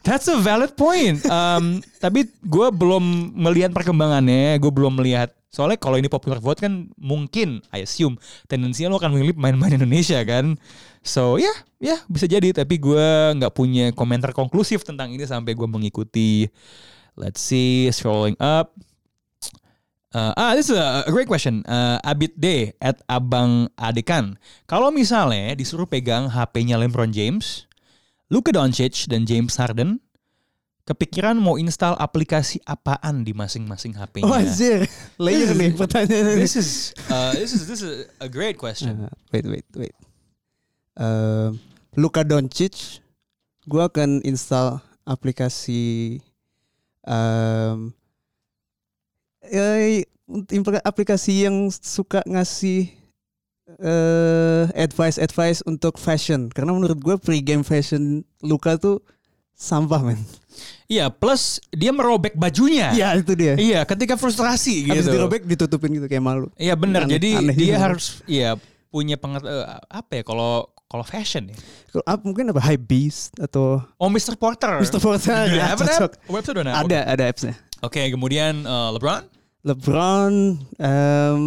That's 0.06 0.30
a 0.30 0.38
valid 0.38 0.78
point. 0.78 1.18
Um, 1.26 1.82
tapi 1.98 2.30
gue 2.46 2.68
belum 2.70 3.34
melihat 3.34 3.74
perkembangannya. 3.74 4.62
Gue 4.62 4.70
belum 4.70 5.02
melihat. 5.02 5.34
Soalnya 5.50 5.82
kalau 5.82 5.98
ini 5.98 6.06
popular 6.06 6.38
vote 6.38 6.62
kan 6.62 6.86
mungkin, 6.94 7.58
I 7.74 7.82
assume, 7.82 8.14
tendensinya 8.46 8.94
lo 8.94 9.02
akan 9.02 9.18
memilih 9.18 9.34
pemain-pemain 9.34 9.82
Indonesia 9.82 10.22
kan. 10.22 10.54
So 11.02 11.42
ya, 11.42 11.50
ya 11.82 11.98
bisa 12.06 12.30
jadi. 12.30 12.54
Tapi 12.54 12.78
gue 12.78 13.34
nggak 13.34 13.50
punya 13.50 13.90
komentar 13.90 14.30
konklusif 14.30 14.86
tentang 14.86 15.10
ini 15.10 15.26
sampai 15.26 15.58
gue 15.58 15.66
mengikuti. 15.66 16.46
Let's 17.18 17.42
see, 17.42 17.90
scrolling 17.90 18.38
up. 18.38 18.78
Uh, 20.16 20.32
ah, 20.32 20.52
this 20.56 20.72
is 20.72 20.76
a, 20.80 21.04
a 21.04 21.12
great 21.12 21.28
question. 21.28 21.60
Uh, 21.68 22.00
Abid 22.00 22.40
D 22.40 22.72
at 22.80 23.04
Abang 23.04 23.68
Adekan. 23.76 24.40
Kalau 24.64 24.88
misalnya 24.88 25.52
disuruh 25.52 25.84
pegang 25.84 26.32
HP-nya 26.32 26.80
LeBron 26.80 27.12
James, 27.12 27.68
Luka 28.32 28.48
Doncic 28.48 29.12
dan 29.12 29.28
James 29.28 29.52
Harden, 29.60 30.00
kepikiran 30.88 31.36
mau 31.36 31.60
install 31.60 32.00
aplikasi 32.00 32.64
apaan 32.64 33.28
di 33.28 33.36
masing-masing 33.36 33.92
HP-nya? 33.92 34.24
Oh 34.24 34.32
anjir, 34.32 34.88
layer 35.20 35.52
nih 35.52 35.76
pertanyaannya. 35.76 36.40
This 36.40 36.56
is 36.56 36.96
uh, 37.12 37.36
this 37.36 37.52
is 37.52 37.68
this 37.68 37.84
is 37.84 38.08
a 38.16 38.28
great 38.32 38.56
question. 38.56 39.12
Uh, 39.12 39.12
wait, 39.36 39.44
wait, 39.44 39.68
wait. 39.76 39.92
Um, 40.96 41.60
Luka 41.92 42.24
Doncic, 42.24 43.04
gue 43.68 43.82
akan 43.84 44.24
install 44.24 44.80
aplikasi 45.04 46.24
um, 47.04 47.92
eh, 49.48 50.04
impl- 50.50 50.82
aplikasi 50.82 51.46
yang 51.46 51.68
suka 51.70 52.22
ngasih 52.26 52.90
eh 53.76 54.64
advice 54.78 55.18
advice 55.18 55.60
untuk 55.66 55.98
fashion 55.98 56.46
karena 56.48 56.70
menurut 56.70 56.96
gue 56.96 57.16
pre-game 57.18 57.66
fashion 57.66 58.22
Luka 58.40 58.78
tuh 58.78 59.02
sampah 59.56 60.04
men. 60.04 60.20
Iya, 60.86 61.10
plus 61.10 61.58
dia 61.74 61.90
merobek 61.90 62.36
bajunya. 62.38 62.92
Iya 62.94 63.08
itu 63.18 63.32
dia. 63.34 63.56
Iya, 63.58 63.82
ketika 63.82 64.14
frustrasi 64.14 64.86
Habis 64.86 65.08
gitu. 65.08 65.16
dirobek 65.18 65.42
ditutupin 65.48 65.96
gitu 65.96 66.06
kayak 66.06 66.22
malu. 66.22 66.46
Iya 66.54 66.76
benar. 66.78 67.08
Jadi 67.08 67.34
aneh 67.40 67.56
dia 67.56 67.74
gitu. 67.74 67.80
harus 67.82 68.04
iya 68.28 68.54
punya 68.92 69.18
penget 69.18 69.42
eh, 69.48 69.66
apa 69.90 70.20
ya 70.20 70.22
kalau 70.22 70.70
kalau 70.86 71.02
fashion 71.02 71.50
ya. 71.50 71.56
Kalau 71.90 72.04
mungkin 72.22 72.54
apa 72.54 72.62
high 72.62 72.78
beast 72.78 73.34
atau 73.42 73.82
Oh 73.98 74.06
Mr. 74.06 74.38
Porter. 74.38 74.78
Mr. 74.78 75.02
Porter 75.02 75.50
ya, 75.58 75.74
cocok. 75.74 76.12
Website 76.30 76.56
not? 76.62 76.86
Ada 76.86 76.98
ada 77.18 77.24
appsnya. 77.26 77.56
Oke, 77.82 78.06
kemudian 78.12 78.62
eh, 78.62 78.88
LeBron. 78.94 79.35
LeBron, 79.66 80.54
em 80.78 81.40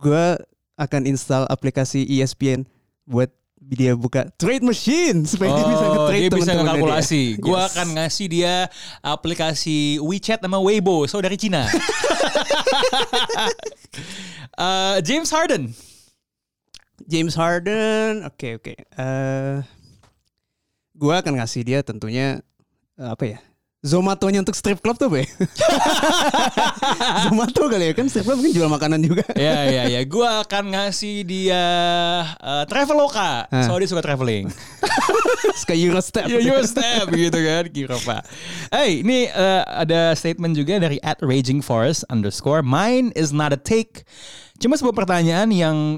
gue 0.00 0.26
akan 0.74 1.02
install 1.04 1.44
aplikasi 1.46 2.08
ESPN 2.08 2.64
buat 3.04 3.28
dia 3.60 3.92
buka 3.92 4.24
trade 4.34 4.64
machine 4.64 5.28
supaya 5.28 5.52
dia 5.52 5.66
bisa 5.68 5.84
Oh, 5.84 5.92
nge-trade 5.92 6.22
dia 6.24 6.30
bisa 6.32 6.52
ngekalkulasi. 6.56 7.22
dia. 7.30 7.42
Gua 7.44 7.60
Yes. 7.60 7.68
akan 7.70 7.86
ngasih 7.92 8.26
dia 8.26 8.54
aplikasi 8.98 9.78
WeChat 10.00 10.40
sama 10.40 10.56
Weibo, 10.58 11.04
so 11.04 11.20
dari 11.20 11.36
Cina. 11.36 11.68
Eh, 14.52 14.96
James 15.02 15.30
Harden. 15.30 15.72
James 17.08 17.32
Harden, 17.32 18.28
oke 18.28 18.60
oke. 18.60 18.72
Eh, 18.76 19.56
gue 20.92 21.14
akan 21.16 21.40
ngasih 21.40 21.64
dia 21.64 21.80
tentunya 21.80 22.44
eh, 22.94 23.08
apa 23.08 23.24
ya? 23.24 23.38
Zomatonya 23.80 24.44
untuk 24.44 24.52
strip 24.52 24.84
club 24.84 25.00
tuh 25.00 25.08
ya? 25.08 25.24
Zomato 27.24 27.64
kali 27.64 27.88
ya 27.88 27.92
kan 27.96 28.12
strip 28.12 28.28
club 28.28 28.36
mungkin 28.36 28.52
jual 28.52 28.68
makanan 28.68 29.00
juga. 29.00 29.24
ya 29.32 29.64
ya 29.72 29.88
ya, 29.88 30.04
gua 30.04 30.44
akan 30.44 30.76
ngasih 30.76 31.24
dia 31.24 31.64
eh, 32.36 32.64
Traveloka. 32.68 33.48
Hah. 33.48 33.64
Soalnya 33.64 33.88
dia 33.88 33.90
suka 33.96 34.04
traveling. 34.04 34.52
Suka 35.60 35.72
Eurostep. 35.72 36.28
Ya 36.28 36.40
your 36.44 36.60
step 36.68 37.08
gitu 37.08 37.40
kan 37.40 37.64
kira 37.72 37.96
pak. 38.04 38.28
Hey 38.68 39.00
ini 39.00 39.32
eh, 39.32 39.62
ada 39.64 40.12
statement 40.12 40.60
juga 40.60 40.76
dari 40.76 41.00
at 41.00 41.16
raging 41.24 41.64
forest 41.64 42.04
underscore 42.12 42.60
mine 42.60 43.16
is 43.16 43.32
not 43.32 43.48
a 43.48 43.60
take. 43.60 44.04
Cuma 44.60 44.76
sebuah 44.76 44.92
pertanyaan 44.92 45.48
yang 45.48 45.96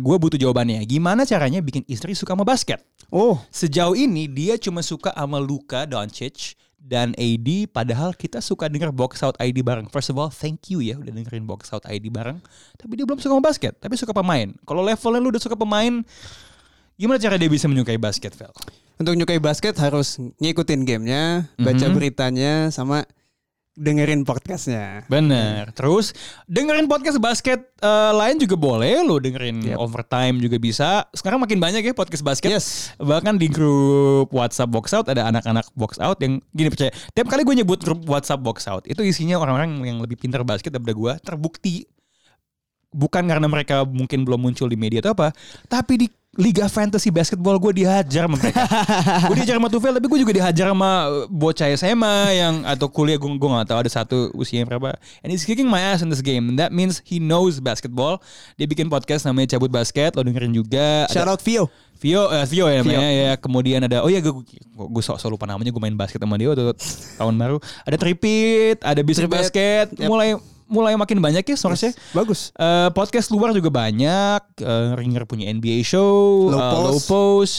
gue 0.00 0.16
butuh 0.16 0.40
jawabannya. 0.40 0.80
Gimana 0.88 1.28
caranya 1.28 1.60
bikin 1.60 1.84
istri 1.84 2.16
suka 2.16 2.32
sama 2.32 2.48
basket? 2.48 2.80
Oh, 3.12 3.36
Sejauh 3.52 3.92
ini 3.92 4.24
dia 4.24 4.56
cuma 4.56 4.80
suka 4.80 5.12
sama 5.12 5.36
Luka 5.36 5.84
Doncic 5.84 6.56
dan 6.88 7.12
AD 7.14 7.68
padahal 7.68 8.16
kita 8.16 8.40
suka 8.40 8.64
denger 8.66 8.88
box 8.88 9.20
out 9.20 9.36
ID 9.36 9.60
bareng. 9.60 9.92
First 9.92 10.08
of 10.08 10.16
all, 10.16 10.32
thank 10.32 10.72
you 10.72 10.80
ya 10.80 10.96
udah 10.96 11.12
dengerin 11.12 11.44
box 11.44 11.68
out 11.70 11.84
ID 11.84 12.08
bareng. 12.08 12.40
Tapi 12.74 12.92
dia 12.96 13.04
belum 13.04 13.20
suka 13.20 13.36
sama 13.36 13.44
basket, 13.44 13.76
tapi 13.76 13.94
suka 13.94 14.16
pemain. 14.16 14.48
Kalau 14.64 14.80
levelnya 14.80 15.20
lu 15.20 15.28
udah 15.28 15.42
suka 15.44 15.52
pemain, 15.52 16.00
gimana 16.96 17.20
cara 17.20 17.36
dia 17.36 17.46
bisa 17.46 17.68
menyukai 17.68 18.00
basket, 18.00 18.32
Vel? 18.32 18.50
untuk 18.98 19.14
nyukai 19.14 19.38
basket 19.38 19.78
harus 19.78 20.18
ngikutin 20.42 20.82
gamenya, 20.82 21.46
baca 21.54 21.86
Mhm. 21.86 21.94
beritanya, 21.94 22.52
sama 22.72 23.06
dengerin 23.78 24.26
podcastnya. 24.26 25.06
Bener. 25.06 25.70
Terus 25.70 26.10
dengerin 26.50 26.90
podcast 26.90 27.22
basket 27.22 27.62
eh, 27.78 28.12
lain 28.12 28.36
juga 28.42 28.58
boleh 28.58 29.06
lo 29.06 29.22
dengerin 29.22 29.62
Yep. 29.62 29.78
overtime 29.78 30.36
juga 30.42 30.58
bisa. 30.58 31.06
Sekarang 31.14 31.38
makin 31.38 31.62
banyak 31.62 31.86
ya 31.86 31.94
podcast 31.94 32.26
basket. 32.26 32.50
Yes. 32.50 32.90
Bahkan 32.98 33.38
di 33.38 33.46
grup 33.46 34.34
WhatsApp 34.34 34.70
Box 34.70 34.90
Out 34.90 35.06
ada 35.06 35.30
anak-anak 35.30 35.70
Box 35.78 36.02
Out 36.02 36.18
yang 36.18 36.42
gini 36.50 36.68
percaya. 36.68 36.90
Tiap 37.14 37.30
kali 37.30 37.46
gue 37.46 37.62
nyebut 37.62 37.78
grup 37.78 38.02
WhatsApp 38.10 38.42
Box 38.42 38.66
Out 38.66 38.90
itu 38.90 39.00
isinya 39.06 39.38
orang-orang 39.38 39.78
yang 39.86 40.02
lebih 40.02 40.18
pintar 40.18 40.42
basket 40.42 40.74
daripada 40.74 40.94
gue. 40.98 41.12
Terbukti 41.22 41.86
bukan 42.92 43.24
karena 43.28 43.46
mereka 43.46 43.84
mungkin 43.84 44.24
belum 44.24 44.40
muncul 44.40 44.68
di 44.68 44.76
media 44.76 45.04
atau 45.04 45.12
apa, 45.12 45.32
tapi 45.68 45.94
di 46.00 46.08
Liga 46.38 46.70
Fantasy 46.70 47.10
Basketball 47.10 47.58
gue 47.58 47.82
dihajar 47.82 48.30
sama 48.30 48.38
mereka. 48.38 48.62
gue 49.26 49.34
dihajar 49.42 49.58
sama 49.58 49.66
Tufel, 49.66 49.90
tapi 49.98 50.06
gue 50.06 50.20
juga 50.22 50.32
dihajar 50.38 50.70
sama 50.70 51.10
uh, 51.10 51.26
bocah 51.26 51.66
SMA 51.74 52.16
yang 52.38 52.54
atau 52.62 52.86
kuliah 52.86 53.18
gue 53.18 53.26
gue 53.26 53.48
gak 53.58 53.66
tahu 53.74 53.78
ada 53.82 53.90
satu 53.90 54.30
usia 54.38 54.62
berapa. 54.62 54.94
And 55.26 55.34
he's 55.34 55.42
kicking 55.42 55.66
my 55.66 55.82
ass 55.82 55.98
in 55.98 56.14
this 56.14 56.22
game. 56.22 56.46
And 56.52 56.56
that 56.62 56.70
means 56.70 57.02
he 57.02 57.18
knows 57.18 57.58
basketball. 57.58 58.22
Dia 58.54 58.70
bikin 58.70 58.86
podcast 58.86 59.26
namanya 59.26 59.58
Cabut 59.58 59.72
Basket, 59.72 60.14
lo 60.14 60.22
dengerin 60.22 60.54
juga. 60.54 61.10
Ada- 61.10 61.16
Shout 61.16 61.26
out 61.26 61.42
Vio. 61.42 61.66
Vio, 61.98 62.30
eh, 62.30 62.46
Vio 62.46 62.70
ya 62.70 62.86
namanya 62.86 63.08
Vio. 63.10 63.18
ya. 63.18 63.32
Kemudian 63.42 63.80
ada, 63.82 64.06
oh 64.06 64.10
ya 64.12 64.22
gue 64.22 64.30
gue 64.78 65.02
sok 65.02 65.18
sok 65.18 65.34
lupa 65.34 65.50
namanya. 65.50 65.74
Gue 65.74 65.82
main 65.82 65.96
basket 65.98 66.22
sama 66.22 66.38
dia 66.38 66.54
waktu 66.54 66.70
tahun 67.18 67.34
baru. 67.34 67.58
Ada 67.82 67.96
Tripit, 67.98 68.78
ada 68.86 69.00
Tripit, 69.02 69.26
Basket. 69.26 69.86
yep. 69.90 70.06
Mulai 70.06 70.38
mulai 70.68 70.94
makin 70.94 71.18
banyak 71.18 71.42
ya 71.42 71.56
source-nya. 71.56 71.96
Bagus. 72.12 72.52
Eh, 72.54 72.88
podcast 72.92 73.32
luar 73.32 73.56
juga 73.56 73.72
banyak. 73.72 74.42
Eh, 74.60 74.88
Ringer 74.94 75.24
punya 75.24 75.48
NBA 75.48 75.82
show, 75.82 76.52
Low 76.52 76.60
eh, 76.60 76.70
Post. 76.70 76.84
Low 76.84 76.98
Post, 77.08 77.56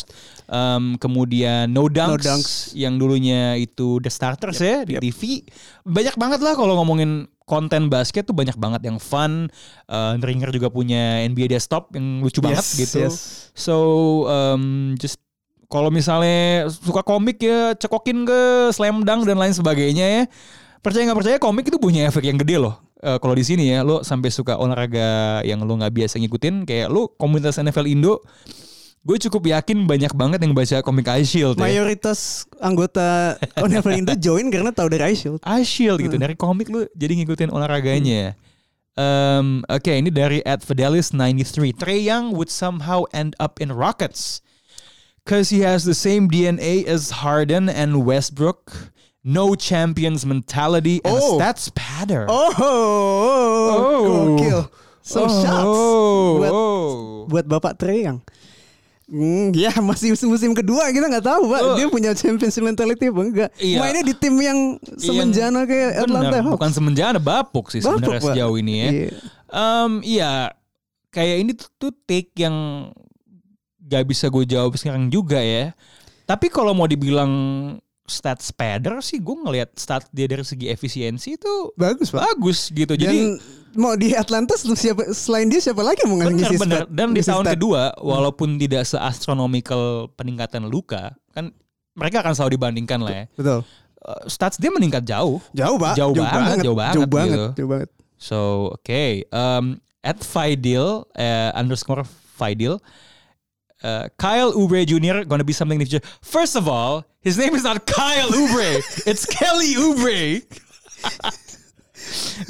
em, 0.47 0.84
kemudian 1.01 1.68
No 1.74 1.89
Dunks, 1.89 2.14
No 2.14 2.18
Dunks. 2.22 2.51
yang 2.78 3.01
dulunya 3.01 3.57
itu 3.57 3.97
The 3.99 4.14
Starters 4.14 4.62
ya 4.62 4.86
di 4.86 4.95
yep. 4.95 5.01
TV. 5.01 5.43
Banyak 5.84 6.16
banget 6.16 6.39
lah 6.45 6.53
kalau 6.53 6.78
ngomongin 6.80 7.28
konten 7.49 7.89
basket 7.89 8.30
tuh 8.30 8.38
banyak 8.38 8.55
banget 8.62 8.86
yang 8.86 9.01
fun. 9.01 9.49
Eh, 9.89 10.14
Ringer 10.22 10.53
juga 10.53 10.70
punya 10.70 11.26
NBA 11.26 11.57
Desktop 11.57 11.89
yang 11.97 12.22
lucu 12.22 12.39
banget 12.39 12.62
Yes, 12.62 12.78
gitu. 12.78 12.97
yes. 13.10 13.16
So 13.57 13.76
um, 14.30 14.93
just 15.01 15.18
kalau 15.70 15.93
misalnya 15.93 16.66
suka 16.70 17.05
komik 17.05 17.41
ya 17.41 17.78
cekokin 17.78 18.26
ke 18.26 18.74
Slam 18.74 19.05
Dunk 19.05 19.26
dan 19.30 19.38
lain 19.38 19.53
sebagainya 19.53 20.05
ya. 20.05 20.24
Percaya 20.80 21.03
nggak 21.05 21.20
percaya 21.20 21.38
komik 21.38 21.68
itu 21.68 21.76
punya 21.76 22.07
efek 22.07 22.24
yang 22.24 22.39
gede 22.39 22.55
loh. 22.55 22.80
Eh, 23.00 23.18
kalau 23.24 23.32
di 23.32 23.47
sini 23.47 23.72
ya 23.72 23.80
lo 23.80 24.04
sampai 24.04 24.28
suka 24.28 24.60
olahraga 24.60 25.39
yang 25.47 25.64
lo 25.64 25.80
nggak 25.80 26.04
biasa 26.04 26.20
ngikutin 26.20 26.68
kayak 26.68 26.91
lo 26.91 27.08
komunitas 27.16 27.56
NFL 27.56 27.88
Indo 27.88 28.20
gue 29.08 29.16
cukup 29.16 29.47
yakin 29.56 29.88
banyak 29.88 30.12
banget 30.12 30.43
yang 30.43 30.52
baca 30.52 30.84
komik 30.84 31.08
Ice 31.24 31.32
Shield 31.32 31.56
ya. 31.56 31.64
Mayoritas 31.64 32.43
anggota 32.60 33.39
Onel 33.56 33.88
Indo 33.95 34.12
join 34.28 34.52
karena 34.52 34.76
tahu 34.76 34.91
dari 34.91 35.16
Ice 35.16 35.24
Shield. 35.24 35.39
Ice 35.47 35.72
Shield 35.72 36.04
gitu 36.04 36.20
dari 36.20 36.36
komik 36.36 36.68
lu 36.68 36.84
jadi 36.91 37.16
ngikutin 37.24 37.56
olahraganya. 37.56 38.36
Um, 39.00 39.64
Oke, 39.72 39.95
ini 39.95 40.12
dari 40.12 40.43
at 40.43 40.60
Fidelis 40.60 41.16
93. 41.16 41.72
Trey 41.80 42.04
Young 42.04 42.36
would 42.36 42.52
somehow 42.52 43.08
end 43.16 43.32
up 43.39 43.64
in 43.64 43.72
Rockets. 43.72 44.43
Cause 45.24 45.56
he 45.56 45.64
has 45.64 45.88
the 45.88 45.95
same 45.95 46.28
DNA 46.28 46.84
as 46.84 47.24
Harden 47.24 47.72
and 47.72 48.04
Westbrook. 48.04 48.91
No 49.30 49.53
champions 49.53 50.25
mentality 50.25 50.97
and 51.05 51.13
Oh. 51.13 51.38
a 51.38 51.38
stats 51.38 51.69
pattern. 51.69 52.25
Oh, 52.25 52.49
Oh. 52.57 54.01
gokil. 54.34 54.65
Some 55.05 55.30
shots 55.30 55.65
Oh, 55.69 56.38
buat, 56.38 56.51
oh. 56.53 56.89
buat 57.30 57.45
Bapak 57.45 57.77
Trey 57.77 58.09
yang 58.09 58.21
Hmm, 59.09 59.49
ya 59.57 59.73
masih 59.82 60.13
musim 60.30 60.53
kedua 60.53 60.86
kita 60.93 61.09
nggak 61.09 61.25
tahu 61.25 61.49
pak 61.49 61.61
Oh. 61.65 61.73
dia 61.73 61.89
punya 61.89 62.13
championship 62.13 62.61
mentality 62.61 63.09
apa 63.09 63.21
enggak 63.25 63.49
Iya. 63.57 63.82
mainnya 63.82 64.05
di 64.05 64.13
tim 64.13 64.38
yang 64.38 64.77
semenjana 65.01 65.65
kayak 65.65 65.89
Benar, 65.97 66.05
Atlanta 66.05 66.38
Hawks 66.45 66.53
bukan 66.61 66.71
semenjana 66.77 67.17
bapuk 67.17 67.73
sih 67.73 67.82
Bapuk, 67.82 68.05
sebenarnya 68.05 68.21
sejauh 68.21 68.55
ini 68.61 68.73
ya. 68.77 68.89
Iya. 68.93 69.09
Em, 69.49 69.91
iya, 70.05 70.32
kayak 71.09 71.36
ini 71.41 71.51
tuh, 71.57 71.69
tuh 71.82 71.91
take 72.05 72.30
yang 72.38 72.53
gak 73.82 74.05
bisa 74.05 74.30
gue 74.30 74.45
jawab 74.45 74.77
sekarang 74.77 75.09
juga 75.09 75.41
ya. 75.41 75.73
Tapi 76.30 76.45
kalau 76.53 76.77
mau 76.77 76.86
dibilang 76.86 77.34
stats 78.10 78.49
padder 78.49 78.99
sih, 78.99 79.18
gue 79.18 79.36
ngelihat 79.38 79.70
stat 79.74 80.03
dia 80.10 80.26
dari 80.26 80.41
segi 80.41 80.68
efisiensi 80.68 81.34
itu 81.34 81.53
bagus 81.74 82.10
pak 82.10 82.26
bagus 82.28 82.68
gitu. 82.68 82.93
dan 82.93 83.05
Jadi 83.05 83.18
mau 83.72 83.93
di 83.93 84.12
Atlanta 84.12 84.57
siapa 84.57 85.07
selain 85.10 85.45
dia 85.45 85.62
siapa 85.62 85.80
lagi 85.80 86.01
yang 86.01 86.12
mau 86.12 86.26
stat- 86.57 86.89
dan 86.89 87.07
di 87.10 87.22
tahun 87.22 87.45
stat? 87.45 87.53
kedua, 87.53 87.93
walaupun 87.95 88.57
tidak 88.57 88.84
seastronomical 88.84 89.82
peningkatan 90.12 90.66
Luka, 90.66 91.14
kan 91.30 91.53
mereka 91.93 92.20
akan 92.20 92.34
selalu 92.34 92.57
dibandingkan 92.57 92.99
lah 92.99 93.14
ya. 93.14 93.26
betul 93.32 93.62
Eh, 93.99 94.24
stats 94.26 94.55
dia 94.55 94.72
meningkat 94.72 95.03
jauh. 95.03 95.43
jauh 95.51 95.76
pak 95.76 95.91
Jauh 95.93 96.16
banget, 96.16 96.64
jauh 96.64 96.74
banget 96.74 96.95
jauh 96.95 97.10
banget 97.12 97.36
gitu. 97.36 97.47
jauh 97.53 97.70
banget 97.70 97.89
So 98.16 98.39
okay, 98.74 99.28
um, 99.30 99.76
at 99.99 100.20
Fidel 100.20 101.03
uh, 101.14 101.51
underscore 101.53 102.07
Fidel, 102.34 102.80
uh, 103.84 104.07
Kyle 104.17 104.51
Oubre 104.53 104.84
Jr. 104.84 105.23
gonna 105.23 105.43
be 105.43 105.53
something 105.53 105.80
in 105.80 105.84
the 105.84 105.89
future. 105.89 106.05
First 106.21 106.55
of 106.55 106.67
all, 106.67 107.05
his 107.21 107.38
name 107.38 107.55
is 107.55 107.63
not 107.63 107.86
Kyle 107.86 108.30
Oubre, 108.30 108.82
it's 109.09 109.25
Kelly 109.25 109.75
Oubre. 109.75 110.43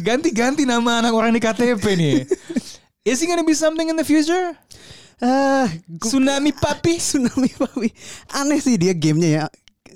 Ganti-ganti 0.05 0.63
nama 0.63 1.01
anak 1.03 1.11
orang 1.11 1.33
di 1.33 1.41
KTP 1.41 1.83
nih. 1.97 2.17
Is 3.03 3.19
he 3.19 3.25
gonna 3.27 3.43
be 3.43 3.57
something 3.57 3.89
in 3.89 3.97
the 3.97 4.05
future? 4.05 4.53
gua- 5.19 5.67
Tsunami 5.99 6.55
papi? 6.55 6.95
tsunami 7.01 7.51
papi 7.51 7.91
aneh 8.31 8.59
sih 8.63 8.79
dia 8.79 8.95
gamenya 8.95 9.29
ya 9.29 9.45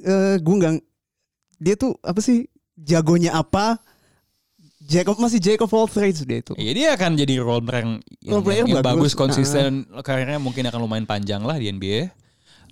Eh 0.03 0.35
gue 0.43 0.55
nggak 0.59 0.83
dia 1.63 1.79
tuh 1.79 1.95
apa 2.03 2.19
sih 2.19 2.43
jagonya 2.75 3.31
apa 3.31 3.79
Jacob 4.83 5.15
masih 5.15 5.39
Jacob 5.39 5.71
all 5.71 5.87
trades 5.87 6.27
dia 6.27 6.43
itu 6.43 6.53
Iya 6.59 6.71
dia 6.75 6.87
akan 6.99 7.15
jadi 7.15 7.39
role 7.39 7.63
player 7.63 7.87
yang, 7.87 7.93
Role 8.27 8.43
player 8.43 8.63
yang 8.67 8.83
bagus, 8.83 9.11
bagus. 9.11 9.13
konsisten, 9.15 9.87
karirnya 10.03 10.37
mungkin 10.37 10.67
akan 10.67 10.79
lumayan 10.83 11.07
panjang 11.07 11.41
lah 11.43 11.55
di 11.55 11.71
NBA. 11.71 12.11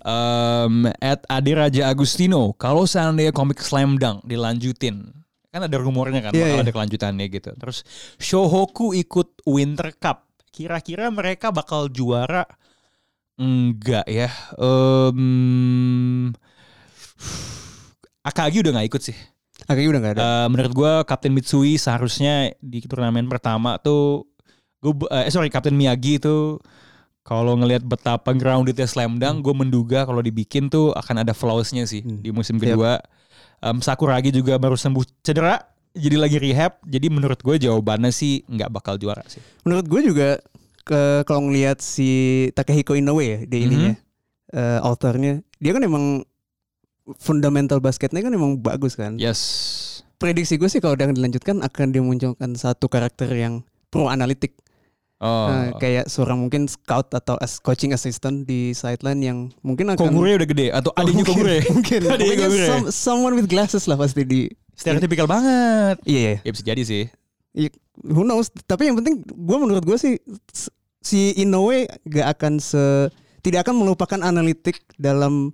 Um, 0.02 0.90
at 0.98 1.22
Ade 1.30 1.54
Raja 1.54 1.86
Agustino, 1.86 2.52
kalau 2.58 2.90
seandainya 2.90 3.30
komik 3.30 3.62
Slam 3.62 4.02
Dunk 4.02 4.26
dilanjutin, 4.26 5.14
kan 5.54 5.62
ada 5.62 5.76
rumornya 5.78 6.26
kan 6.26 6.34
bakal 6.34 6.58
iya. 6.58 6.64
ada 6.64 6.72
kelanjutannya 6.74 7.26
gitu. 7.30 7.54
Terus 7.54 7.86
Shohoku 8.18 8.98
ikut 8.98 9.46
Winter 9.46 9.94
Cup, 9.94 10.26
kira-kira 10.50 11.06
mereka 11.14 11.54
bakal 11.54 11.86
juara? 11.86 12.42
Enggak 13.38 14.04
ya. 14.10 14.28
Um, 14.58 16.34
Akagi 18.22 18.62
udah 18.62 18.78
nggak 18.78 18.88
ikut 18.90 19.02
sih. 19.02 19.18
Akhirnya 19.66 19.90
udah 19.90 20.00
nggak 20.00 20.14
ada. 20.14 20.22
Eh, 20.22 20.46
menurut 20.48 20.72
gue 20.72 20.92
Kapten 21.04 21.32
Mitsui 21.32 21.76
seharusnya 21.76 22.54
di 22.58 22.78
turnamen 22.82 23.26
pertama 23.26 23.78
tuh 23.78 24.26
gue 24.78 24.92
eh 25.10 25.30
sorry 25.30 25.46
Kapten 25.46 25.74
Miyagi 25.74 26.18
itu 26.18 26.58
kalau 27.22 27.54
ngelihat 27.54 27.86
betapa 27.86 28.34
groundednya 28.34 28.84
slam 28.84 29.16
dunk 29.16 29.46
gue 29.46 29.54
menduga 29.54 30.02
kalau 30.02 30.18
dibikin 30.18 30.66
tuh 30.66 30.90
akan 30.90 31.22
ada 31.22 31.30
flaws-nya 31.30 31.86
sih 31.86 32.02
di 32.02 32.34
musim 32.34 32.58
Yep. 32.58 32.62
kedua. 32.66 32.98
Em, 33.62 33.78
Sakuragi 33.78 34.34
juga 34.34 34.58
baru 34.58 34.74
sembuh 34.74 35.06
cedera 35.22 35.62
jadi 35.94 36.18
lagi 36.18 36.42
rehab. 36.42 36.82
Jadi 36.82 37.06
menurut 37.06 37.38
gue 37.38 37.62
jawabannya 37.62 38.10
sih 38.10 38.42
nggak 38.50 38.74
bakal 38.74 38.98
juara 38.98 39.22
sih. 39.30 39.38
Menurut 39.62 39.86
gue 39.86 40.00
juga 40.02 40.28
ke 40.82 41.22
kalau 41.22 41.46
ngelihat 41.46 41.78
si 41.78 42.10
Takehiko 42.58 42.98
Inoue 42.98 43.22
ya 43.22 43.38
di 43.46 43.56
ininya 43.62 43.94
eh, 44.50 44.78
authornya 44.82 45.38
dia 45.62 45.70
kan 45.70 45.86
emang 45.86 46.26
fundamental 47.18 47.82
basketnya 47.82 48.22
kan 48.22 48.32
emang 48.32 48.58
bagus 48.58 48.94
kan? 48.94 49.18
Yes. 49.18 49.40
Prediksi 50.16 50.54
gue 50.54 50.70
sih 50.70 50.78
kalau 50.78 50.94
udah 50.94 51.10
dilanjutkan 51.10 51.58
akan 51.60 51.90
dimunculkan 51.90 52.54
satu 52.54 52.86
karakter 52.86 53.26
yang 53.34 53.66
pro 53.90 54.06
analitik. 54.06 54.54
Oh. 55.22 55.46
Eh, 55.50 55.70
kayak 55.78 56.10
seorang 56.10 56.34
mungkin 56.34 56.66
scout 56.66 57.14
atau 57.14 57.38
as 57.38 57.62
coaching 57.62 57.94
assistant 57.94 58.42
di 58.42 58.74
sideline 58.74 59.22
yang 59.22 59.38
mungkin 59.62 59.94
akan 59.94 60.10
Kogure 60.10 60.34
udah 60.34 60.48
gede 60.50 60.66
atau 60.74 60.90
adiknya 60.98 61.22
mungkin, 61.22 61.34
Kogure? 61.38 61.58
mungkin. 61.78 62.00
Adiknya 62.02 62.18
Pokoknya 62.18 62.46
Kogure. 62.46 62.66
some- 62.66 62.90
someone 62.90 63.34
with 63.38 63.46
glasses 63.46 63.86
lah 63.86 63.94
pasti 63.94 64.26
di 64.26 64.50
stereotipikal 64.74 65.30
banget. 65.30 66.02
Iya 66.02 66.18
iya. 66.18 66.36
Ya 66.42 66.50
bisa 66.50 66.64
jadi 66.66 66.82
sih. 66.82 67.04
Iya, 67.54 67.70
who 68.02 68.26
knows? 68.26 68.50
Tapi 68.66 68.90
yang 68.90 68.98
penting 68.98 69.22
gue 69.22 69.56
menurut 69.62 69.84
gue 69.86 69.94
sih 69.94 70.18
si 70.98 71.34
Inoue 71.38 71.86
gak 72.06 72.38
akan 72.38 72.58
se 72.58 73.10
tidak 73.42 73.66
akan 73.66 73.78
melupakan 73.78 74.18
analitik 74.22 74.82
dalam 74.98 75.50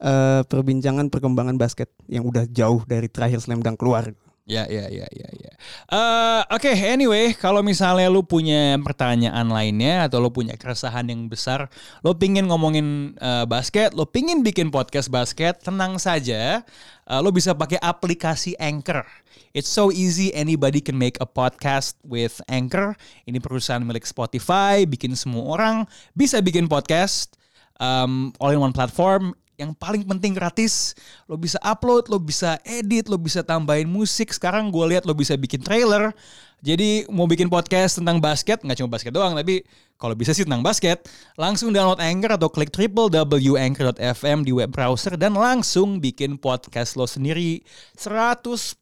eh, 0.00 0.42
perbincangan 0.44 1.12
perkembangan 1.12 1.60
basket 1.60 1.92
yang 2.08 2.24
udah 2.26 2.48
jauh 2.50 2.82
dari 2.88 3.06
terakhir 3.06 3.44
slam 3.44 3.60
dunk 3.60 3.78
keluar 3.78 4.10
Ya, 4.50 4.66
ya, 4.66 4.90
ya, 4.90 5.06
ya, 5.14 5.28
ya. 5.30 5.52
Eh, 5.94 6.42
Oke, 6.50 6.74
anyway, 6.74 7.38
kalau 7.38 7.62
misalnya 7.62 8.10
lu 8.10 8.26
punya 8.26 8.74
pertanyaan 8.82 9.46
lainnya 9.46 10.10
atau 10.10 10.18
lu 10.18 10.26
punya 10.34 10.58
keresahan 10.58 11.06
yang 11.06 11.30
besar, 11.30 11.70
lu 12.02 12.10
pingin 12.18 12.50
ngomongin 12.50 13.14
eh, 13.14 13.46
basket, 13.46 13.94
lu 13.94 14.10
pingin 14.10 14.42
bikin 14.42 14.74
podcast 14.74 15.06
basket, 15.06 15.62
tenang 15.62 16.02
saja, 16.02 16.66
Eh, 17.10 17.18
lu 17.18 17.34
bisa 17.34 17.50
pakai 17.58 17.74
aplikasi 17.82 18.54
Anchor. 18.62 19.02
It's 19.50 19.66
so 19.66 19.90
easy, 19.90 20.30
anybody 20.30 20.78
can 20.78 20.94
make 20.94 21.18
a 21.18 21.26
podcast 21.26 21.98
with 22.06 22.38
Anchor. 22.46 22.94
Ini 23.26 23.42
perusahaan 23.42 23.82
milik 23.82 24.06
Spotify, 24.06 24.86
bikin 24.86 25.18
semua 25.18 25.58
orang 25.58 25.76
bisa 26.14 26.38
bikin 26.38 26.70
podcast 26.70 27.34
um, 27.82 28.30
all 28.38 28.54
in 28.54 28.62
one 28.62 28.70
platform 28.70 29.34
yang 29.60 29.76
paling 29.76 30.08
penting 30.08 30.32
gratis. 30.32 30.96
Lo 31.28 31.36
bisa 31.36 31.60
upload 31.60 32.08
lo 32.08 32.16
bisa 32.16 32.56
edit 32.64 33.12
lo 33.12 33.20
bisa 33.20 33.44
tambahin 33.44 33.84
musik. 33.84 34.32
Sekarang 34.32 34.72
gue 34.72 34.96
lihat 34.96 35.04
lo 35.04 35.12
bisa 35.12 35.36
bikin 35.36 35.60
trailer. 35.60 36.16
Jadi 36.64 37.04
mau 37.12 37.28
bikin 37.28 37.52
podcast 37.52 38.00
tentang 38.00 38.20
basket 38.20 38.60
nggak 38.64 38.80
cuma 38.80 38.92
basket 38.92 39.12
doang 39.12 39.32
tapi 39.32 39.64
kalau 39.96 40.12
bisa 40.12 40.36
sih 40.36 40.44
tentang 40.44 40.60
basket 40.60 41.08
langsung 41.36 41.72
download 41.72 42.00
Anchor 42.00 42.36
atau 42.36 42.52
klik 42.52 42.68
www.anchor.fm 42.72 44.38
di 44.44 44.52
web 44.52 44.68
browser 44.72 45.16
dan 45.16 45.36
langsung 45.36 46.00
bikin 46.00 46.40
podcast 46.40 46.96
lo 46.96 47.04
sendiri. 47.08 47.60
100% 47.96 48.80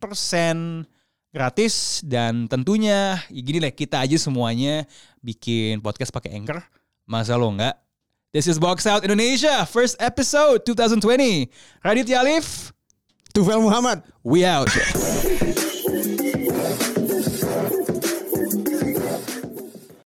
gratis 1.28 2.02
dan 2.02 2.50
tentunya 2.50 3.20
ya 3.30 3.40
gini 3.42 3.62
deh 3.62 3.74
kita 3.74 4.02
aja 4.02 4.18
semuanya 4.18 4.86
bikin 5.22 5.78
podcast 5.78 6.10
pakai 6.10 6.34
Anchor. 6.34 6.62
Masa 7.06 7.38
lo 7.38 7.50
nggak 7.54 7.87
This 8.30 8.46
is 8.46 8.58
Box 8.58 8.86
Out 8.86 9.04
Indonesia, 9.04 9.64
first 9.64 9.96
episode 10.00 10.66
2020. 10.66 11.50
Raditya 11.82 12.20
Alif, 12.20 12.74
Tufel 13.34 13.62
Muhammad 13.62 14.02
we 14.22 14.44
out. 14.44 14.68